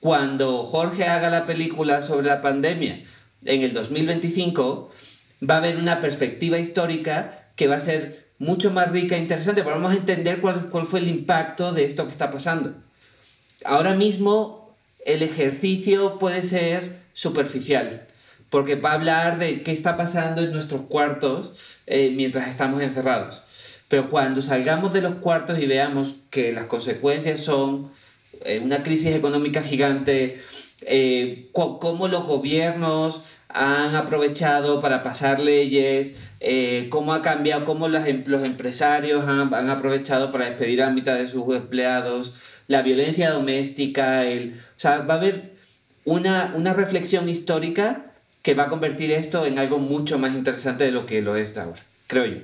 cuando 0.00 0.62
Jorge 0.64 1.04
haga 1.04 1.30
la 1.30 1.46
película 1.46 2.02
sobre 2.02 2.26
la 2.26 2.42
pandemia 2.42 3.02
en 3.44 3.62
el 3.62 3.72
2025, 3.72 4.90
va 5.48 5.54
a 5.54 5.58
haber 5.58 5.76
una 5.76 6.00
perspectiva 6.00 6.58
histórica 6.58 7.50
que 7.56 7.68
va 7.68 7.76
a 7.76 7.80
ser 7.80 8.26
mucho 8.38 8.70
más 8.70 8.90
rica 8.90 9.16
e 9.16 9.20
interesante, 9.20 9.62
porque 9.62 9.78
vamos 9.78 9.92
a 9.92 9.98
entender 9.98 10.40
cuál, 10.40 10.66
cuál 10.70 10.86
fue 10.86 11.00
el 11.00 11.08
impacto 11.08 11.72
de 11.72 11.84
esto 11.84 12.04
que 12.04 12.12
está 12.12 12.30
pasando. 12.30 12.74
Ahora 13.64 13.94
mismo 13.94 14.76
el 15.04 15.22
ejercicio 15.22 16.18
puede 16.18 16.42
ser 16.42 16.98
superficial, 17.12 18.06
porque 18.50 18.74
va 18.74 18.90
a 18.90 18.94
hablar 18.94 19.38
de 19.38 19.62
qué 19.62 19.72
está 19.72 19.96
pasando 19.96 20.42
en 20.42 20.52
nuestros 20.52 20.82
cuartos 20.82 21.52
eh, 21.86 22.12
mientras 22.14 22.48
estamos 22.48 22.82
encerrados. 22.82 23.42
Pero 23.88 24.10
cuando 24.10 24.42
salgamos 24.42 24.92
de 24.92 25.02
los 25.02 25.14
cuartos 25.16 25.60
y 25.60 25.66
veamos 25.66 26.16
que 26.30 26.52
las 26.52 26.66
consecuencias 26.66 27.40
son 27.40 27.90
eh, 28.44 28.60
una 28.62 28.82
crisis 28.82 29.14
económica 29.14 29.62
gigante, 29.62 30.42
eh, 30.82 31.48
cómo 31.52 32.08
los 32.08 32.24
gobiernos 32.26 33.22
han 33.48 33.94
aprovechado 33.94 34.80
para 34.80 35.02
pasar 35.02 35.40
leyes, 35.40 36.16
eh, 36.40 36.88
cómo 36.90 37.12
ha 37.14 37.22
cambiado, 37.22 37.64
cómo 37.64 37.88
las 37.88 38.06
em- 38.08 38.24
los 38.26 38.44
empresarios 38.44 39.26
han, 39.28 39.52
han 39.54 39.70
aprovechado 39.70 40.30
para 40.32 40.46
despedir 40.46 40.82
a 40.82 40.90
mitad 40.90 41.14
de 41.16 41.26
sus 41.26 41.54
empleados, 41.54 42.34
la 42.68 42.82
violencia 42.82 43.30
doméstica, 43.30 44.24
el, 44.24 44.52
o 44.54 44.78
sea, 44.80 44.98
va 45.02 45.14
a 45.14 45.16
haber 45.18 45.54
una, 46.04 46.52
una 46.56 46.72
reflexión 46.74 47.28
histórica 47.28 48.12
que 48.42 48.54
va 48.54 48.64
a 48.64 48.68
convertir 48.68 49.10
esto 49.10 49.46
en 49.46 49.58
algo 49.58 49.78
mucho 49.78 50.18
más 50.18 50.34
interesante 50.34 50.84
de 50.84 50.92
lo 50.92 51.06
que 51.06 51.22
lo 51.22 51.36
es 51.36 51.56
ahora, 51.58 51.80
creo 52.08 52.26
yo. 52.26 52.38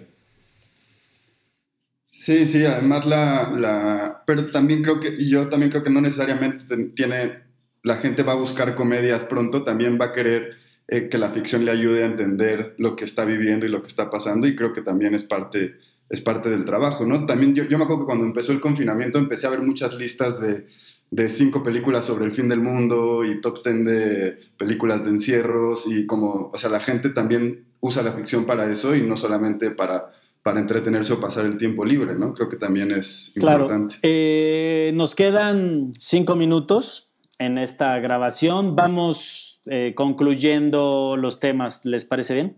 Sí, 2.12 2.46
sí, 2.46 2.64
además 2.64 3.04
la, 3.06 3.50
la... 3.50 4.22
Pero 4.26 4.50
también 4.50 4.82
creo 4.82 5.00
que, 5.00 5.28
yo 5.28 5.48
también 5.48 5.70
creo 5.70 5.82
que 5.82 5.90
no 5.90 6.00
necesariamente 6.00 6.64
tiene, 6.94 7.42
la 7.82 7.96
gente 7.96 8.22
va 8.22 8.32
a 8.32 8.36
buscar 8.36 8.74
comedias 8.74 9.24
pronto, 9.24 9.62
también 9.64 9.98
va 10.00 10.06
a 10.06 10.12
querer 10.12 10.56
eh, 10.88 11.08
que 11.08 11.18
la 11.18 11.30
ficción 11.30 11.64
le 11.64 11.70
ayude 11.70 12.02
a 12.02 12.06
entender 12.06 12.74
lo 12.78 12.96
que 12.96 13.04
está 13.04 13.24
viviendo 13.24 13.66
y 13.66 13.68
lo 13.68 13.80
que 13.82 13.88
está 13.88 14.10
pasando 14.10 14.46
y 14.46 14.54
creo 14.56 14.72
que 14.72 14.82
también 14.82 15.14
es 15.14 15.24
parte, 15.24 15.76
es 16.10 16.20
parte 16.20 16.50
del 16.50 16.64
trabajo, 16.64 17.04
¿no? 17.06 17.24
También 17.26 17.54
yo, 17.54 17.64
yo 17.64 17.78
me 17.78 17.84
acuerdo 17.84 18.02
que 18.02 18.06
cuando 18.06 18.24
empezó 18.26 18.52
el 18.52 18.60
confinamiento 18.60 19.18
empecé 19.18 19.46
a 19.46 19.50
ver 19.50 19.62
muchas 19.62 19.94
listas 19.94 20.40
de, 20.40 20.66
de 21.10 21.28
cinco 21.30 21.62
películas 21.62 22.04
sobre 22.04 22.24
el 22.24 22.32
fin 22.32 22.48
del 22.48 22.60
mundo 22.60 23.24
y 23.24 23.40
top 23.40 23.62
ten 23.62 23.84
de 23.84 24.38
películas 24.56 25.04
de 25.04 25.10
encierros 25.10 25.84
y 25.86 26.06
como, 26.06 26.50
o 26.52 26.58
sea, 26.58 26.70
la 26.70 26.80
gente 26.80 27.10
también 27.10 27.64
usa 27.80 28.02
la 28.02 28.12
ficción 28.12 28.46
para 28.46 28.70
eso 28.70 28.94
y 28.94 29.02
no 29.02 29.16
solamente 29.16 29.70
para 29.70 30.12
para 30.44 30.58
entretenerse 30.58 31.12
o 31.12 31.20
pasar 31.20 31.46
el 31.46 31.56
tiempo 31.56 31.84
libre, 31.84 32.16
¿no? 32.16 32.34
Creo 32.34 32.48
que 32.48 32.56
también 32.56 32.90
es 32.90 33.32
Claro. 33.36 33.60
importante. 33.62 33.96
Eh, 34.02 34.90
nos 34.92 35.14
quedan 35.14 35.92
cinco 35.96 36.34
minutos 36.34 37.11
en 37.44 37.58
esta 37.58 37.98
grabación. 37.98 38.76
Vamos 38.76 39.60
eh, 39.66 39.92
concluyendo 39.94 41.16
los 41.18 41.40
temas. 41.40 41.84
¿Les 41.84 42.04
parece 42.04 42.34
bien? 42.34 42.56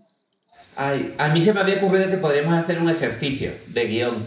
Ay, 0.77 1.15
a 1.19 1.29
mí 1.29 1.41
se 1.41 1.55
me 1.55 1.61
había 1.61 1.77
ocurrido 1.77 2.11
que 2.11 2.17
podríamos 2.17 2.55
hacer 2.55 2.81
un 2.81 2.91
ejercicio 2.91 3.53
de 3.69 3.87
guion. 3.87 4.27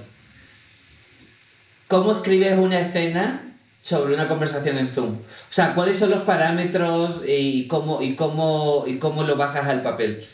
¿Cómo 1.88 2.12
escribes 2.12 2.58
una 2.58 2.80
escena 2.80 3.56
sobre 3.82 4.14
una 4.14 4.28
conversación 4.28 4.78
en 4.78 4.90
Zoom? 4.90 5.14
O 5.16 5.52
sea, 5.52 5.74
¿cuáles 5.74 5.98
son 5.98 6.12
los 6.12 6.24
parámetros 6.24 7.24
y 7.28 7.68
cómo, 7.68 8.02
y 8.02 8.16
cómo, 8.16 8.84
y 8.86 8.98
cómo 8.98 9.24
lo 9.24 9.36
bajas 9.36 9.68
al 9.68 9.82
papel? 9.82 10.26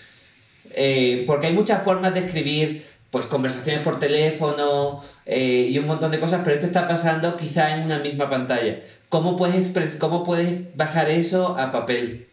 Eh, 0.75 1.23
porque 1.27 1.47
hay 1.47 1.53
muchas 1.53 1.83
formas 1.83 2.13
de 2.13 2.21
escribir, 2.21 2.85
pues 3.11 3.27
conversaciones 3.27 3.83
por 3.83 3.99
teléfono 3.99 5.03
eh, 5.25 5.67
y 5.69 5.77
un 5.77 5.85
montón 5.85 6.11
de 6.11 6.19
cosas, 6.19 6.41
pero 6.43 6.55
esto 6.55 6.65
está 6.65 6.87
pasando 6.87 7.37
quizá 7.37 7.75
en 7.75 7.83
una 7.83 7.99
misma 7.99 8.29
pantalla. 8.29 8.79
¿Cómo 9.13 9.37
puedes, 9.37 9.55
expres 9.55 9.95
cómo 9.95 10.23
puedes 10.23 10.75
bajar 10.75 11.07
eso 11.07 11.55
a 11.55 11.71
papel? 11.71 12.25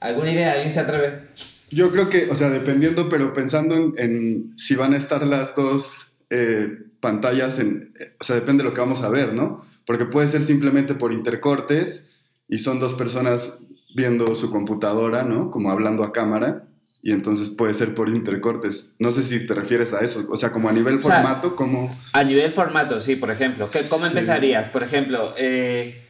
¿Alguna 0.00 0.32
idea? 0.32 0.50
¿Alguien 0.50 0.72
se 0.72 0.80
atreve? 0.80 1.28
Yo 1.70 1.92
creo 1.92 2.10
que, 2.10 2.28
o 2.28 2.34
sea, 2.34 2.50
dependiendo, 2.50 3.08
pero 3.08 3.32
pensando 3.32 3.92
en, 3.96 4.52
si 4.56 4.74
van 4.74 4.92
a 4.92 4.96
estar 4.96 5.24
las 5.24 5.54
dos 5.54 6.14
eh, 6.28 6.76
pantallas, 6.98 7.60
en, 7.60 7.94
eh, 8.00 8.16
o 8.18 8.24
sea, 8.24 8.34
depende 8.34 8.64
de 8.64 8.70
lo 8.70 8.74
que 8.74 8.80
vamos 8.80 9.02
a 9.02 9.10
ver, 9.10 9.32
¿no? 9.32 9.64
Porque 9.86 10.06
puede 10.06 10.26
ser 10.26 10.42
simplemente 10.42 10.96
por 10.96 11.12
intercortes 11.12 12.08
y 12.48 12.58
son 12.58 12.80
dos 12.80 12.94
personas 12.94 13.58
viendo 13.94 14.34
su 14.34 14.50
computadora, 14.50 15.22
¿no? 15.22 15.52
Como 15.52 15.70
hablando 15.70 16.02
a 16.02 16.12
cámara. 16.12 16.64
Y 17.06 17.12
entonces 17.12 17.50
puede 17.50 17.74
ser 17.74 17.94
por 17.94 18.08
intercortes. 18.08 18.94
No 18.98 19.10
sé 19.10 19.22
si 19.24 19.46
te 19.46 19.52
refieres 19.52 19.92
a 19.92 20.00
eso. 20.00 20.24
O 20.30 20.38
sea, 20.38 20.52
como 20.52 20.70
a 20.70 20.72
nivel 20.72 20.96
O 20.96 21.02
sea, 21.02 21.16
formato, 21.20 21.54
como... 21.54 21.94
A 22.14 22.24
nivel 22.24 22.50
formato, 22.50 22.98
sí, 22.98 23.14
por 23.16 23.30
ejemplo. 23.30 23.68
¿Qué- 23.68 23.82
¿Cómo 23.90 24.06
Sí. 24.06 24.12
empezarías? 24.12 24.70
Por 24.70 24.82
ejemplo, 24.82 25.34
eh, 25.36 26.00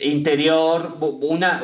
interior, 0.00 0.98
una... 1.00 1.62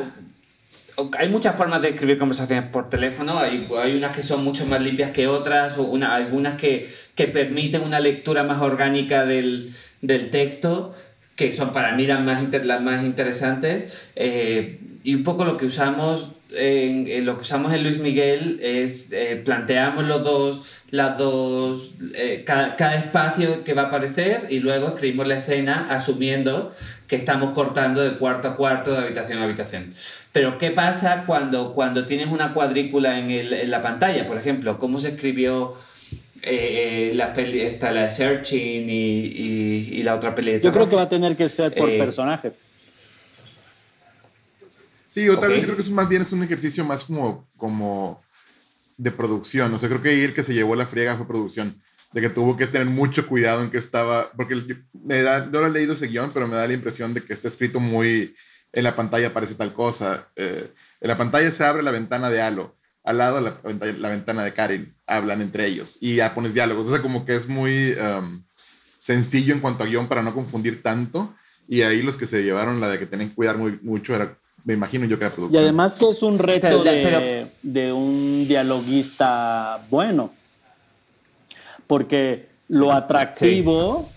Hay 1.19 1.29
muchas 1.31 1.57
formas 1.57 1.81
de 1.83 1.89
escribir 1.89 2.19
conversaciones 2.19 2.69
por 2.71 2.89
teléfono, 2.91 3.39
hay, 3.39 3.67
hay 3.83 3.97
unas 3.97 4.15
que 4.15 4.23
son 4.23 4.45
mucho 4.45 4.67
más 4.67 4.81
limpias 4.81 5.11
que 5.11 5.27
otras, 5.27 5.79
o 5.79 5.85
una, 5.85 6.15
algunas 6.15 6.55
que, 6.55 6.89
que 7.15 7.27
permiten 7.27 7.83
una 7.83 7.99
lectura 7.99 8.45
más 8.45 8.61
orgánica 8.61 9.25
del, 9.25 9.75
del 10.03 10.31
texto, 10.31 10.95
que 11.35 11.51
son 11.51 11.73
para 11.73 11.93
mí 11.97 12.07
las 12.07 12.21
más, 12.21 12.43
inter- 12.43 12.67
las 12.67 12.83
más 12.83 13.05
interesantes, 13.05 14.11
eh, 14.17 14.81
y 15.03 15.15
un 15.15 15.23
poco 15.25 15.47
lo 15.47 15.57
que 15.57 15.65
usamos 15.65 16.33
en, 16.57 17.07
en 17.09 17.27
lo 17.27 17.37
que 17.37 17.43
usamos 17.43 17.73
en 17.73 17.83
Luis 17.83 17.99
Miguel 17.99 18.61
es 18.63 19.13
eh, 19.13 19.41
planteamos 19.45 20.05
los 20.05 20.23
dos, 20.25 20.63
las 20.91 21.17
dos, 21.19 21.95
eh, 22.17 22.43
cada, 22.45 22.77
cada 22.77 22.97
espacio 22.97 23.65
que 23.65 23.75
va 23.75 23.83
a 23.83 23.87
aparecer 23.87 24.47
y 24.51 24.61
luego 24.61 24.89
escribimos 24.89 25.27
la 25.27 25.39
escena 25.39 25.87
asumiendo 25.91 26.73
que 27.07 27.17
estamos 27.17 27.53
cortando 27.53 28.03
de 28.03 28.17
cuarto 28.19 28.49
a 28.49 28.57
cuarto, 28.57 28.93
de 28.93 28.99
habitación 28.99 29.39
a 29.39 29.45
habitación. 29.45 29.93
Pero 30.33 30.57
¿qué 30.57 30.71
pasa 30.71 31.25
cuando, 31.27 31.75
cuando 31.75 32.07
tienes 32.07 32.29
una 32.29 32.55
cuadrícula 32.55 33.19
en, 33.19 33.31
el, 33.31 33.53
en 33.53 33.71
la 33.71 33.83
pantalla? 33.83 34.27
Por 34.27 34.39
ejemplo, 34.39 34.79
¿cómo 34.79 34.99
se 34.99 35.09
escribió 35.09 35.75
eh, 36.43 37.11
eh, 37.11 37.15
la 37.15 37.33
peli, 37.33 37.61
esta, 37.61 37.93
la 37.93 38.11
Searching 38.11 38.89
y, 38.89 39.27
y, 39.27 39.89
y 39.93 40.03
la 40.03 40.17
otra 40.17 40.35
peli 40.35 40.53
de 40.53 40.61
Yo 40.61 40.73
creo 40.73 40.89
que 40.89 40.97
va 40.97 41.03
a 41.03 41.09
tener 41.09 41.37
que 41.37 41.49
ser 41.49 41.73
por 41.73 41.89
personaje. 41.99 42.53
Sí, 45.13 45.27
yo 45.27 45.39
tal 45.39 45.51
Ok. 45.51 45.57
vez 45.57 45.65
creo 45.65 45.77
que 45.77 45.83
eso 45.83 45.93
más 45.93 46.09
bien 46.09 46.23
es 46.23 46.33
un 46.33 46.43
ejercicio 46.43 46.87
más 46.87 47.05
como, 47.05 47.47
como 47.59 48.23
de 48.97 49.11
producción. 49.11 49.75
O 49.75 49.79
sea, 49.79 49.91
creo 49.91 50.01
que 50.01 50.09
ahí 50.09 50.23
el 50.23 50.33
que 50.33 50.43
se 50.43 50.55
llevó 50.55 50.75
la 50.75 50.87
friega 50.87 51.19
fue 51.19 51.29
producción. 51.29 51.83
De 52.15 52.23
que 52.23 52.31
tuvo 52.31 52.57
que 52.57 52.67
tener 52.67 52.87
mucho 52.87 53.27
cuidado 53.27 53.63
en 53.63 53.71
que 53.71 53.77
estaba. 53.77 54.33
Porque 54.33 54.55
me 55.05 55.21
da, 55.21 55.45
no 55.45 55.61
lo 55.61 55.67
he 55.67 55.71
leído 55.71 55.93
ese 55.93 56.07
guion, 56.07 56.31
pero 56.33 56.49
me 56.49 56.57
da 56.57 56.67
la 56.67 56.73
impresión 56.73 57.13
de 57.13 57.23
que 57.23 57.35
está 57.35 57.49
escrito 57.49 57.79
muy. 57.79 58.35
en 58.73 58.85
la 58.85 58.97
pantalla 58.97 59.27
aparece 59.27 59.55
tal 59.55 59.75
cosa. 59.75 60.29
Eh, 60.35 60.73
en 61.03 61.09
la 61.09 61.19
pantalla 61.19 61.51
se 61.53 61.63
abre 61.63 61.83
la 61.83 61.91
ventana 61.91 62.31
de 62.31 62.41
Halo, 62.41 62.75
al 63.05 63.19
lado 63.19 63.39
la, 63.43 63.61
la, 63.99 64.09
ventana 64.09 64.45
de 64.45 64.55
Karen, 64.55 64.95
hablan 65.07 65.43
entre 65.43 65.67
ellos 65.67 65.99
y 66.01 66.17
ya 66.17 66.35
pones 66.35 66.55
diálogos. 66.55 66.87
O 66.87 66.91
sea, 66.91 67.03
como 67.03 67.27
que 67.27 67.35
es 67.35 67.49
muy 67.49 67.93
um, 67.93 68.43
sencillo 68.99 69.53
en 69.53 69.61
cuanto 69.61 69.85
a 69.85 69.87
guion 69.89 70.09
para 70.09 70.23
no 70.23 70.33
confundir 70.33 70.83
tanto. 70.83 71.35
Y 71.69 71.83
ahí 71.83 72.01
los 72.01 72.17
que 72.17 72.25
se 72.25 72.43
llevaron 72.43 72.81
la 72.81 72.89
de 72.89 72.99
que 72.99 73.07
tienen 73.07 73.29
que 73.29 73.35
cuidar 73.35 73.59
muy, 73.59 73.79
mucho 73.83 74.15
era, 74.15 74.39
me 74.65 74.75
imagino 74.75 75.07
yo 75.07 75.19
que 75.19 75.27
era 75.27 75.35
producción. 75.35 75.63
Y 75.63 75.65
además 75.65 75.95
que 75.95 76.09
es 76.09 76.23
un 76.23 76.39
reto 76.39 76.85
de, 76.85 77.47
de 77.63 77.93
un 77.93 78.47
dialoguista 78.47 79.85
bueno. 79.91 80.33
Porque 81.87 82.49
lo 82.69 82.93
atractivo 82.93 84.09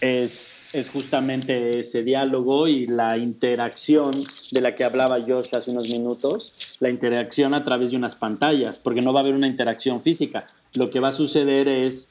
es, 0.00 0.66
es, 0.72 0.88
justamente 0.90 1.78
ese 1.78 2.02
diálogo 2.02 2.66
y 2.66 2.86
la 2.86 3.16
interacción 3.18 4.12
de 4.50 4.60
la 4.60 4.74
que 4.74 4.84
hablaba 4.84 5.20
Josh 5.20 5.54
hace 5.54 5.70
unos 5.70 5.88
minutos, 5.88 6.52
la 6.80 6.88
interacción 6.88 7.54
a 7.54 7.64
través 7.64 7.92
de 7.92 7.96
unas 7.96 8.16
pantallas, 8.16 8.78
porque 8.80 9.02
no 9.02 9.12
va 9.12 9.20
a 9.20 9.22
haber 9.22 9.34
una 9.34 9.46
interacción 9.46 10.02
física. 10.02 10.48
Lo 10.72 10.90
que 10.90 10.98
va 10.98 11.08
a 11.08 11.12
suceder 11.12 11.68
es 11.68 12.08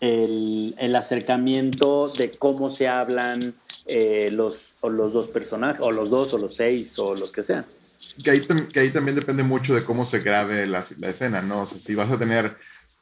el, 0.00 0.74
el 0.78 0.96
acercamiento 0.96 2.08
de 2.08 2.30
cómo 2.32 2.70
se 2.70 2.88
hablan 2.88 3.54
eh, 3.88 4.30
los, 4.30 4.74
o 4.80 4.90
los 4.90 5.12
dos 5.12 5.28
personajes, 5.28 5.80
o 5.82 5.90
los 5.90 6.10
dos, 6.10 6.34
o 6.34 6.38
los 6.38 6.54
seis, 6.54 6.98
o 6.98 7.14
los 7.14 7.32
que 7.32 7.42
sean. 7.42 7.64
Que 8.22 8.30
ahí, 8.30 8.46
que 8.72 8.80
ahí 8.80 8.90
también 8.90 9.16
depende 9.16 9.42
mucho 9.42 9.74
de 9.74 9.82
cómo 9.82 10.04
se 10.04 10.20
grabe 10.20 10.66
la, 10.66 10.84
la 10.98 11.08
escena, 11.08 11.42
¿no? 11.42 11.62
O 11.62 11.66
sea, 11.66 11.78
si 11.78 11.94
vas 11.94 12.10
a 12.10 12.18
tener 12.18 12.56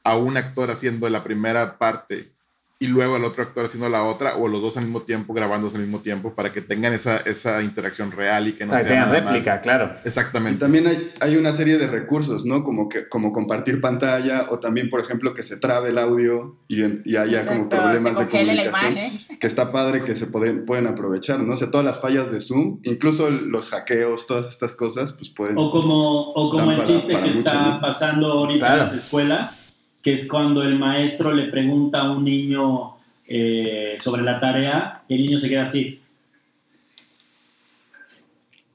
a 0.05 0.17
un 0.17 0.37
actor 0.37 0.71
haciendo 0.71 1.11
la 1.11 1.25
primera 1.25 1.77
parte 1.79 2.31
y 2.79 2.89
luego 2.89 3.17
el 3.17 3.25
otro 3.25 3.43
actor 3.43 3.65
haciendo 3.65 3.89
la 3.89 4.03
otra, 4.05 4.37
o 4.37 4.49
los 4.49 4.61
dos 4.61 4.77
al 4.77 4.85
mismo 4.85 5.01
tiempo, 5.01 5.33
grabándose 5.33 5.77
al 5.77 5.83
mismo 5.85 6.01
tiempo, 6.01 6.35
para 6.35 6.53
que 6.53 6.61
tengan 6.61 6.93
esa, 6.93 7.17
esa 7.19 7.63
interacción 7.63 8.13
real 8.13 8.49
y 8.49 8.53
que 8.53 8.67
no 8.67 8.73
para 8.73 8.85
sea. 8.85 9.05
réplica, 9.07 9.63
claro. 9.63 9.93
Exactamente. 10.05 10.57
Y 10.57 10.61
también 10.61 10.87
hay, 10.87 11.13
hay, 11.21 11.37
una 11.37 11.55
serie 11.55 11.79
de 11.79 11.87
recursos, 11.87 12.45
¿no? 12.45 12.63
Como, 12.65 12.91
que, 12.91 13.09
como 13.09 13.33
compartir 13.33 13.81
pantalla, 13.81 14.49
o 14.51 14.59
también, 14.59 14.91
por 14.91 15.01
ejemplo, 15.01 15.33
que 15.33 15.43
se 15.43 15.57
trabe 15.57 15.89
el 15.89 15.97
audio 15.97 16.59
y, 16.69 16.83
y 17.11 17.17
haya 17.17 17.47
como 17.47 17.69
problemas 17.71 18.19
de 18.19 18.29
comunicación. 18.29 18.95
Que 19.41 19.47
está 19.47 19.73
padre 19.73 20.05
que 20.05 20.15
se 20.15 20.27
pueden, 20.27 20.67
pueden 20.67 20.87
aprovechar, 20.87 21.41
¿no? 21.41 21.55
O 21.55 21.57
sea, 21.57 21.71
todas 21.71 21.85
las 21.85 22.01
fallas 22.01 22.31
de 22.31 22.41
Zoom, 22.41 22.81
incluso 22.83 23.31
los 23.31 23.71
hackeos, 23.71 24.27
todas 24.27 24.51
estas 24.51 24.77
cosas, 24.77 25.13
pues 25.13 25.31
pueden. 25.31 25.57
O 25.57 25.71
como, 25.71 26.33
o 26.33 26.51
como 26.51 26.73
el 26.73 26.83
chiste 26.83 27.19
que 27.21 27.31
está 27.31 27.81
pasando 27.81 28.33
ahorita 28.33 28.73
en 28.75 28.79
las 28.81 28.95
escuelas 28.95 29.66
que 30.07 30.13
es 30.13 30.29
cuando 30.29 30.63
el 30.63 30.79
maestro 30.79 31.35
le 31.35 31.49
pregunta 31.49 32.03
a 32.03 32.13
un 32.13 32.23
niño 32.23 32.97
eh, 33.27 33.97
sobre 33.99 34.23
la 34.23 34.39
tarea 34.39 35.03
y 35.09 35.17
el 35.17 35.23
niño 35.23 35.37
se 35.37 35.49
queda 35.49 35.65
así. 35.65 36.01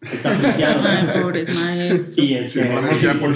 Está 0.01 0.35
apreciado. 0.35 0.83
Ay, 0.85 1.21
pobres 1.21 1.55
maestros. 1.55 2.17
Y 2.17 2.33
este, 2.33 2.59
Estamos 2.59 3.01
ya 3.01 3.13
por 3.13 3.33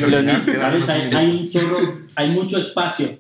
¿sabes? 0.58 0.90
Hay, 0.90 1.10
hay, 1.14 1.32
un 1.32 1.50
chorro, 1.50 2.02
hay 2.18 2.30
mucho 2.32 2.60
espacio. 2.60 3.18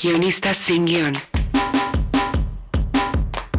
Guionistas 0.00 0.56
sin 0.56 0.84
guion. 0.84 1.14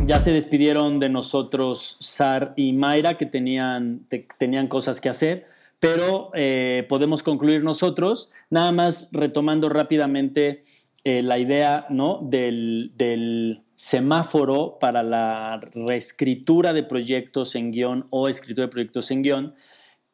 Ya 0.10 0.20
se 0.20 0.32
despidieron 0.32 1.00
de 1.00 1.08
nosotros 1.08 1.96
Sar 2.00 2.54
y 2.56 2.74
Mayra, 2.74 3.16
que 3.16 3.28
tenían, 3.28 4.08
tenían 4.40 4.68
cosas 4.68 5.02
que 5.02 5.08
hacer, 5.08 5.46
pero 5.80 6.32
eh, 6.34 6.84
podemos 6.90 7.22
concluir 7.22 7.64
nosotros, 7.64 8.32
nada 8.50 8.72
más 8.72 9.10
retomando 9.12 9.70
rápidamente 9.70 10.62
eh, 11.04 11.22
la 11.22 11.38
idea 11.38 11.86
¿no? 11.92 12.22
del, 12.24 12.92
del 12.96 13.62
semáforo 13.76 14.80
para 14.80 15.04
la 15.04 15.62
reescritura 15.76 16.74
de 16.74 16.82
proyectos 16.82 17.54
en 17.54 17.70
guion 17.70 18.08
o 18.10 18.30
escritura 18.30 18.66
de 18.66 18.72
proyectos 18.72 19.12
en 19.12 19.22
guion, 19.22 19.54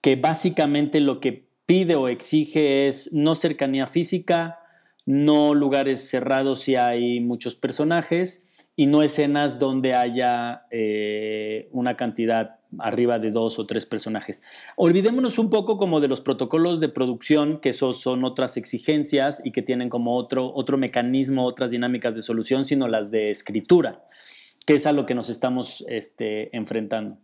que 0.02 0.18
básicamente 0.18 1.00
lo 1.00 1.22
que 1.22 1.48
pide 1.66 1.96
o 1.96 2.10
exige 2.10 2.90
es 2.90 3.14
no 3.14 3.34
cercanía 3.34 3.88
física, 3.88 4.60
no 5.06 5.54
lugares 5.54 6.10
cerrados 6.10 6.60
si 6.60 6.76
hay 6.76 7.22
muchos 7.22 7.56
personajes, 7.56 8.46
y 8.76 8.88
no 8.88 9.02
escenas 9.02 9.58
donde 9.60 9.94
haya 9.94 10.66
eh, 10.72 11.70
una 11.72 11.96
cantidad 11.96 12.60
arriba 12.80 13.20
de 13.20 13.32
dos 13.32 13.58
o 13.58 13.66
tres 13.66 13.86
personajes. 13.86 14.42
Olvidémonos 14.76 15.40
un 15.40 15.50
poco 15.50 15.78
como 15.78 16.02
de 16.02 16.08
los 16.08 16.22
protocolos 16.22 16.80
de 16.80 16.90
producción, 16.90 17.60
que 17.60 17.70
esos 17.70 18.02
son 18.02 18.26
otras 18.26 18.58
exigencias 18.58 19.42
y 19.46 19.52
que 19.52 19.62
tienen 19.62 19.90
como 19.90 20.16
otro, 20.16 20.52
otro 20.54 20.78
mecanismo, 20.78 21.46
otras 21.46 21.72
dinámicas 21.72 22.16
de 22.16 22.22
solución, 22.22 22.66
sino 22.66 22.88
las 22.88 23.12
de 23.12 23.30
escritura, 23.30 24.04
que 24.66 24.76
es 24.76 24.86
a 24.86 24.92
lo 24.92 25.06
que 25.06 25.16
nos 25.16 25.30
estamos 25.30 25.86
este, 25.88 26.56
enfrentando. 26.56 27.18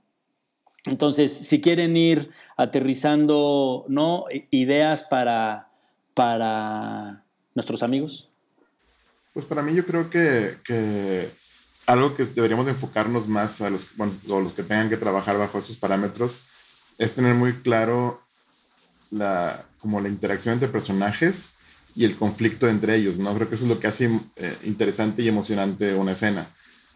Entonces, 0.85 1.31
si 1.31 1.61
quieren 1.61 1.95
ir 1.95 2.31
aterrizando 2.57 3.85
¿no? 3.87 4.25
ideas 4.49 5.03
para, 5.03 5.69
para 6.13 7.25
nuestros 7.53 7.83
amigos. 7.83 8.29
Pues 9.33 9.45
para 9.45 9.61
mí 9.61 9.75
yo 9.75 9.85
creo 9.85 10.09
que, 10.09 10.57
que 10.65 11.29
algo 11.91 12.15
que 12.15 12.23
deberíamos 12.25 12.67
enfocarnos 12.67 13.27
más 13.27 13.61
a 13.61 13.69
los, 13.69 13.87
bueno, 13.95 14.13
los 14.27 14.53
que 14.53 14.63
tengan 14.63 14.89
que 14.89 14.97
trabajar 14.97 15.37
bajo 15.37 15.57
estos 15.57 15.77
parámetros 15.77 16.41
es 16.97 17.13
tener 17.13 17.35
muy 17.35 17.53
claro 17.53 18.21
la, 19.09 19.65
como 19.79 19.99
la 19.99 20.07
interacción 20.07 20.53
entre 20.53 20.69
personajes 20.69 21.51
y 21.95 22.05
el 22.05 22.15
conflicto 22.15 22.69
entre 22.69 22.95
ellos, 22.95 23.17
¿no? 23.17 23.35
Creo 23.35 23.49
que 23.49 23.55
eso 23.55 23.65
es 23.65 23.69
lo 23.69 23.79
que 23.79 23.87
hace 23.87 24.09
eh, 24.37 24.57
interesante 24.63 25.21
y 25.21 25.27
emocionante 25.27 25.93
una 25.93 26.13
escena. 26.13 26.47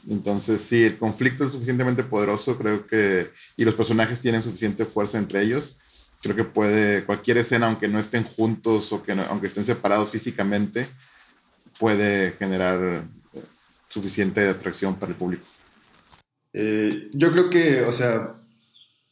Entonces, 0.08 0.62
si 0.62 0.84
el 0.84 0.98
conflicto 0.98 1.46
es 1.46 1.52
suficientemente 1.52 2.04
poderoso, 2.04 2.58
creo 2.58 2.86
que, 2.86 3.32
y 3.58 3.66
los 3.66 3.74
personajes 3.74 4.22
tienen 4.22 4.44
suficiente 4.44 4.86
fuerza 4.86 5.18
entre 5.18 5.42
ellos, 5.42 5.78
creo 6.22 6.36
que 6.36 6.44
puede, 6.44 7.04
cualquier 7.06 7.38
escena, 7.40 7.68
aunque 7.68 7.88
no 7.88 8.00
estén 8.00 8.24
juntos 8.24 8.94
o 8.94 9.04
que 9.04 9.12
aunque 9.12 9.48
estén 9.48 9.66
separados 9.66 10.12
físicamente, 10.12 10.88
puede 11.80 12.32
generar 12.34 13.06
suficiente 13.96 14.48
atracción 14.48 15.00
para 15.00 15.12
el 15.12 15.18
público? 15.18 15.46
Eh, 16.54 17.10
yo 17.14 17.32
creo 17.32 17.50
que, 17.50 17.82
o 17.84 17.94
sea, 17.94 18.36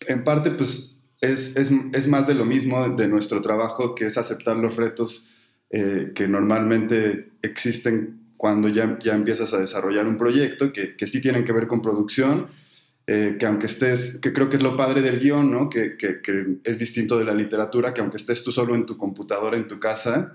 en 0.01 0.23
parte 0.23 0.51
pues 0.51 0.95
es, 1.21 1.55
es, 1.55 1.71
es, 1.93 2.07
más 2.07 2.27
de 2.27 2.35
lo 2.35 2.45
mismo 2.45 2.89
de 2.89 3.07
nuestro 3.07 3.41
trabajo, 3.41 3.95
que 3.95 4.05
es 4.07 4.17
aceptar 4.17 4.57
los 4.57 4.75
retos 4.75 5.29
eh, 5.69 6.11
que 6.13 6.27
normalmente 6.27 7.29
existen 7.41 8.19
cuando 8.37 8.67
ya, 8.67 8.99
ya 8.99 9.13
empiezas 9.13 9.53
a 9.53 9.59
desarrollar 9.59 10.05
un 10.05 10.17
proyecto, 10.17 10.73
que, 10.73 10.97
que 10.97 11.07
sí 11.07 11.21
tienen 11.21 11.45
que 11.45 11.53
ver 11.53 11.67
con 11.67 11.81
producción, 11.81 12.47
eh, 13.07 13.37
que 13.39 13.45
aunque 13.45 13.67
estés, 13.67 14.19
que 14.19 14.33
creo 14.33 14.49
que 14.49 14.57
es 14.57 14.63
lo 14.63 14.75
padre 14.75 15.01
del 15.01 15.19
guion, 15.19 15.49
¿no? 15.49 15.69
Que, 15.69 15.97
que, 15.97 16.59
es 16.63 16.79
distinto 16.79 17.17
de 17.17 17.25
la 17.25 17.33
literatura, 17.33 17.93
que 17.93 18.01
aunque 18.01 18.17
estés 18.17 18.43
tú 18.43 18.51
solo 18.51 18.75
en 18.75 18.85
tu 18.85 18.97
computadora, 18.97 19.57
en 19.57 19.67
tu 19.67 19.79
casa, 19.79 20.33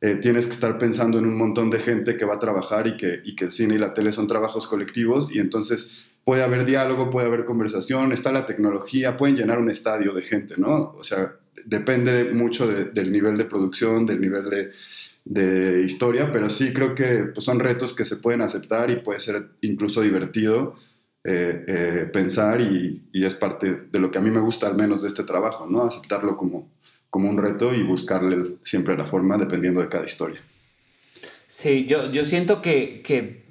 eh, 0.00 0.14
tienes 0.16 0.46
que 0.46 0.52
estar 0.52 0.78
pensando 0.78 1.18
en 1.18 1.26
un 1.26 1.36
montón 1.36 1.70
de 1.70 1.78
gente 1.78 2.16
que 2.16 2.24
va 2.24 2.34
a 2.34 2.38
trabajar 2.38 2.86
y 2.86 2.96
que, 2.96 3.20
y 3.24 3.36
que 3.36 3.46
el 3.46 3.52
cine 3.52 3.74
y 3.74 3.78
la 3.78 3.92
tele 3.92 4.12
son 4.12 4.26
trabajos 4.26 4.66
colectivos 4.66 5.34
y 5.34 5.38
entonces 5.38 5.92
puede 6.24 6.42
haber 6.42 6.64
diálogo, 6.64 7.10
puede 7.10 7.26
haber 7.26 7.44
conversación, 7.44 8.12
está 8.12 8.32
la 8.32 8.46
tecnología, 8.46 9.16
pueden 9.16 9.36
llenar 9.36 9.58
un 9.58 9.70
estadio 9.70 10.12
de 10.12 10.22
gente, 10.22 10.54
¿no? 10.56 10.92
O 10.98 11.04
sea, 11.04 11.34
depende 11.64 12.32
mucho 12.32 12.66
del 12.66 13.12
nivel 13.12 13.36
de 13.36 13.44
producción, 13.44 14.06
del 14.06 14.20
nivel 14.20 14.48
de, 14.48 14.70
de 15.24 15.82
historia, 15.82 16.30
pero 16.32 16.48
sí 16.50 16.72
creo 16.72 16.94
que 16.94 17.26
pues, 17.34 17.44
son 17.44 17.60
retos 17.60 17.92
que 17.94 18.04
se 18.04 18.16
pueden 18.16 18.42
aceptar 18.42 18.90
y 18.90 18.96
puede 18.96 19.20
ser 19.20 19.50
incluso 19.60 20.00
divertido 20.00 20.76
eh, 21.24 21.64
eh, 21.68 22.10
pensar 22.10 22.60
y, 22.62 23.02
y, 23.12 23.24
es 23.26 23.34
parte 23.34 23.88
de 23.92 23.98
lo 23.98 24.10
que 24.10 24.16
a 24.16 24.22
mí 24.22 24.30
me 24.30 24.40
gusta 24.40 24.66
al 24.66 24.74
menos 24.74 25.02
de 25.02 25.08
este 25.08 25.24
trabajo, 25.24 25.66
¿no? 25.66 25.82
Aceptarlo 25.82 26.36
como, 26.38 26.70
como 27.10 27.28
un 27.28 27.38
reto 27.38 27.74
y 27.74 27.82
buscarle 27.82 28.56
siempre 28.64 28.96
la 28.96 29.06
forma 29.06 29.36
dependiendo 29.36 29.80
de 29.80 29.88
cada 29.88 30.06
historia. 30.06 30.40
Sí, 31.46 31.84
yo, 31.86 32.10
yo 32.12 32.24
siento 32.24 32.62
que, 32.62 33.02
que 33.02 33.42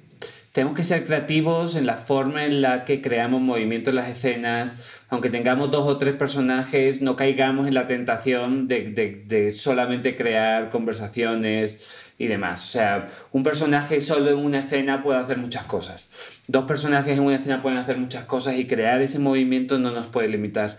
tenemos 0.52 0.74
que 0.74 0.82
ser 0.82 1.04
creativos 1.04 1.76
en 1.76 1.86
la 1.86 1.94
forma 1.94 2.44
en 2.44 2.62
la 2.62 2.84
que 2.84 3.02
creamos 3.02 3.40
movimiento 3.40 3.90
en 3.90 3.96
las 3.96 4.08
escenas. 4.08 5.02
Aunque 5.10 5.28
tengamos 5.28 5.70
dos 5.70 5.86
o 5.86 5.98
tres 5.98 6.14
personajes, 6.14 7.02
no 7.02 7.14
caigamos 7.14 7.68
en 7.68 7.74
la 7.74 7.86
tentación 7.86 8.66
de, 8.66 8.90
de, 8.90 9.22
de, 9.26 9.52
solamente 9.52 10.16
crear 10.16 10.70
conversaciones 10.70 12.12
y 12.16 12.26
demás. 12.26 12.64
O 12.68 12.72
sea, 12.72 13.08
un 13.32 13.42
personaje 13.42 14.00
solo 14.00 14.30
en 14.30 14.38
una 14.38 14.60
escena 14.60 15.02
puede 15.02 15.18
hacer 15.18 15.38
muchas 15.38 15.64
cosas. 15.64 16.10
Dos 16.48 16.64
personajes 16.64 17.16
en 17.16 17.20
una 17.20 17.36
escena 17.36 17.62
pueden 17.62 17.78
hacer 17.78 17.98
muchas 17.98 18.24
cosas 18.24 18.56
y 18.56 18.66
crear 18.66 19.02
ese 19.02 19.18
movimiento 19.18 19.78
no 19.78 19.90
nos 19.90 20.06
puede 20.06 20.28
limitar. 20.28 20.76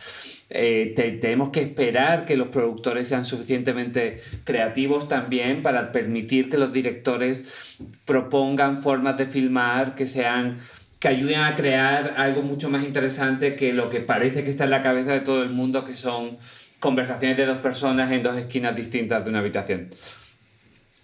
Eh, 0.53 0.93
tenemos 1.21 1.49
que 1.49 1.61
esperar 1.61 2.25
que 2.25 2.35
los 2.35 2.49
productores 2.49 3.07
sean 3.07 3.25
suficientemente 3.25 4.19
creativos 4.43 5.07
también 5.07 5.63
para 5.63 5.91
permitir 5.91 6.49
que 6.49 6.57
los 6.57 6.73
directores 6.73 7.77
propongan 8.05 8.81
formas 8.81 9.17
de 9.17 9.25
filmar 9.25 9.95
que 9.95 10.05
sean 10.05 10.57
que 10.99 11.07
ayuden 11.07 11.39
a 11.39 11.55
crear 11.55 12.13
algo 12.17 12.43
mucho 12.43 12.69
más 12.69 12.83
interesante 12.83 13.55
que 13.55 13.73
lo 13.73 13.89
que 13.89 14.01
parece 14.01 14.43
que 14.43 14.51
está 14.51 14.65
en 14.65 14.69
la 14.69 14.83
cabeza 14.83 15.13
de 15.13 15.21
todo 15.21 15.41
el 15.41 15.49
mundo, 15.49 15.83
que 15.83 15.95
son 15.95 16.37
conversaciones 16.79 17.37
de 17.37 17.45
dos 17.47 17.57
personas 17.57 18.11
en 18.11 18.21
dos 18.21 18.37
esquinas 18.37 18.75
distintas 18.75 19.23
de 19.23 19.29
una 19.31 19.39
habitación. 19.39 19.89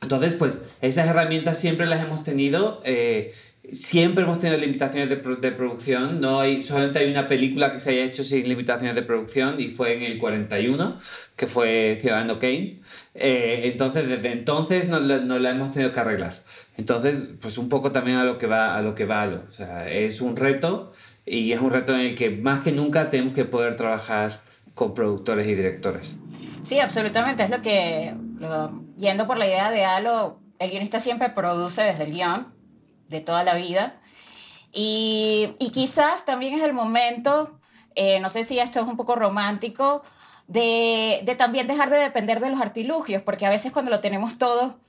Entonces, 0.04 0.36
pues 0.36 0.62
esas 0.82 1.08
herramientas 1.08 1.60
siempre 1.60 1.88
las 1.88 2.04
hemos 2.04 2.24
tenido. 2.24 2.80
eh, 2.86 3.34
siempre 3.72 4.24
hemos 4.24 4.40
tenido 4.40 4.60
limitaciones 4.60 5.10
de, 5.10 5.16
de 5.18 5.52
producción. 5.52 6.20
No 6.22 6.40
hay, 6.40 6.62
solamente 6.64 7.00
hay 7.00 7.12
una 7.12 7.28
película 7.28 7.72
que 7.74 7.80
se 7.80 7.92
haya 7.92 8.04
hecho 8.04 8.24
sin 8.24 8.48
limitaciones 8.48 8.96
de 8.96 9.02
producción 9.02 9.56
y 9.60 9.68
fue 9.68 9.94
en 9.96 10.04
el 10.04 10.18
41, 10.18 10.98
que 11.36 11.48
fue 11.48 11.98
Ciudadano 12.02 12.40
Kane. 12.40 12.78
Eh, 13.16 13.62
entonces, 13.66 14.08
desde 14.08 14.32
entonces 14.32 14.88
no, 14.90 15.00
la- 15.00 15.20
no 15.20 15.40
la 15.40 15.52
hemos 15.52 15.72
tenido 15.72 15.92
que 15.92 16.00
arreglar. 16.00 16.34
Entonces, 16.78 17.34
pues 17.42 17.58
un 17.58 17.70
poco 17.70 17.92
también 17.92 18.18
a 18.18 18.24
lo 18.24 18.38
que 18.38 18.48
va 18.48 18.76
a 18.78 18.82
lo 18.82 18.94
que 18.96 19.06
va. 19.06 19.26
lo- 19.26 19.44
O 19.48 19.52
sea, 19.52 19.90
es 19.90 20.22
un 20.22 20.36
reto 20.36 20.92
y 21.26 21.52
es 21.52 21.60
un 21.60 21.72
reto 21.72 21.94
en 21.96 22.02
el 22.02 22.16
que 22.16 22.30
más 22.30 22.62
que 22.62 22.72
nunca 22.72 23.10
tenemos 23.10 23.34
que 23.34 23.46
poder 23.46 23.76
trabajar 23.76 24.40
con 24.76 24.94
productores 24.94 25.48
y 25.48 25.56
directores. 25.56 26.20
Sí, 26.64 26.80
absolutamente. 26.80 27.44
Es 27.44 27.50
lo 27.50 27.62
que, 27.62 28.14
yendo 28.98 29.26
por 29.26 29.38
la 29.38 29.48
idea 29.48 29.72
de 29.72 29.84
Halo, 29.86 30.40
el 30.60 30.70
guionista 30.70 31.00
siempre 31.00 31.30
produce 31.30 31.82
desde 31.82 32.04
el 32.04 32.12
guion, 32.12 32.48
de 33.10 33.22
toda 33.22 33.44
la 33.44 33.56
vida. 33.56 34.00
Y, 34.72 35.56
y 35.60 35.72
quizás 35.72 36.26
también 36.26 36.56
es 36.56 36.64
el 36.64 36.74
momento, 36.74 37.60
eh, 37.96 38.20
no 38.20 38.30
sé 38.30 38.44
si 38.44 38.60
esto 38.60 38.80
es 38.80 38.88
un 38.88 38.98
poco 38.98 39.16
romántico, 39.16 40.04
de, 40.48 41.22
de 41.24 41.36
también 41.36 41.68
dejar 41.68 41.90
de 41.90 41.98
depender 41.98 42.40
de 42.40 42.50
los 42.50 42.62
artilugios, 42.62 43.22
porque 43.22 43.46
a 43.46 43.50
veces 43.50 43.72
cuando 43.72 43.92
lo 43.92 44.00
tenemos 44.00 44.38
todo, 44.38 44.80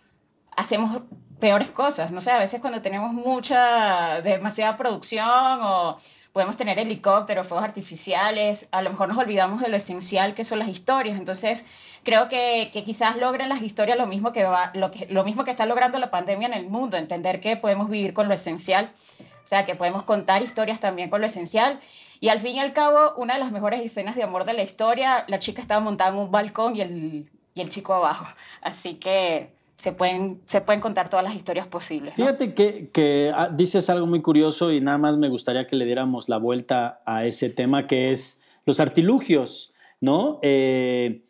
hacemos 0.56 1.02
peores 1.38 1.68
cosas. 1.70 2.10
No 2.10 2.20
sé, 2.20 2.30
a 2.30 2.38
veces 2.38 2.60
cuando 2.60 2.82
tenemos 2.82 3.12
mucha, 3.12 4.20
demasiada 4.22 4.76
producción 4.76 5.28
o 5.62 5.96
podemos 6.32 6.56
tener 6.56 6.78
helicópteros, 6.78 7.46
fuegos 7.46 7.64
artificiales, 7.64 8.68
a 8.72 8.82
lo 8.82 8.90
mejor 8.90 9.08
nos 9.08 9.18
olvidamos 9.18 9.60
de 9.60 9.68
lo 9.68 9.76
esencial 9.76 10.34
que 10.34 10.44
son 10.44 10.58
las 10.58 10.68
historias. 10.68 11.18
Entonces, 11.18 11.64
creo 12.09 12.30
que, 12.30 12.70
que 12.72 12.84
quizás 12.84 13.18
logren 13.18 13.50
las 13.50 13.61
historias 13.61 13.98
lo 13.98 14.06
mismo, 14.06 14.32
que 14.32 14.44
va, 14.44 14.70
lo, 14.74 14.90
que, 14.90 15.06
lo 15.11 15.24
mismo 15.24 15.44
que 15.44 15.50
está 15.50 15.66
logrando 15.66 15.98
la 15.98 16.11
pandemia 16.11 16.48
en 16.48 16.54
el 16.54 16.66
mundo, 16.66 16.96
entender 16.96 17.38
que 17.38 17.59
podemos 17.59 17.90
vivir 17.90 18.14
con 18.14 18.28
lo 18.28 18.34
esencial, 18.34 18.90
o 19.20 19.46
sea, 19.46 19.66
que 19.66 19.74
podemos 19.74 20.04
contar 20.04 20.42
historias 20.42 20.80
también 20.80 21.11
con 21.11 21.20
lo 21.20 21.26
esencial. 21.26 21.80
Y 22.20 22.30
al 22.30 22.40
fin 22.40 22.56
y 22.56 22.61
al 22.61 22.72
cabo, 22.72 23.12
una 23.16 23.34
de 23.34 23.40
las 23.40 23.52
mejores 23.52 23.82
escenas 23.82 24.16
de 24.16 24.22
amor 24.22 24.46
de 24.46 24.54
la 24.54 24.62
historia, 24.62 25.26
la 25.28 25.38
chica 25.38 25.61
estaba 25.61 25.80
montada 25.80 26.11
en 26.11 26.16
un 26.16 26.30
balcón 26.30 26.76
y 26.76 26.80
el, 26.80 27.30
y 27.54 27.61
el 27.61 27.68
chico 27.68 27.92
abajo. 27.92 28.24
Así 28.62 28.94
que 28.94 29.52
se 29.76 29.92
pueden, 29.92 30.40
se 30.46 30.62
pueden 30.62 30.80
contar 30.80 31.11
todas 31.11 31.24
las 31.24 31.34
historias 31.34 31.66
posibles. 31.66 32.16
¿no? 32.16 32.24
Fíjate 32.24 32.54
que, 32.54 32.88
que, 32.90 33.32
ah, 33.34 33.50
dices 33.50 33.90
algo 33.90 34.06
muy 34.06 34.22
curioso 34.22 34.72
y 34.72 34.80
nada 34.80 34.96
más 34.96 35.18
me 35.18 35.28
gustaría 35.28 35.66
que 35.66 35.76
le 35.76 35.84
diéramos 35.84 36.30
la 36.30 36.38
vuelta 36.38 37.02
a 37.04 37.26
ese 37.26 37.50
tema 37.50 37.86
que 37.86 38.12
es 38.12 38.42
los 38.64 38.80
artilugios, 38.80 39.74
¿no? 40.00 40.38
Eh, 40.42 41.22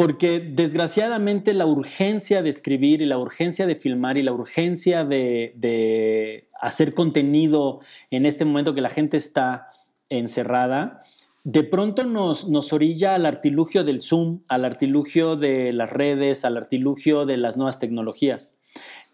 porque 0.00 0.40
desgraciadamente 0.40 1.52
la 1.52 1.66
urgencia 1.66 2.42
de 2.42 2.48
escribir 2.48 3.02
y 3.02 3.04
la 3.04 3.18
urgencia 3.18 3.66
de 3.66 3.76
filmar 3.76 4.16
y 4.16 4.22
la 4.22 4.32
urgencia 4.32 5.04
de, 5.04 6.48
hacer 6.58 6.94
contenido 6.94 7.80
en 8.10 8.24
este 8.24 8.46
momento 8.46 8.72
que 8.72 8.80
la 8.80 8.88
gente 8.88 9.18
está 9.18 9.68
encerrada, 10.08 11.02
de 11.44 11.64
pronto 11.64 12.04
nos, 12.04 12.48
nos 12.48 12.72
orilla 12.72 13.14
al 13.14 13.26
artilugio 13.26 13.84
del 13.84 14.00
Zoom, 14.00 14.40
al 14.48 14.64
artilugio 14.64 15.36
de 15.36 15.74
las 15.74 15.90
redes, 15.92 16.46
al 16.46 16.56
artilugio 16.56 17.26
de 17.26 17.36
las 17.36 17.58
nuevas 17.58 17.78
tecnologías. 17.78 18.56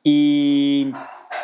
Y 0.04 0.92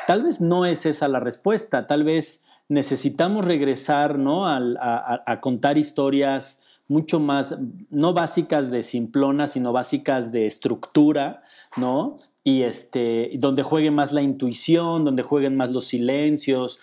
tal 0.07 0.22
vez 0.22 0.40
no 0.40 0.66
es 0.66 0.86
esa 0.86 1.09
la 1.09 1.18
respuesta, 1.18 1.88
tal 1.88 2.05
vez 2.05 2.45
necesitamos 2.68 3.45
regresar 3.45 4.20
¿no? 4.20 4.47
A 4.47 5.40
contar 5.40 5.78
historias 5.78 6.62
mucho 6.93 7.18
más, 7.18 7.59
no 7.90 8.12
básicas 8.12 8.70
de 8.70 8.82
simplona, 8.82 9.47
sino 9.47 9.72
básicas 9.72 10.30
de 10.30 10.47
estructura, 10.47 11.43
¿no? 11.76 12.16
Y 12.45 12.62
este, 12.62 13.30
donde 13.34 13.62
juegue 13.62 13.90
más 13.90 14.12
la 14.12 14.20
intuición, 14.20 15.05
donde 15.05 15.22
jueguen 15.22 15.57
más 15.57 15.70
los 15.70 15.86
silencios. 15.86 16.78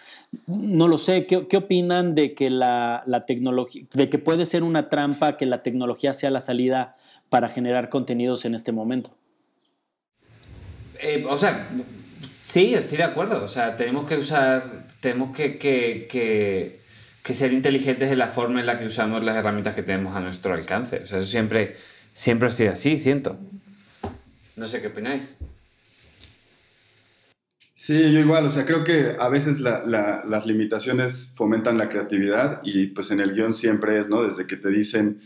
No 0.48 0.88
lo 0.88 0.98
sé, 0.98 1.28
¿qué, 1.28 1.48
qué 1.48 1.58
opinan 1.58 2.16
de 2.16 2.34
que 2.34 2.50
la, 2.50 3.04
la 3.06 3.22
tecnología, 3.22 3.84
de 3.94 4.10
que 4.10 4.18
puede 4.20 4.46
ser 4.46 4.64
una 4.64 4.90
trampa 4.90 5.38
que 5.38 5.46
la 5.46 5.62
tecnología 5.64 6.14
sea 6.14 6.32
la 6.32 6.40
salida 6.40 6.96
para 7.30 7.50
generar 7.50 7.90
contenidos 7.90 8.46
en 8.46 8.56
este 8.56 8.72
momento? 8.72 9.12
Eh, 11.02 11.24
o 11.30 11.38
sea, 11.38 11.70
sí, 12.30 12.74
estoy 12.74 12.98
de 12.98 13.04
acuerdo. 13.04 13.44
O 13.44 13.48
sea, 13.48 13.76
tenemos 13.76 14.06
que 14.06 14.18
usar, 14.18 14.88
tenemos 15.00 15.36
que, 15.36 15.58
que, 15.58 16.08
que, 16.10 16.79
que 17.24 17.34
ser 17.34 17.54
inteligentes 17.54 18.12
en 18.12 18.18
la 18.20 18.28
forma 18.28 18.60
en 18.60 18.66
la 18.66 18.80
que 18.80 18.86
usamos 18.86 19.24
las 19.24 19.36
herramientas 19.38 19.76
que 19.76 19.84
tenemos 19.84 20.16
a 20.16 20.20
nuestro 20.20 20.54
alcance. 20.54 21.02
O 21.04 21.06
sea, 21.06 21.20
eso 21.20 21.28
siempre, 21.30 21.76
siempre 22.14 22.48
ha 22.48 22.52
sido 22.52 22.72
así, 22.74 22.98
siento. 22.98 23.38
No 24.56 24.68
sé 24.68 24.82
qué 24.82 24.88
opináis. 24.88 25.38
Sí, 27.76 28.12
yo 28.14 28.20
igual, 28.20 28.46
o 28.46 28.50
sea, 28.52 28.66
creo 28.66 28.84
que 28.84 29.16
a 29.20 29.30
veces 29.30 29.62
la- 29.62 29.84
la- 29.86 30.24
las 30.28 30.46
limitaciones 30.46 31.32
fomentan 31.36 31.78
la 31.78 31.90
creatividad 31.90 32.60
y 32.64 32.88
pues 32.88 33.10
en 33.12 33.22
el 33.22 33.34
guion 33.34 33.54
siempre 33.54 33.98
es, 33.98 34.10
¿no? 34.10 34.24
Desde 34.24 34.46
que 34.48 34.58
te 34.58 34.70
dicen 34.70 35.22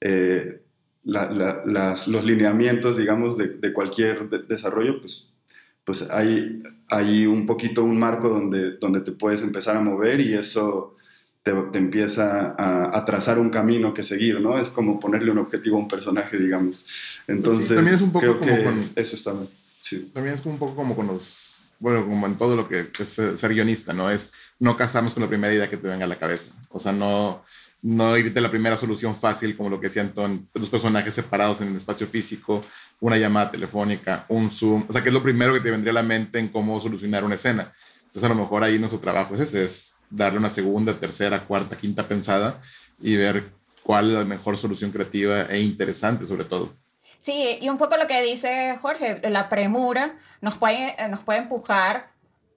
eh, 0.00 0.60
los 1.04 2.24
lineamientos, 2.24 2.98
digamos, 2.98 3.36
de, 3.38 3.72
cualquier 3.72 4.28
de- 4.28 4.42
desarrollo, 4.42 5.00
pues, 5.00 5.34
pues 5.84 6.02
hay, 6.10 6.62
hay 6.88 7.26
un 7.26 7.46
poquito 7.46 7.82
un 7.84 7.98
marco 7.98 8.28
donde, 8.28 8.72
donde 8.76 9.00
te 9.00 9.12
puedes 9.12 9.42
empezar 9.42 9.76
a 9.76 9.80
mover 9.80 10.20
y 10.20 10.34
eso 10.34 10.93
te, 11.44 11.52
te 11.52 11.78
empieza 11.78 12.54
a, 12.58 12.96
a 12.98 13.04
trazar 13.04 13.38
un 13.38 13.50
camino 13.50 13.92
que 13.94 14.02
seguir, 14.02 14.40
¿no? 14.40 14.58
Es 14.58 14.70
como 14.70 14.98
ponerle 14.98 15.30
un 15.30 15.38
objetivo 15.38 15.76
a 15.76 15.80
un 15.80 15.88
personaje, 15.88 16.38
digamos. 16.38 16.86
Entonces, 17.28 17.68
también 17.68 17.94
es 17.96 18.02
un 18.02 18.10
poco 18.12 18.20
creo 18.22 18.38
como 18.40 18.56
que 18.56 18.64
con- 18.64 18.90
eso 18.96 19.14
está 19.14 19.32
bien. 19.32 19.48
Sí. 19.80 20.10
También 20.14 20.34
es 20.34 20.44
un 20.46 20.58
poco 20.58 20.74
como 20.74 20.96
con 20.96 21.06
los, 21.06 21.68
bueno, 21.78 22.04
como 22.06 22.26
en 22.26 22.36
todo 22.36 22.56
lo 22.56 22.66
que 22.66 22.88
es 22.98 23.08
ser 23.08 23.50
guionista, 23.52 23.92
¿no? 23.92 24.10
Es 24.10 24.32
no 24.58 24.74
casarnos 24.76 25.12
con 25.12 25.22
la 25.22 25.28
primera 25.28 25.52
idea 25.52 25.68
que 25.68 25.76
te 25.76 25.86
venga 25.86 26.06
a 26.06 26.08
la 26.08 26.16
cabeza. 26.16 26.54
O 26.70 26.80
sea, 26.80 26.92
no, 26.92 27.42
no 27.82 28.16
irte 28.16 28.38
a 28.38 28.42
la 28.42 28.50
primera 28.50 28.78
solución 28.78 29.14
fácil, 29.14 29.54
como 29.54 29.68
lo 29.68 29.78
que 29.78 29.88
decían 29.88 30.06
Anton, 30.06 30.48
los 30.54 30.70
personajes 30.70 31.12
separados 31.12 31.60
en 31.60 31.68
el 31.68 31.76
espacio 31.76 32.06
físico, 32.06 32.64
una 33.00 33.18
llamada 33.18 33.50
telefónica, 33.50 34.24
un 34.30 34.48
Zoom. 34.48 34.86
O 34.88 34.92
sea, 34.94 35.02
que 35.02 35.10
es 35.10 35.14
lo 35.14 35.22
primero 35.22 35.52
que 35.52 35.60
te 35.60 35.70
vendría 35.70 35.90
a 35.90 35.94
la 35.96 36.02
mente 36.02 36.38
en 36.38 36.48
cómo 36.48 36.80
solucionar 36.80 37.22
una 37.22 37.34
escena. 37.34 37.70
Entonces, 38.06 38.24
a 38.24 38.28
lo 38.34 38.40
mejor 38.40 38.62
ahí 38.62 38.78
nuestro 38.78 39.00
trabajo 39.00 39.34
es 39.34 39.40
ese, 39.42 39.64
es 39.64 39.93
darle 40.10 40.38
una 40.38 40.50
segunda, 40.50 40.94
tercera, 40.98 41.40
cuarta, 41.40 41.76
quinta 41.76 42.06
pensada 42.06 42.58
y 43.00 43.16
ver 43.16 43.50
cuál 43.82 44.08
es 44.08 44.12
la 44.14 44.24
mejor 44.24 44.56
solución 44.56 44.90
creativa 44.90 45.42
e 45.42 45.60
interesante, 45.60 46.26
sobre 46.26 46.44
todo. 46.44 46.72
Sí, 47.18 47.58
y 47.60 47.68
un 47.68 47.78
poco 47.78 47.96
lo 47.96 48.06
que 48.06 48.22
dice 48.22 48.76
Jorge, 48.82 49.20
la 49.30 49.48
premura 49.48 50.18
nos 50.40 50.56
puede, 50.56 50.94
nos 51.08 51.20
puede 51.20 51.38
empujar 51.40 52.10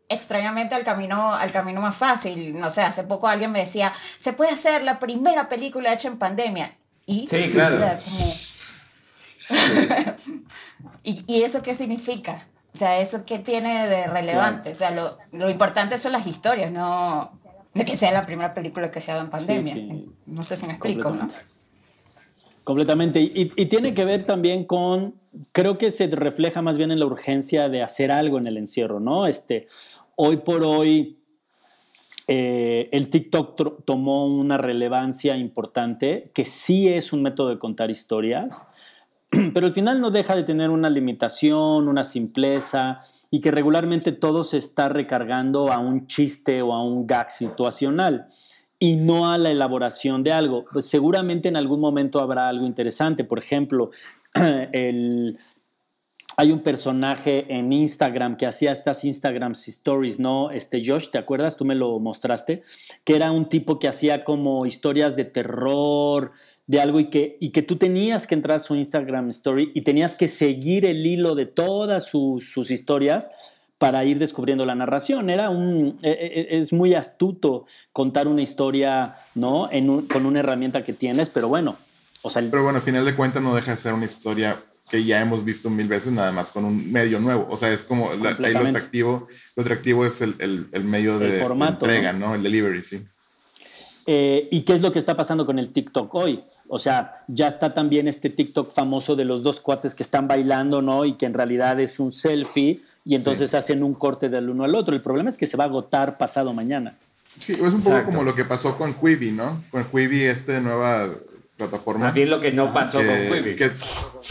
extrañamente 0.09 0.75
al 0.75 0.83
camino, 0.83 1.33
al 1.33 1.51
camino 1.51 1.81
más 1.81 1.95
fácil. 1.95 2.57
No 2.59 2.69
sé, 2.69 2.81
hace 2.81 3.03
poco 3.03 3.27
alguien 3.27 3.51
me 3.51 3.59
decía, 3.59 3.93
se 4.17 4.33
puede 4.33 4.51
hacer 4.51 4.83
la 4.83 4.99
primera 4.99 5.49
película 5.49 5.93
hecha 5.93 6.07
en 6.07 6.17
pandemia. 6.17 6.75
Y, 7.05 7.27
Sí, 7.27 7.49
claro. 7.51 7.75
o 7.75 7.79
sea, 7.79 7.99
como- 8.03 8.33
¿Y, 11.03 11.23
¿Y 11.27 11.43
eso 11.43 11.61
qué 11.61 11.75
significa? 11.75 12.45
O 12.77 12.79
sea, 12.79 12.99
¿eso 12.99 13.25
qué 13.25 13.39
tiene 13.39 13.87
de 13.87 14.05
relevante? 14.05 14.69
O 14.69 14.75
sea, 14.75 14.91
lo, 14.91 15.17
lo 15.31 15.49
importante 15.49 15.97
son 15.97 16.11
las 16.11 16.27
historias, 16.27 16.71
no 16.71 17.31
de 17.73 17.85
que 17.85 17.95
sea 17.95 18.11
la 18.11 18.23
primera 18.23 18.53
película 18.53 18.91
que 18.91 19.01
se 19.01 19.11
haga 19.11 19.21
en 19.21 19.31
pandemia. 19.31 19.73
sí. 19.73 20.11
No 20.27 20.43
sé 20.43 20.57
si 20.57 20.67
me 20.67 20.73
explico, 20.73 21.09
¿no? 21.09 21.27
Completamente. 21.27 21.57
Completamente. 22.63 23.19
Y, 23.21 23.51
y 23.55 23.65
tiene 23.65 23.95
que 23.95 24.05
ver 24.05 24.25
también 24.25 24.63
con, 24.63 25.15
creo 25.53 25.79
que 25.79 25.89
se 25.89 26.05
refleja 26.05 26.61
más 26.61 26.77
bien 26.77 26.91
en 26.91 26.99
la 26.99 27.07
urgencia 27.07 27.67
de 27.67 27.81
hacer 27.81 28.11
algo 28.11 28.37
en 28.37 28.45
el 28.45 28.57
encierro, 28.57 28.99
¿no? 28.99 29.25
Este, 29.25 29.65
hoy 30.15 30.37
por 30.37 30.63
hoy, 30.63 31.17
eh, 32.27 32.89
el 32.91 33.09
TikTok 33.09 33.85
tomó 33.85 34.27
una 34.27 34.59
relevancia 34.59 35.35
importante, 35.35 36.25
que 36.31 36.45
sí 36.45 36.89
es 36.89 37.11
un 37.11 37.23
método 37.23 37.49
de 37.49 37.57
contar 37.57 37.89
historias, 37.89 38.67
pero 39.53 39.67
al 39.67 39.73
final 39.73 39.99
no 39.99 40.11
deja 40.11 40.35
de 40.35 40.43
tener 40.43 40.69
una 40.69 40.89
limitación, 40.89 41.87
una 41.87 42.03
simpleza, 42.03 43.01
y 43.29 43.41
que 43.41 43.51
regularmente 43.51 44.11
todo 44.11 44.43
se 44.43 44.57
está 44.57 44.89
recargando 44.89 45.71
a 45.71 45.79
un 45.79 46.07
chiste 46.07 46.61
o 46.61 46.73
a 46.73 46.83
un 46.83 47.05
gag 47.05 47.31
situacional 47.31 48.27
y 48.79 48.95
no 48.95 49.31
a 49.31 49.37
la 49.37 49.51
elaboración 49.51 50.23
de 50.23 50.31
algo. 50.31 50.65
Pues 50.71 50.85
seguramente 50.85 51.47
en 51.47 51.55
algún 51.55 51.79
momento 51.79 52.19
habrá 52.19 52.47
algo 52.47 52.65
interesante. 52.65 53.23
Por 53.23 53.39
ejemplo, 53.39 53.89
el, 54.71 55.37
hay 56.39 56.51
un 56.51 56.59
personaje 56.59 57.51
en 57.51 57.73
Instagram 57.73 58.37
que 58.37 58.45
hacía 58.45 58.71
estas 58.71 59.03
Instagram 59.03 59.53
Stories, 59.53 60.19
¿no? 60.19 60.51
Este 60.51 60.83
Josh, 60.85 61.09
¿te 61.09 61.17
acuerdas? 61.17 61.57
Tú 61.57 61.65
me 61.65 61.73
lo 61.73 61.99
mostraste, 61.99 62.61
que 63.03 63.15
era 63.15 63.31
un 63.31 63.49
tipo 63.49 63.79
que 63.79 63.87
hacía 63.87 64.23
como 64.23 64.67
historias 64.67 65.15
de 65.15 65.25
terror, 65.25 66.31
de 66.67 66.81
algo 66.81 66.99
y 66.99 67.05
que, 67.09 67.37
y 67.39 67.49
que 67.49 67.61
tú 67.61 67.77
tenías 67.77 68.27
que 68.27 68.35
entrar 68.35 68.57
a 68.57 68.59
su 68.59 68.75
Instagram 68.75 69.29
Story 69.29 69.71
y 69.73 69.81
tenías 69.81 70.15
que 70.15 70.27
seguir 70.27 70.85
el 70.85 71.05
hilo 71.05 71.33
de 71.33 71.45
todas 71.45 72.05
sus, 72.05 72.51
sus 72.51 72.71
historias 72.71 73.31
para 73.77 74.03
ir 74.03 74.19
descubriendo 74.19 74.65
la 74.65 74.75
narración. 74.75 75.29
Era 75.29 75.49
un, 75.49 75.97
e- 76.01 76.09
e- 76.51 76.57
es 76.59 76.73
muy 76.73 76.93
astuto 76.93 77.65
contar 77.93 78.27
una 78.27 78.41
historia, 78.41 79.15
¿no? 79.35 79.69
En 79.71 79.89
un- 79.89 80.07
con 80.07 80.25
una 80.25 80.39
herramienta 80.41 80.83
que 80.83 80.93
tienes, 80.93 81.29
pero 81.29 81.47
bueno, 81.47 81.77
o 82.23 82.29
sea, 82.29 82.41
el- 82.41 82.49
Pero 82.49 82.63
bueno, 82.63 82.77
al 82.77 82.81
final 82.83 83.05
de 83.05 83.15
cuentas 83.15 83.41
no 83.41 83.55
deja 83.55 83.71
de 83.71 83.77
ser 83.77 83.93
una 83.93 84.05
historia 84.05 84.61
que 84.89 85.03
ya 85.03 85.21
hemos 85.21 85.43
visto 85.45 85.69
mil 85.69 85.87
veces, 85.87 86.11
nada 86.11 86.31
más 86.31 86.49
con 86.49 86.65
un 86.65 86.91
medio 86.91 87.19
nuevo. 87.19 87.45
O 87.49 87.55
sea, 87.57 87.69
es 87.71 87.83
como 87.83 88.13
la, 88.13 88.29
ahí 88.43 88.53
lo 88.53 88.59
atractivo, 88.59 89.27
lo 89.55 89.61
atractivo 89.63 90.05
es 90.05 90.21
el, 90.21 90.35
el, 90.39 90.67
el 90.71 90.83
medio 90.85 91.19
de, 91.19 91.39
formato, 91.41 91.85
entrega, 91.85 92.13
¿no? 92.13 92.35
El 92.35 92.41
delivery, 92.43 92.83
sí. 92.83 93.05
Eh, 94.09 94.47
¿Y 94.51 94.61
qué 94.61 94.73
es 94.73 94.81
lo 94.81 94.93
que 94.93 94.99
está 94.99 95.17
pasando 95.17 95.45
con 95.45 95.59
el 95.59 95.69
TikTok 95.69 96.15
hoy? 96.15 96.41
O 96.69 96.79
sea, 96.79 97.25
ya 97.27 97.49
está 97.49 97.73
también 97.73 98.07
este 98.07 98.29
TikTok 98.29 98.71
famoso 98.73 99.17
de 99.17 99.25
los 99.25 99.43
dos 99.43 99.59
cuates 99.59 99.93
que 99.93 100.01
están 100.01 100.29
bailando, 100.29 100.81
¿no? 100.81 101.03
Y 101.03 101.15
que 101.15 101.25
en 101.25 101.33
realidad 101.33 101.77
es 101.81 101.99
un 101.99 102.13
selfie 102.13 102.79
y 103.03 103.15
entonces 103.15 103.53
hacen 103.53 103.83
un 103.83 103.93
corte 103.93 104.29
del 104.29 104.49
uno 104.49 104.63
al 104.63 104.75
otro. 104.75 104.95
El 104.95 105.01
problema 105.01 105.29
es 105.29 105.37
que 105.37 105.45
se 105.45 105.57
va 105.57 105.65
a 105.65 105.67
agotar 105.67 106.17
pasado 106.17 106.53
mañana. 106.53 106.95
Sí, 107.37 107.51
es 107.51 107.59
un 107.59 107.83
poco 107.83 108.03
como 108.05 108.23
lo 108.23 108.33
que 108.33 108.45
pasó 108.45 108.77
con 108.77 108.93
Quibi, 108.93 109.33
¿no? 109.33 109.61
Con 109.71 109.83
Quibi, 109.83 110.23
esta 110.23 110.57
nueva 110.61 111.09
plataforma. 111.57 112.05
Más 112.05 112.13
bien 112.13 112.29
lo 112.29 112.39
que 112.39 112.53
no 112.53 112.73
pasó 112.73 112.99
con 112.99 113.07
Quibi. 113.07 113.57
Que, 113.57 113.71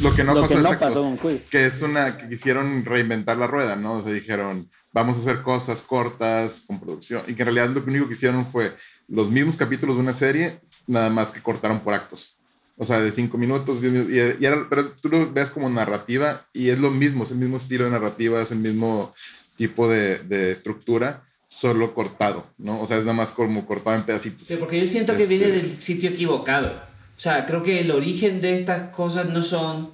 lo 0.01 0.15
que 0.15 0.25
no, 0.25 0.33
Lo 0.33 0.41
pasó, 0.41 0.49
que 0.49 0.55
no 0.55 0.61
exacto, 0.61 0.87
pasó 0.87 1.03
con 1.03 1.19
Quibi. 1.19 1.39
Que 1.51 1.67
es 1.67 1.83
una 1.83 2.17
que 2.17 2.31
quisieron 2.31 2.83
reinventar 2.87 3.37
la 3.37 3.47
rueda, 3.47 3.77
¿no? 3.77 3.97
O 3.97 4.01
sea, 4.01 4.13
dijeron, 4.13 4.71
vamos 4.93 5.19
a 5.19 5.21
hacer 5.21 5.43
cosas 5.43 5.83
cortas 5.83 6.65
con 6.67 6.81
producción. 6.81 7.23
Y 7.27 7.35
que 7.35 7.43
en 7.43 7.55
realidad 7.55 7.69
lo 7.69 7.85
único 7.85 8.07
que 8.07 8.15
hicieron 8.15 8.47
fue 8.47 8.75
los 9.09 9.31
mismos 9.31 9.57
capítulos 9.57 9.97
de 9.97 10.03
una 10.03 10.13
serie, 10.13 10.61
nada 10.87 11.11
más 11.11 11.31
que 11.33 11.43
cortaron 11.43 11.81
por 11.81 11.95
actos. 11.95 12.37
O 12.79 12.85
sea, 12.85 13.01
de 13.01 13.11
cinco 13.11 13.39
minutos, 13.39 13.81
diez 13.81 13.93
minutos, 13.93 14.13
y, 14.13 14.43
y 14.43 14.47
era- 14.47 14.67
pero 14.69 14.91
tú 14.93 15.09
lo 15.09 15.33
ves 15.33 15.49
como 15.51 15.71
narrativa 15.71 16.47
y 16.53 16.69
es 16.69 16.79
lo 16.79 16.91
mismo, 16.91 17.25
es 17.25 17.31
el 17.31 17.39
mismo 17.39 17.57
estilo 17.57 17.85
de 17.85 17.91
narrativa, 17.91 18.43
es 18.43 18.51
el 18.53 18.59
mismo 18.59 19.15
tipo 19.57 19.89
de, 19.89 20.19
de 20.19 20.53
estructura, 20.53 21.23
solo 21.49 21.95
cortado, 21.95 22.47
¿no? 22.59 22.81
O 22.83 22.87
sea, 22.87 22.97
es 22.99 23.05
nada 23.05 23.15
más 23.15 23.33
como 23.33 23.65
cortado 23.65 23.97
en 23.97 24.03
pedacitos. 24.05 24.47
Sí, 24.47 24.57
porque 24.57 24.79
yo 24.81 24.87
siento 24.87 25.17
que 25.17 25.23
Este- 25.23 25.39
viene 25.39 25.53
del 25.53 25.81
sitio 25.81 26.11
equivocado. 26.11 26.69
O 26.69 27.19
sea, 27.21 27.47
creo 27.47 27.63
que 27.63 27.81
el 27.81 27.91
origen 27.93 28.41
de 28.43 28.53
estas 28.55 28.91
cosas 28.91 29.27
no 29.31 29.41
son... 29.41 29.91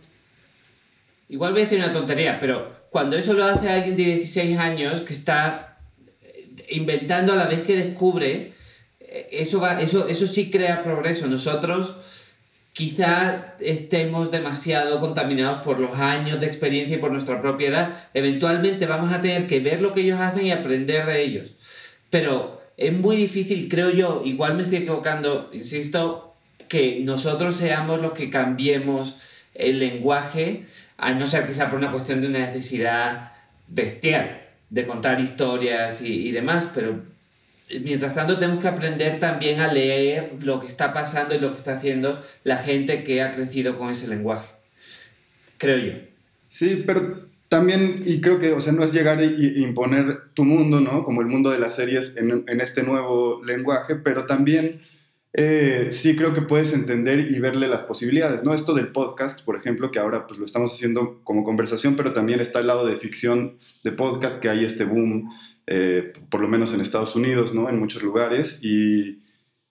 Igual 1.29 1.53
voy 1.53 1.63
a 1.63 1.65
decir 1.65 1.79
una 1.79 1.93
tontería, 1.93 2.41
pero 2.41 2.71
cuando 2.91 3.17
eso 3.17 3.33
lo 3.35 3.45
hace 3.45 3.69
alguien 3.71 3.97
de 3.97 4.05
16 4.05 4.59
años 4.59 5.01
que 5.03 5.13
está 5.15 5.79
eh, 6.21 6.67
inventando 6.71 7.33
a 7.33 7.37
la 7.37 7.47
vez 7.47 7.61
que 7.63 7.77
descubre, 7.77 8.55
eso, 9.31 9.61
va, 9.61 9.81
eso, 9.81 10.09
eso 10.09 10.27
sí 10.27 10.51
crea 10.51 10.85
progreso. 10.85 11.27
Nosotros 11.27 11.95
quizá 12.73 13.55
estemos 13.61 14.31
demasiado 14.31 15.01
contaminados 15.01 15.63
por 15.63 15.79
los 15.79 15.95
años 15.99 16.41
de 16.41 16.47
experiencia 16.47 16.97
y 16.97 17.01
por 17.01 17.13
nuestra 17.13 17.41
propiedad. 17.41 17.95
Eventualmente 18.15 18.87
vamos 18.87 19.13
a 19.13 19.21
tener 19.21 19.47
que 19.47 19.61
ver 19.61 19.83
lo 19.83 19.95
que 19.95 20.03
ellos 20.03 20.21
hacen 20.21 20.47
y 20.47 20.51
aprender 20.51 21.07
de 21.07 21.23
ellos. 21.23 21.57
Pero 22.11 22.63
es 22.77 22.93
muy 22.93 23.17
difícil, 23.17 23.69
creo 23.69 23.91
yo, 23.91 24.23
igual 24.25 24.55
me 24.55 24.63
estoy 24.63 24.79
equivocando, 24.79 25.51
insisto, 25.53 26.35
que 26.69 27.01
nosotros 27.03 27.55
seamos 27.55 28.01
los 28.01 28.13
que 28.13 28.31
cambiemos 28.31 29.19
el 29.55 29.79
lenguaje, 29.79 30.65
a 30.97 31.13
no 31.13 31.27
ser 31.27 31.47
que 31.47 31.53
por 31.65 31.79
una 31.79 31.91
cuestión 31.91 32.21
de 32.23 32.29
una 32.29 32.47
necesidad 32.47 33.33
bestial 33.69 34.41
de 34.71 34.87
contar 34.87 35.21
historias 35.21 36.01
y 36.01 36.31
demás, 36.31 36.71
pero 36.75 37.12
mientras 37.81 38.15
tanto 38.15 38.39
tenemos 38.39 38.61
que 38.61 38.69
aprender 38.69 39.19
también 39.19 39.61
a 39.61 39.73
leer 39.73 40.33
lo 40.43 40.61
que 40.61 40.67
está 40.67 40.93
pasando 40.93 41.35
y 41.35 41.41
lo 41.41 41.51
que 41.51 41.57
está 41.57 41.77
haciendo 41.77 42.21
la 42.45 42.57
gente 42.57 43.05
que 43.05 43.23
ha 43.23 43.33
crecido 43.33 43.79
con 43.79 43.91
ese 43.91 44.09
lenguaje. 44.09 44.49
Creo 45.59 45.79
yo. 45.79 45.93
Sí, 46.51 46.83
pero 46.87 47.27
también, 47.49 48.03
y 48.05 48.21
creo 48.21 48.39
que, 48.39 48.53
o 48.53 48.61
sea, 48.61 48.73
no 48.73 48.85
es 48.85 48.93
llegar 48.93 49.23
y 49.23 49.63
imponer 49.63 50.33
tu 50.35 50.45
mundo, 50.45 50.81
¿no? 50.81 51.05
Como 51.05 51.21
el 51.21 51.27
mundo 51.27 51.51
de 51.51 51.59
las 51.59 51.77
series 51.77 52.17
en, 52.17 52.45
en 52.47 52.61
este 52.61 52.83
nuevo 52.83 53.43
lenguaje, 53.45 53.97
pero 53.97 54.27
también 54.27 54.81
eh, 55.35 55.89
sí 55.93 56.15
creo 56.15 56.35
que 56.35 56.43
puedes 56.43 56.75
entender 56.75 57.21
y 57.21 57.41
verle 57.41 57.67
las 57.67 57.83
posibilidades, 57.85 58.45
¿no? 58.45 58.53
Esto 58.53 58.75
del 58.75 58.89
podcast, 58.89 59.43
por 59.43 59.57
ejemplo, 59.57 59.91
que 59.91 59.99
ahora 59.99 60.27
pues 60.27 60.39
lo 60.39 60.45
estamos 60.45 60.75
haciendo 60.75 61.21
como 61.25 61.43
conversación, 61.43 61.97
pero 61.97 62.13
también 62.13 62.41
está 62.41 62.61
el 62.61 62.67
lado 62.67 62.87
de 62.87 62.97
ficción 62.97 63.57
de 63.83 63.93
podcast, 63.93 64.41
que 64.41 64.51
hay 64.51 64.65
este 64.65 64.85
boom, 64.85 65.31
eh, 65.67 66.13
por 66.31 66.41
lo 66.41 66.49
menos 66.49 66.75
en 66.75 66.81
Estados 66.81 67.15
Unidos, 67.17 67.55
¿no? 67.55 67.69
En 67.69 67.79
muchos 67.79 68.03
lugares, 68.03 68.61
y, 68.63 69.23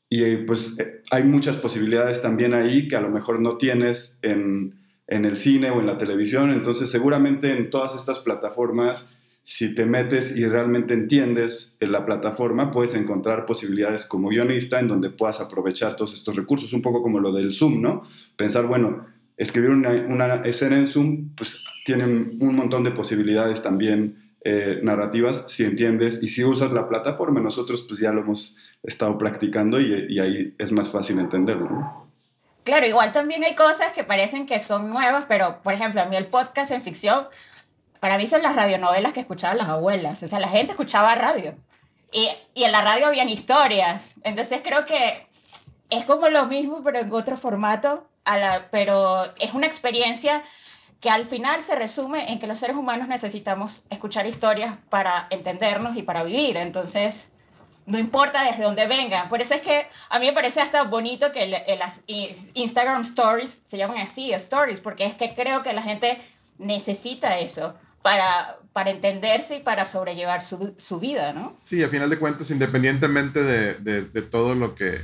y 0.10 0.24
eh, 0.24 0.44
pues 0.46 0.80
eh, 0.80 1.02
hay 1.12 1.24
muchas 1.24 1.58
posibilidades 1.58 2.22
también 2.22 2.54
ahí 2.54 2.88
que 2.88 2.96
a 2.96 3.02
lo 3.02 3.10
mejor 3.10 3.40
no 3.40 3.58
tienes 3.58 4.20
en, 4.22 4.76
en 5.08 5.26
el 5.26 5.36
cine 5.38 5.72
o 5.72 5.80
en 5.80 5.88
la 5.88 5.98
televisión, 5.98 6.52
entonces 6.52 6.90
seguramente 6.90 7.56
en 7.56 7.70
todas 7.70 7.96
estas 7.96 8.20
plataformas, 8.20 9.12
si 9.44 9.74
te 9.74 9.86
metes 9.86 10.38
y 10.38 10.46
realmente 10.46 10.94
entiendes 10.94 11.76
en 11.80 11.92
la 11.92 12.06
plataforma, 12.06 12.72
puedes 12.72 12.94
encontrar 12.96 13.46
posibilidades 13.46 14.06
como 14.06 14.30
guionista 14.30 14.80
en 14.80 14.88
donde 14.88 15.10
puedas 15.10 15.42
aprovechar 15.42 15.96
todos 15.96 16.14
estos 16.14 16.36
recursos, 16.36 16.74
un 16.74 16.82
poco 16.82 17.02
como 17.02 17.20
lo 17.20 17.32
del 17.32 17.52
Zoom, 17.52 17.82
¿no? 17.82 18.04
Pensar, 18.38 18.68
bueno, 18.68 19.08
escribir 19.36 19.72
una, 19.72 19.90
una 19.90 20.36
escena 20.44 20.78
en 20.78 20.88
Zoom, 20.88 21.30
pues 21.36 21.64
tienen 21.84 22.38
un 22.40 22.56
montón 22.56 22.84
de 22.84 22.92
posibilidades 22.92 23.64
también 23.64 24.31
eh, 24.44 24.80
narrativas 24.82 25.46
si 25.50 25.64
entiendes 25.64 26.24
y 26.24 26.30
si 26.30 26.44
usas 26.44 26.72
la 26.72 26.90
plataforma. 26.90 27.40
Nosotros 27.40 27.84
pues 27.88 28.00
ya 28.00 28.12
lo 28.12 28.22
hemos 28.22 28.58
estado 28.82 29.18
practicando 29.18 29.80
y, 29.80 30.20
ahí 30.20 30.56
es 30.58 30.72
más 30.72 30.90
fácil 30.90 31.20
entenderlo. 31.20 32.10
Claro, 32.64 32.88
igual 32.88 33.12
también 33.12 33.44
hay 33.44 33.56
cosas 33.56 33.92
que 33.94 34.04
parecen 34.04 34.46
que 34.46 34.60
son 34.60 34.90
nuevas, 34.90 35.26
pero 35.28 35.62
por 35.62 35.74
ejemplo, 35.74 36.02
a 36.02 36.06
mí 36.06 36.16
el 36.16 36.28
podcast 36.28 36.72
en 36.72 36.82
ficción, 36.82 37.28
para 38.00 38.18
mí 38.18 38.26
son 38.26 38.42
las 38.42 38.56
radionovelas 38.56 39.14
que 39.14 39.20
escuchaban 39.20 39.58
las 39.58 39.70
abuelas. 39.70 40.24
O 40.24 40.28
sea, 40.28 40.40
la 40.40 40.48
gente 40.48 40.72
escuchaba 40.72 41.14
radio. 41.16 41.56
Y, 42.12 42.30
en 42.56 42.72
la 42.72 42.82
radio 42.82 43.08
habían 43.08 43.30
historias. 43.30 44.16
Entonces 44.24 44.62
creo 44.64 44.86
que 44.86 45.28
es 45.90 46.06
como 46.06 46.30
lo 46.30 46.48
mismo, 46.48 46.82
pero 46.84 47.00
en 47.00 47.12
otro 47.14 47.38
formato. 47.38 48.08
Pero 48.72 49.26
es 49.40 49.54
una 49.54 49.68
experiencia 49.68 50.44
que 51.02 51.10
al 51.10 51.26
final 51.26 51.62
se 51.64 51.76
resume 51.76 52.32
en 52.32 52.40
que 52.40 52.48
los 52.48 52.60
seres 52.60 52.78
humanos 52.78 53.08
necesitamos 53.08 53.82
escuchar 53.90 54.28
historias 54.28 54.76
para 54.90 55.28
entendernos 55.32 55.98
y 55.98 56.04
para 56.04 56.24
vivir. 56.24 56.56
Entonces, 56.58 57.32
no 57.88 57.98
importa 57.98 58.44
desde 58.44 58.64
dónde 58.64 58.86
vengan. 58.88 59.28
Por 59.28 59.42
eso 59.42 59.56
es 59.56 59.62
que 59.62 59.88
a 60.10 60.20
mí 60.20 60.28
me 60.28 60.34
parece 60.34 60.62
hasta 60.62 60.84
bonito 60.84 61.32
que 61.32 61.44
el- 61.44 61.80
las 61.80 62.02
Instagram 62.54 63.02
Stories 63.02 63.64
se 63.66 63.78
llaman 63.78 63.98
así, 63.98 64.32
Stories, 64.34 64.80
porque 64.80 65.06
es 65.06 65.16
que 65.16 65.34
creo 65.34 65.64
que 65.64 65.74
la 65.74 65.82
gente 65.82 66.22
necesita 66.60 67.40
eso 67.40 67.74
para, 68.04 68.60
para 68.72 68.92
entenderse 68.92 69.58
y 69.58 69.60
para 69.62 69.86
sobrellevar 69.86 70.44
su, 70.44 70.76
su 70.78 71.00
vida, 71.00 71.34
¿no? 71.34 71.58
Sí, 71.64 71.84
a 71.84 71.90
final 71.90 72.10
de 72.12 72.20
cuentas, 72.20 72.52
independientemente 72.52 73.44
de, 73.44 73.74
de, 73.76 74.04
de 74.04 74.22
todo 74.22 74.54
lo 74.54 74.76
que, 74.76 75.00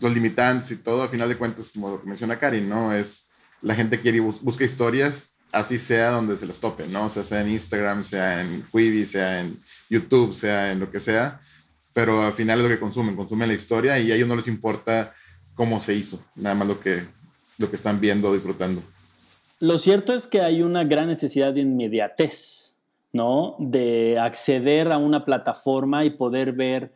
los 0.00 0.12
limitantes 0.12 0.70
y 0.72 0.76
todo, 0.82 1.04
a 1.04 1.08
final 1.08 1.28
de 1.28 1.36
cuentas, 1.36 1.70
como 1.70 1.90
lo 1.90 2.00
que 2.00 2.08
menciona 2.08 2.38
Karin, 2.38 2.68
¿no? 2.68 2.92
Es, 2.92 3.28
la 3.62 3.74
gente 3.74 4.00
quiere 4.00 4.20
bus- 4.20 4.40
busca 4.42 4.64
historias, 4.64 5.30
así 5.52 5.78
sea 5.78 6.10
donde 6.10 6.36
se 6.36 6.46
les 6.46 6.60
tope, 6.60 6.86
¿no? 6.88 7.06
O 7.06 7.10
sea, 7.10 7.22
sea 7.22 7.40
en 7.40 7.50
Instagram, 7.50 8.04
sea 8.04 8.40
en 8.40 8.64
Quibi, 8.72 9.06
sea 9.06 9.40
en 9.40 9.58
YouTube, 9.90 10.34
sea 10.34 10.72
en 10.72 10.80
lo 10.80 10.90
que 10.90 11.00
sea, 11.00 11.40
pero 11.92 12.22
al 12.22 12.32
final 12.32 12.58
es 12.58 12.64
lo 12.64 12.70
que 12.70 12.80
consumen, 12.80 13.16
consumen 13.16 13.48
la 13.48 13.54
historia 13.54 13.98
y 13.98 14.10
a 14.10 14.14
ellos 14.14 14.28
no 14.28 14.36
les 14.36 14.48
importa 14.48 15.14
cómo 15.54 15.80
se 15.80 15.94
hizo, 15.94 16.24
nada 16.34 16.54
más 16.54 16.68
lo 16.68 16.80
que, 16.80 17.04
lo 17.58 17.68
que 17.68 17.76
están 17.76 18.00
viendo, 18.00 18.32
disfrutando. 18.32 18.82
Lo 19.60 19.78
cierto 19.78 20.12
es 20.14 20.26
que 20.26 20.40
hay 20.40 20.62
una 20.62 20.84
gran 20.84 21.06
necesidad 21.06 21.52
de 21.52 21.60
inmediatez, 21.60 22.74
¿no? 23.12 23.56
De 23.58 24.18
acceder 24.18 24.90
a 24.90 24.96
una 24.96 25.22
plataforma 25.22 26.04
y 26.04 26.10
poder 26.10 26.52
ver 26.52 26.94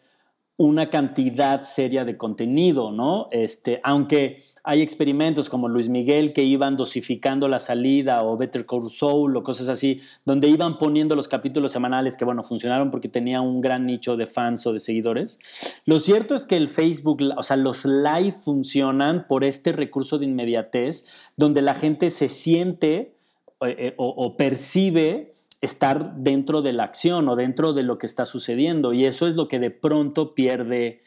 una 0.59 0.89
cantidad 0.89 1.63
seria 1.63 2.07
de 2.07 2.17
contenido, 2.17 2.91
¿no? 2.91 3.29
Este, 3.31 3.81
aunque 3.85 4.43
hay 4.65 4.81
experimentos 4.81 5.51
como 5.51 5.69
Luis 5.69 5.91
Miguel 5.91 6.33
que 6.33 6.45
iban 6.45 6.77
dosificando 6.77 7.47
la 7.47 7.59
salida 7.59 8.23
o 8.23 8.39
Better 8.39 8.65
Call 8.65 8.91
Saul 8.91 9.37
o 9.37 9.43
cosas 9.43 9.69
así, 9.69 10.01
donde 10.25 10.49
iban 10.49 10.79
poniendo 10.79 11.15
los 11.15 11.29
capítulos 11.29 11.73
semanales 11.73 12.17
que, 12.17 12.25
bueno, 12.25 12.43
funcionaron 12.43 12.91
porque 12.91 13.09
tenía 13.09 13.43
un 13.43 13.61
gran 13.61 13.85
nicho 13.85 14.17
de 14.17 14.27
fans 14.27 14.67
o 14.67 14.73
de 14.73 14.81
seguidores. 14.81 15.39
Lo 15.85 16.01
cierto 16.01 16.35
es 16.35 16.47
que 16.47 16.57
el 16.57 16.69
Facebook, 16.69 17.23
o 17.37 17.43
sea, 17.43 17.57
los 17.57 17.85
live 17.85 18.33
funcionan 18.33 19.27
por 19.29 19.45
este 19.45 19.73
recurso 19.73 20.19
de 20.19 20.25
inmediatez, 20.25 21.05
donde 21.37 21.61
la 21.61 21.75
gente 21.75 22.09
se 22.09 22.31
siente 22.31 23.15
eh, 23.61 23.77
eh, 23.79 23.95
o, 23.99 24.09
o 24.09 24.37
percibe 24.37 25.33
estar 25.61 26.17
dentro 26.17 26.63
de 26.63 26.73
la 26.73 26.85
acción 26.85 27.29
o 27.29 27.37
dentro 27.37 27.73
de 27.73 27.83
lo 27.83 27.99
que 27.99 28.07
está 28.07 28.27
sucediendo. 28.27 28.93
Y 28.93 29.05
eso 29.05 29.27
es 29.27 29.37
lo 29.37 29.49
que 29.49 29.59
de 29.59 29.71
pronto 29.71 30.35
pierde 30.35 31.03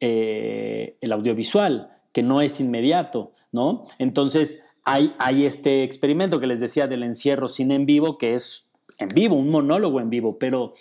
eh, 0.00 0.96
el 1.00 1.12
audiovisual, 1.12 1.90
que 2.12 2.22
no 2.22 2.40
es 2.40 2.60
inmediato, 2.60 3.32
¿no? 3.52 3.84
Entonces, 3.98 4.64
hay, 4.84 5.14
hay 5.18 5.44
este 5.44 5.82
experimento 5.82 6.40
que 6.40 6.46
les 6.46 6.60
decía 6.60 6.86
del 6.86 7.02
encierro 7.02 7.48
sin 7.48 7.70
en 7.70 7.86
vivo, 7.86 8.18
que 8.18 8.34
es 8.34 8.70
en 8.98 9.08
vivo, 9.08 9.36
un 9.36 9.50
monólogo 9.50 10.00
en 10.00 10.10
vivo, 10.10 10.38
pero 10.38 10.72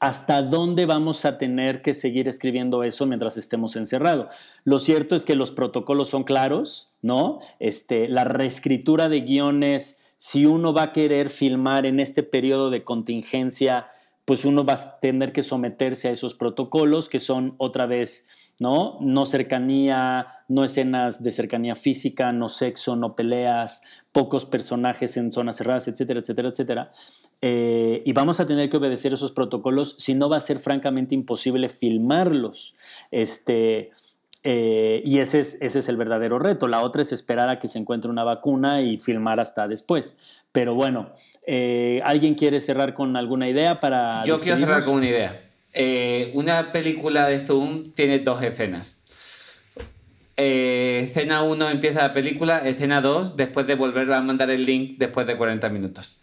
¿hasta 0.00 0.42
dónde 0.42 0.86
vamos 0.86 1.24
a 1.24 1.38
tener 1.38 1.82
que 1.82 1.94
seguir 1.94 2.28
escribiendo 2.28 2.84
eso 2.84 3.06
mientras 3.06 3.36
estemos 3.36 3.76
encerrados? 3.76 4.34
Lo 4.64 4.78
cierto 4.78 5.14
es 5.14 5.24
que 5.24 5.34
los 5.34 5.50
protocolos 5.50 6.08
son 6.08 6.24
claros, 6.24 6.90
¿no? 7.02 7.38
Este, 7.58 8.08
la 8.08 8.24
reescritura 8.24 9.08
de 9.08 9.20
guiones, 9.22 10.00
si 10.18 10.44
uno 10.44 10.74
va 10.74 10.82
a 10.82 10.92
querer 10.92 11.30
filmar 11.30 11.86
en 11.86 11.98
este 11.98 12.22
periodo 12.22 12.68
de 12.68 12.84
contingencia, 12.84 13.88
pues 14.26 14.44
uno 14.44 14.64
va 14.64 14.74
a 14.74 15.00
tener 15.00 15.32
que 15.32 15.42
someterse 15.42 16.08
a 16.08 16.10
esos 16.10 16.34
protocolos 16.34 17.08
que 17.08 17.18
son 17.18 17.54
otra 17.56 17.86
vez 17.86 18.28
¿no? 18.60 18.96
No 19.00 19.24
cercanía, 19.24 20.26
no 20.48 20.64
escenas 20.64 21.22
de 21.22 21.30
cercanía 21.30 21.76
física, 21.76 22.32
no 22.32 22.48
sexo, 22.48 22.96
no 22.96 23.14
peleas, 23.14 23.82
pocos 24.10 24.46
personajes 24.46 25.16
en 25.16 25.30
zonas 25.30 25.56
cerradas, 25.56 25.86
etcétera, 25.86 26.20
etcétera, 26.20 26.48
etcétera. 26.48 26.90
Eh, 27.40 28.02
y 28.04 28.12
vamos 28.12 28.40
a 28.40 28.46
tener 28.46 28.68
que 28.68 28.76
obedecer 28.76 29.12
esos 29.12 29.30
protocolos, 29.30 29.94
si 29.98 30.14
no 30.14 30.28
va 30.28 30.38
a 30.38 30.40
ser 30.40 30.58
francamente 30.58 31.14
imposible 31.14 31.68
filmarlos. 31.68 32.74
Este, 33.12 33.92
eh, 34.44 35.02
y 35.04 35.18
ese 35.18 35.40
es, 35.40 35.60
ese 35.60 35.80
es 35.80 35.88
el 35.88 35.96
verdadero 35.96 36.38
reto. 36.38 36.68
La 36.68 36.80
otra 36.80 37.02
es 37.02 37.12
esperar 37.12 37.48
a 37.48 37.58
que 37.58 37.68
se 37.68 37.78
encuentre 37.78 38.10
una 38.10 38.24
vacuna 38.24 38.82
y 38.82 38.98
filmar 38.98 39.40
hasta 39.40 39.68
después. 39.68 40.18
Pero 40.52 40.74
bueno, 40.74 41.12
eh, 41.46 42.00
¿alguien 42.04 42.34
quiere 42.34 42.60
cerrar 42.60 42.94
con 42.94 43.16
alguna 43.16 43.48
idea 43.48 43.80
para... 43.80 44.22
Yo 44.24 44.38
quiero 44.38 44.58
cerrar 44.58 44.84
con 44.84 44.94
una 44.96 45.06
idea. 45.06 45.40
Eh, 45.74 46.30
una 46.34 46.72
película 46.72 47.28
de 47.28 47.38
Zoom 47.38 47.92
tiene 47.92 48.20
dos 48.20 48.42
escenas. 48.42 49.04
Escena 50.36 51.42
1 51.42 51.70
empieza 51.70 52.02
la 52.02 52.12
película, 52.12 52.66
escena 52.66 53.00
2 53.00 53.36
después 53.36 53.66
de 53.66 53.74
volver 53.74 54.12
a 54.12 54.20
mandar 54.20 54.50
el 54.50 54.64
link 54.64 54.96
después 54.96 55.26
de 55.26 55.36
40 55.36 55.68
minutos. 55.68 56.20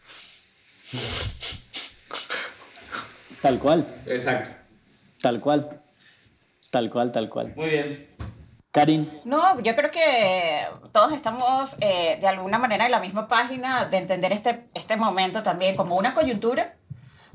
Tal 3.41 3.59
cual, 3.59 3.85
Exacto. 4.07 4.49
tal 5.21 5.39
cual. 5.41 5.84
Tal 6.75 6.89
cual, 6.89 7.09
tal 7.13 7.29
cual. 7.29 7.53
Muy 7.55 7.69
bien. 7.69 8.09
Karin, 8.73 9.09
No, 9.23 9.61
yo 9.61 9.73
creo 9.77 9.91
que 9.91 10.67
todos 10.91 11.13
estamos 11.13 11.77
eh, 11.79 12.17
de 12.19 12.27
alguna 12.27 12.59
manera 12.59 12.83
en 12.83 12.91
la 12.91 12.99
misma 12.99 13.29
página 13.29 13.85
de 13.85 13.95
entender 13.95 14.33
este, 14.33 14.65
este 14.73 14.97
momento 14.97 15.41
también 15.41 15.77
como 15.77 15.95
una 15.95 16.13
coyuntura, 16.13 16.75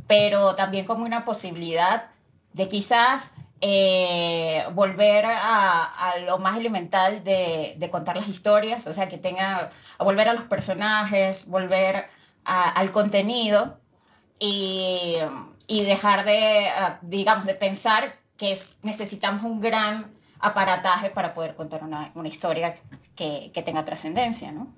pero 0.06 0.54
también 0.56 0.84
como 0.84 1.06
una 1.06 1.24
posibilidad 1.24 2.10
de 2.52 2.68
quizás 2.68 3.30
eh, 3.62 4.62
volver 4.74 5.24
a, 5.24 5.84
a 6.10 6.18
lo 6.18 6.36
más 6.36 6.58
elemental 6.58 7.24
de, 7.24 7.76
de 7.78 7.88
contar 7.90 8.18
las 8.18 8.28
historias, 8.28 8.86
o 8.86 8.92
sea, 8.92 9.08
que 9.08 9.16
tenga, 9.16 9.70
a 9.96 10.04
volver 10.04 10.28
a 10.28 10.34
los 10.34 10.44
personajes, 10.44 11.46
volver 11.46 12.08
a- 12.44 12.68
al 12.72 12.92
contenido 12.92 13.80
y, 14.38 15.14
y 15.66 15.84
dejar 15.86 16.26
de, 16.26 16.68
ah, 16.76 16.98
digamos, 17.00 17.46
de 17.46 17.54
pensar 17.54 18.19
que 18.40 18.52
es- 18.52 18.78
necesitamos 18.82 19.44
un 19.44 19.60
gran 19.60 20.06
aparataje 20.38 21.10
para 21.10 21.34
poder 21.34 21.54
contar 21.54 21.84
una, 21.84 22.10
una 22.14 22.28
historia 22.30 22.74
que, 23.14 23.50
que 23.52 23.62
tenga 23.62 23.84
trascendencia, 23.84 24.50
¿no? 24.50 24.74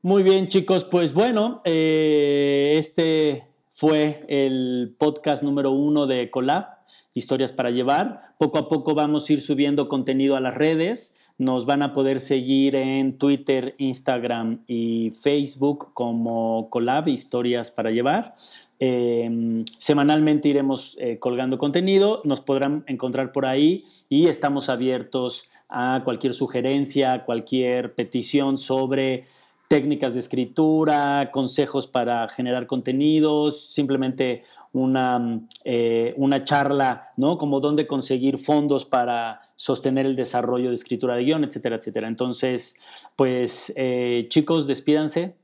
Muy 0.00 0.22
bien, 0.22 0.48
chicos, 0.48 0.84
pues 0.84 1.12
bueno, 1.12 1.60
eh, 1.66 2.76
este 2.78 3.46
fue 3.68 4.24
el 4.28 4.96
podcast 4.98 5.42
número 5.42 5.72
uno 5.72 6.06
de 6.06 6.30
Colab, 6.30 6.78
Historias 7.12 7.52
para 7.52 7.70
Llevar. 7.70 8.34
Poco 8.38 8.56
a 8.56 8.68
poco 8.70 8.94
vamos 8.94 9.28
a 9.28 9.32
ir 9.34 9.42
subiendo 9.42 9.90
contenido 9.90 10.36
a 10.36 10.40
las 10.40 10.54
redes. 10.54 11.18
Nos 11.36 11.66
van 11.66 11.82
a 11.82 11.92
poder 11.92 12.20
seguir 12.20 12.74
en 12.76 13.18
Twitter, 13.18 13.74
Instagram 13.76 14.62
y 14.66 15.10
Facebook 15.10 15.92
como 15.92 16.70
Colab, 16.70 17.08
Historias 17.08 17.70
para 17.70 17.90
Llevar. 17.90 18.34
Eh, 18.80 19.64
semanalmente 19.78 20.48
iremos 20.48 20.96
eh, 20.98 21.18
colgando 21.18 21.58
contenido, 21.58 22.22
nos 22.24 22.40
podrán 22.40 22.82
encontrar 22.86 23.30
por 23.30 23.46
ahí 23.46 23.84
y 24.08 24.26
estamos 24.26 24.68
abiertos 24.70 25.44
a 25.68 26.00
cualquier 26.04 26.34
sugerencia, 26.34 27.24
cualquier 27.24 27.94
petición 27.94 28.58
sobre 28.58 29.24
técnicas 29.70 30.14
de 30.14 30.20
escritura, 30.20 31.30
consejos 31.30 31.86
para 31.86 32.28
generar 32.28 32.66
contenidos, 32.66 33.70
simplemente 33.70 34.42
una, 34.72 35.46
eh, 35.62 36.12
una 36.16 36.42
charla, 36.42 37.12
¿no? 37.16 37.38
Como 37.38 37.60
dónde 37.60 37.86
conseguir 37.86 38.38
fondos 38.38 38.84
para 38.84 39.42
sostener 39.54 40.06
el 40.06 40.16
desarrollo 40.16 40.70
de 40.70 40.74
escritura 40.74 41.14
de 41.14 41.22
guion, 41.22 41.44
etcétera, 41.44 41.76
etcétera. 41.76 42.08
Entonces, 42.08 42.74
pues 43.14 43.72
eh, 43.76 44.26
chicos, 44.28 44.66
despídanse. 44.66 45.36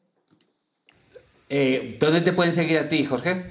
Eh, 1.49 1.97
¿Dónde 2.01 2.23
te 2.23 2.33
pueden 2.33 2.53
seguir 2.53 2.79
a 2.79 2.89
ti, 2.89 3.05
Jorge? 3.05 3.43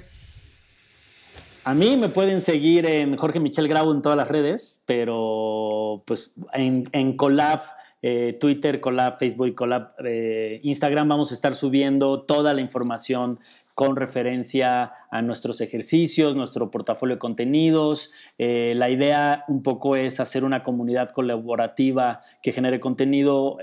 A 1.64 1.74
mí 1.74 1.96
me 1.98 2.10
pueden 2.10 2.41
seguir 2.41 2.86
en 2.86 3.16
Jorge 3.16 3.39
Michel 3.39 3.68
Grau 3.68 3.91
en 3.91 4.02
todas 4.02 4.18
las 4.18 4.28
redes, 4.28 4.84
pero 4.86 6.04
pues 6.06 6.36
en, 6.54 6.84
en 6.91 7.16
Collab, 7.16 7.62
eh, 8.02 8.38
Twitter, 8.39 8.82
Collab, 8.82 9.18
Facebook, 9.18 9.56
Collab, 9.56 9.93
eh, 10.06 10.60
Instagram 10.62 11.08
vamos 11.08 11.32
a 11.32 11.34
estar 11.34 11.56
subiendo 11.56 12.22
toda 12.22 12.54
la 12.54 12.62
información 12.62 13.39
con 13.74 13.96
referencia 13.96 14.91
a 15.10 15.22
nuestros 15.22 15.60
ejercicios, 15.60 16.36
nuestro 16.36 16.70
portafolio 16.72 17.16
de 17.16 17.20
contenidos. 17.20 18.10
La 18.38 18.89
idea 18.89 19.43
un 19.50 19.64
poco 19.64 19.98
es 19.98 20.22
hacer 20.22 20.46
una 20.46 20.64
comunidad 20.64 21.10
colaborativa 21.10 22.20
que 22.41 22.54
genere 22.54 22.80
contenido 22.80 23.58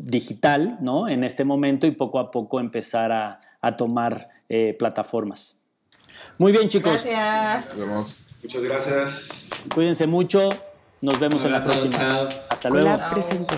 digital 0.00 0.78
¿no? 0.80 1.08
en 1.08 1.24
este 1.24 1.44
momento 1.44 1.86
y 1.86 1.90
poco 1.92 2.18
a 2.18 2.30
poco 2.30 2.60
empezar 2.60 3.12
a, 3.12 3.38
a 3.60 3.76
tomar 3.76 4.28
eh, 4.48 4.74
plataformas. 4.78 5.58
Muy 6.38 6.52
bien, 6.52 6.68
chicos. 6.68 7.04
Gracias. 7.04 7.76
Nos 7.76 7.86
vemos. 7.86 8.22
Muchas 8.42 8.62
gracias. 8.64 9.50
Cuídense 9.74 10.06
mucho. 10.06 10.48
Nos 11.02 11.20
vemos 11.20 11.44
en 11.44 11.52
la 11.52 11.62
próxima. 11.62 11.96
chao. 11.96 12.28
Hasta 12.48 12.68
luego. 12.70 12.88
Colab 12.90 13.12
presentó 13.12 13.54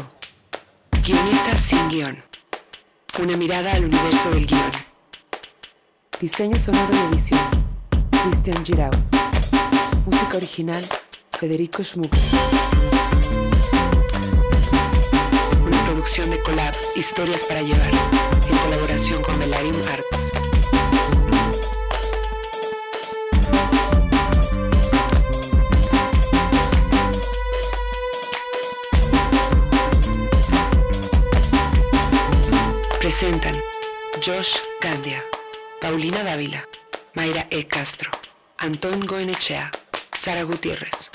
Guionistas 1.04 1.60
sin 1.60 1.88
guion. 1.88 2.22
Una 3.22 3.36
mirada 3.36 3.72
al 3.72 3.84
universo 3.84 4.30
del 4.30 4.46
guion. 4.46 4.70
Diseño 6.20 6.58
sonoro 6.58 6.92
y 6.92 7.12
edición. 7.12 7.40
Cristian 8.24 8.64
Girau. 8.64 8.92
Música 10.06 10.36
original. 10.36 10.82
Federico 11.38 11.82
Schmuck. 11.82 12.12
Producción 16.02 16.30
de 16.30 16.42
Colab 16.42 16.74
Historias 16.96 17.44
para 17.44 17.62
llevar. 17.62 17.90
En 18.48 18.56
colaboración 18.56 19.22
con 19.22 19.38
Belarium 19.38 19.76
Arts. 19.86 20.32
Presentan 32.98 33.54
Josh 34.24 34.56
Candia, 34.80 35.22
Paulina 35.80 36.24
Dávila, 36.24 36.66
Mayra 37.14 37.46
E. 37.50 37.68
Castro, 37.68 38.10
Antón 38.58 39.06
Goenechea, 39.06 39.70
Sara 40.18 40.42
Gutiérrez, 40.42 41.12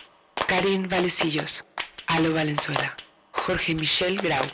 Karin 0.48 0.88
Valecillos, 0.88 1.66
Alo 2.08 2.34
Valenzuela, 2.34 2.96
Jorge 3.34 3.76
Michel 3.76 4.16
Grau. 4.18 4.46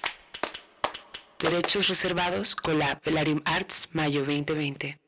Derechos 1.43 1.89
reservados 1.89 2.55
con 2.55 2.79
la 2.79 3.01
Pelarium 3.01 3.41
Arts 3.43 3.89
Mayo 3.91 4.21
2020. 4.21 5.02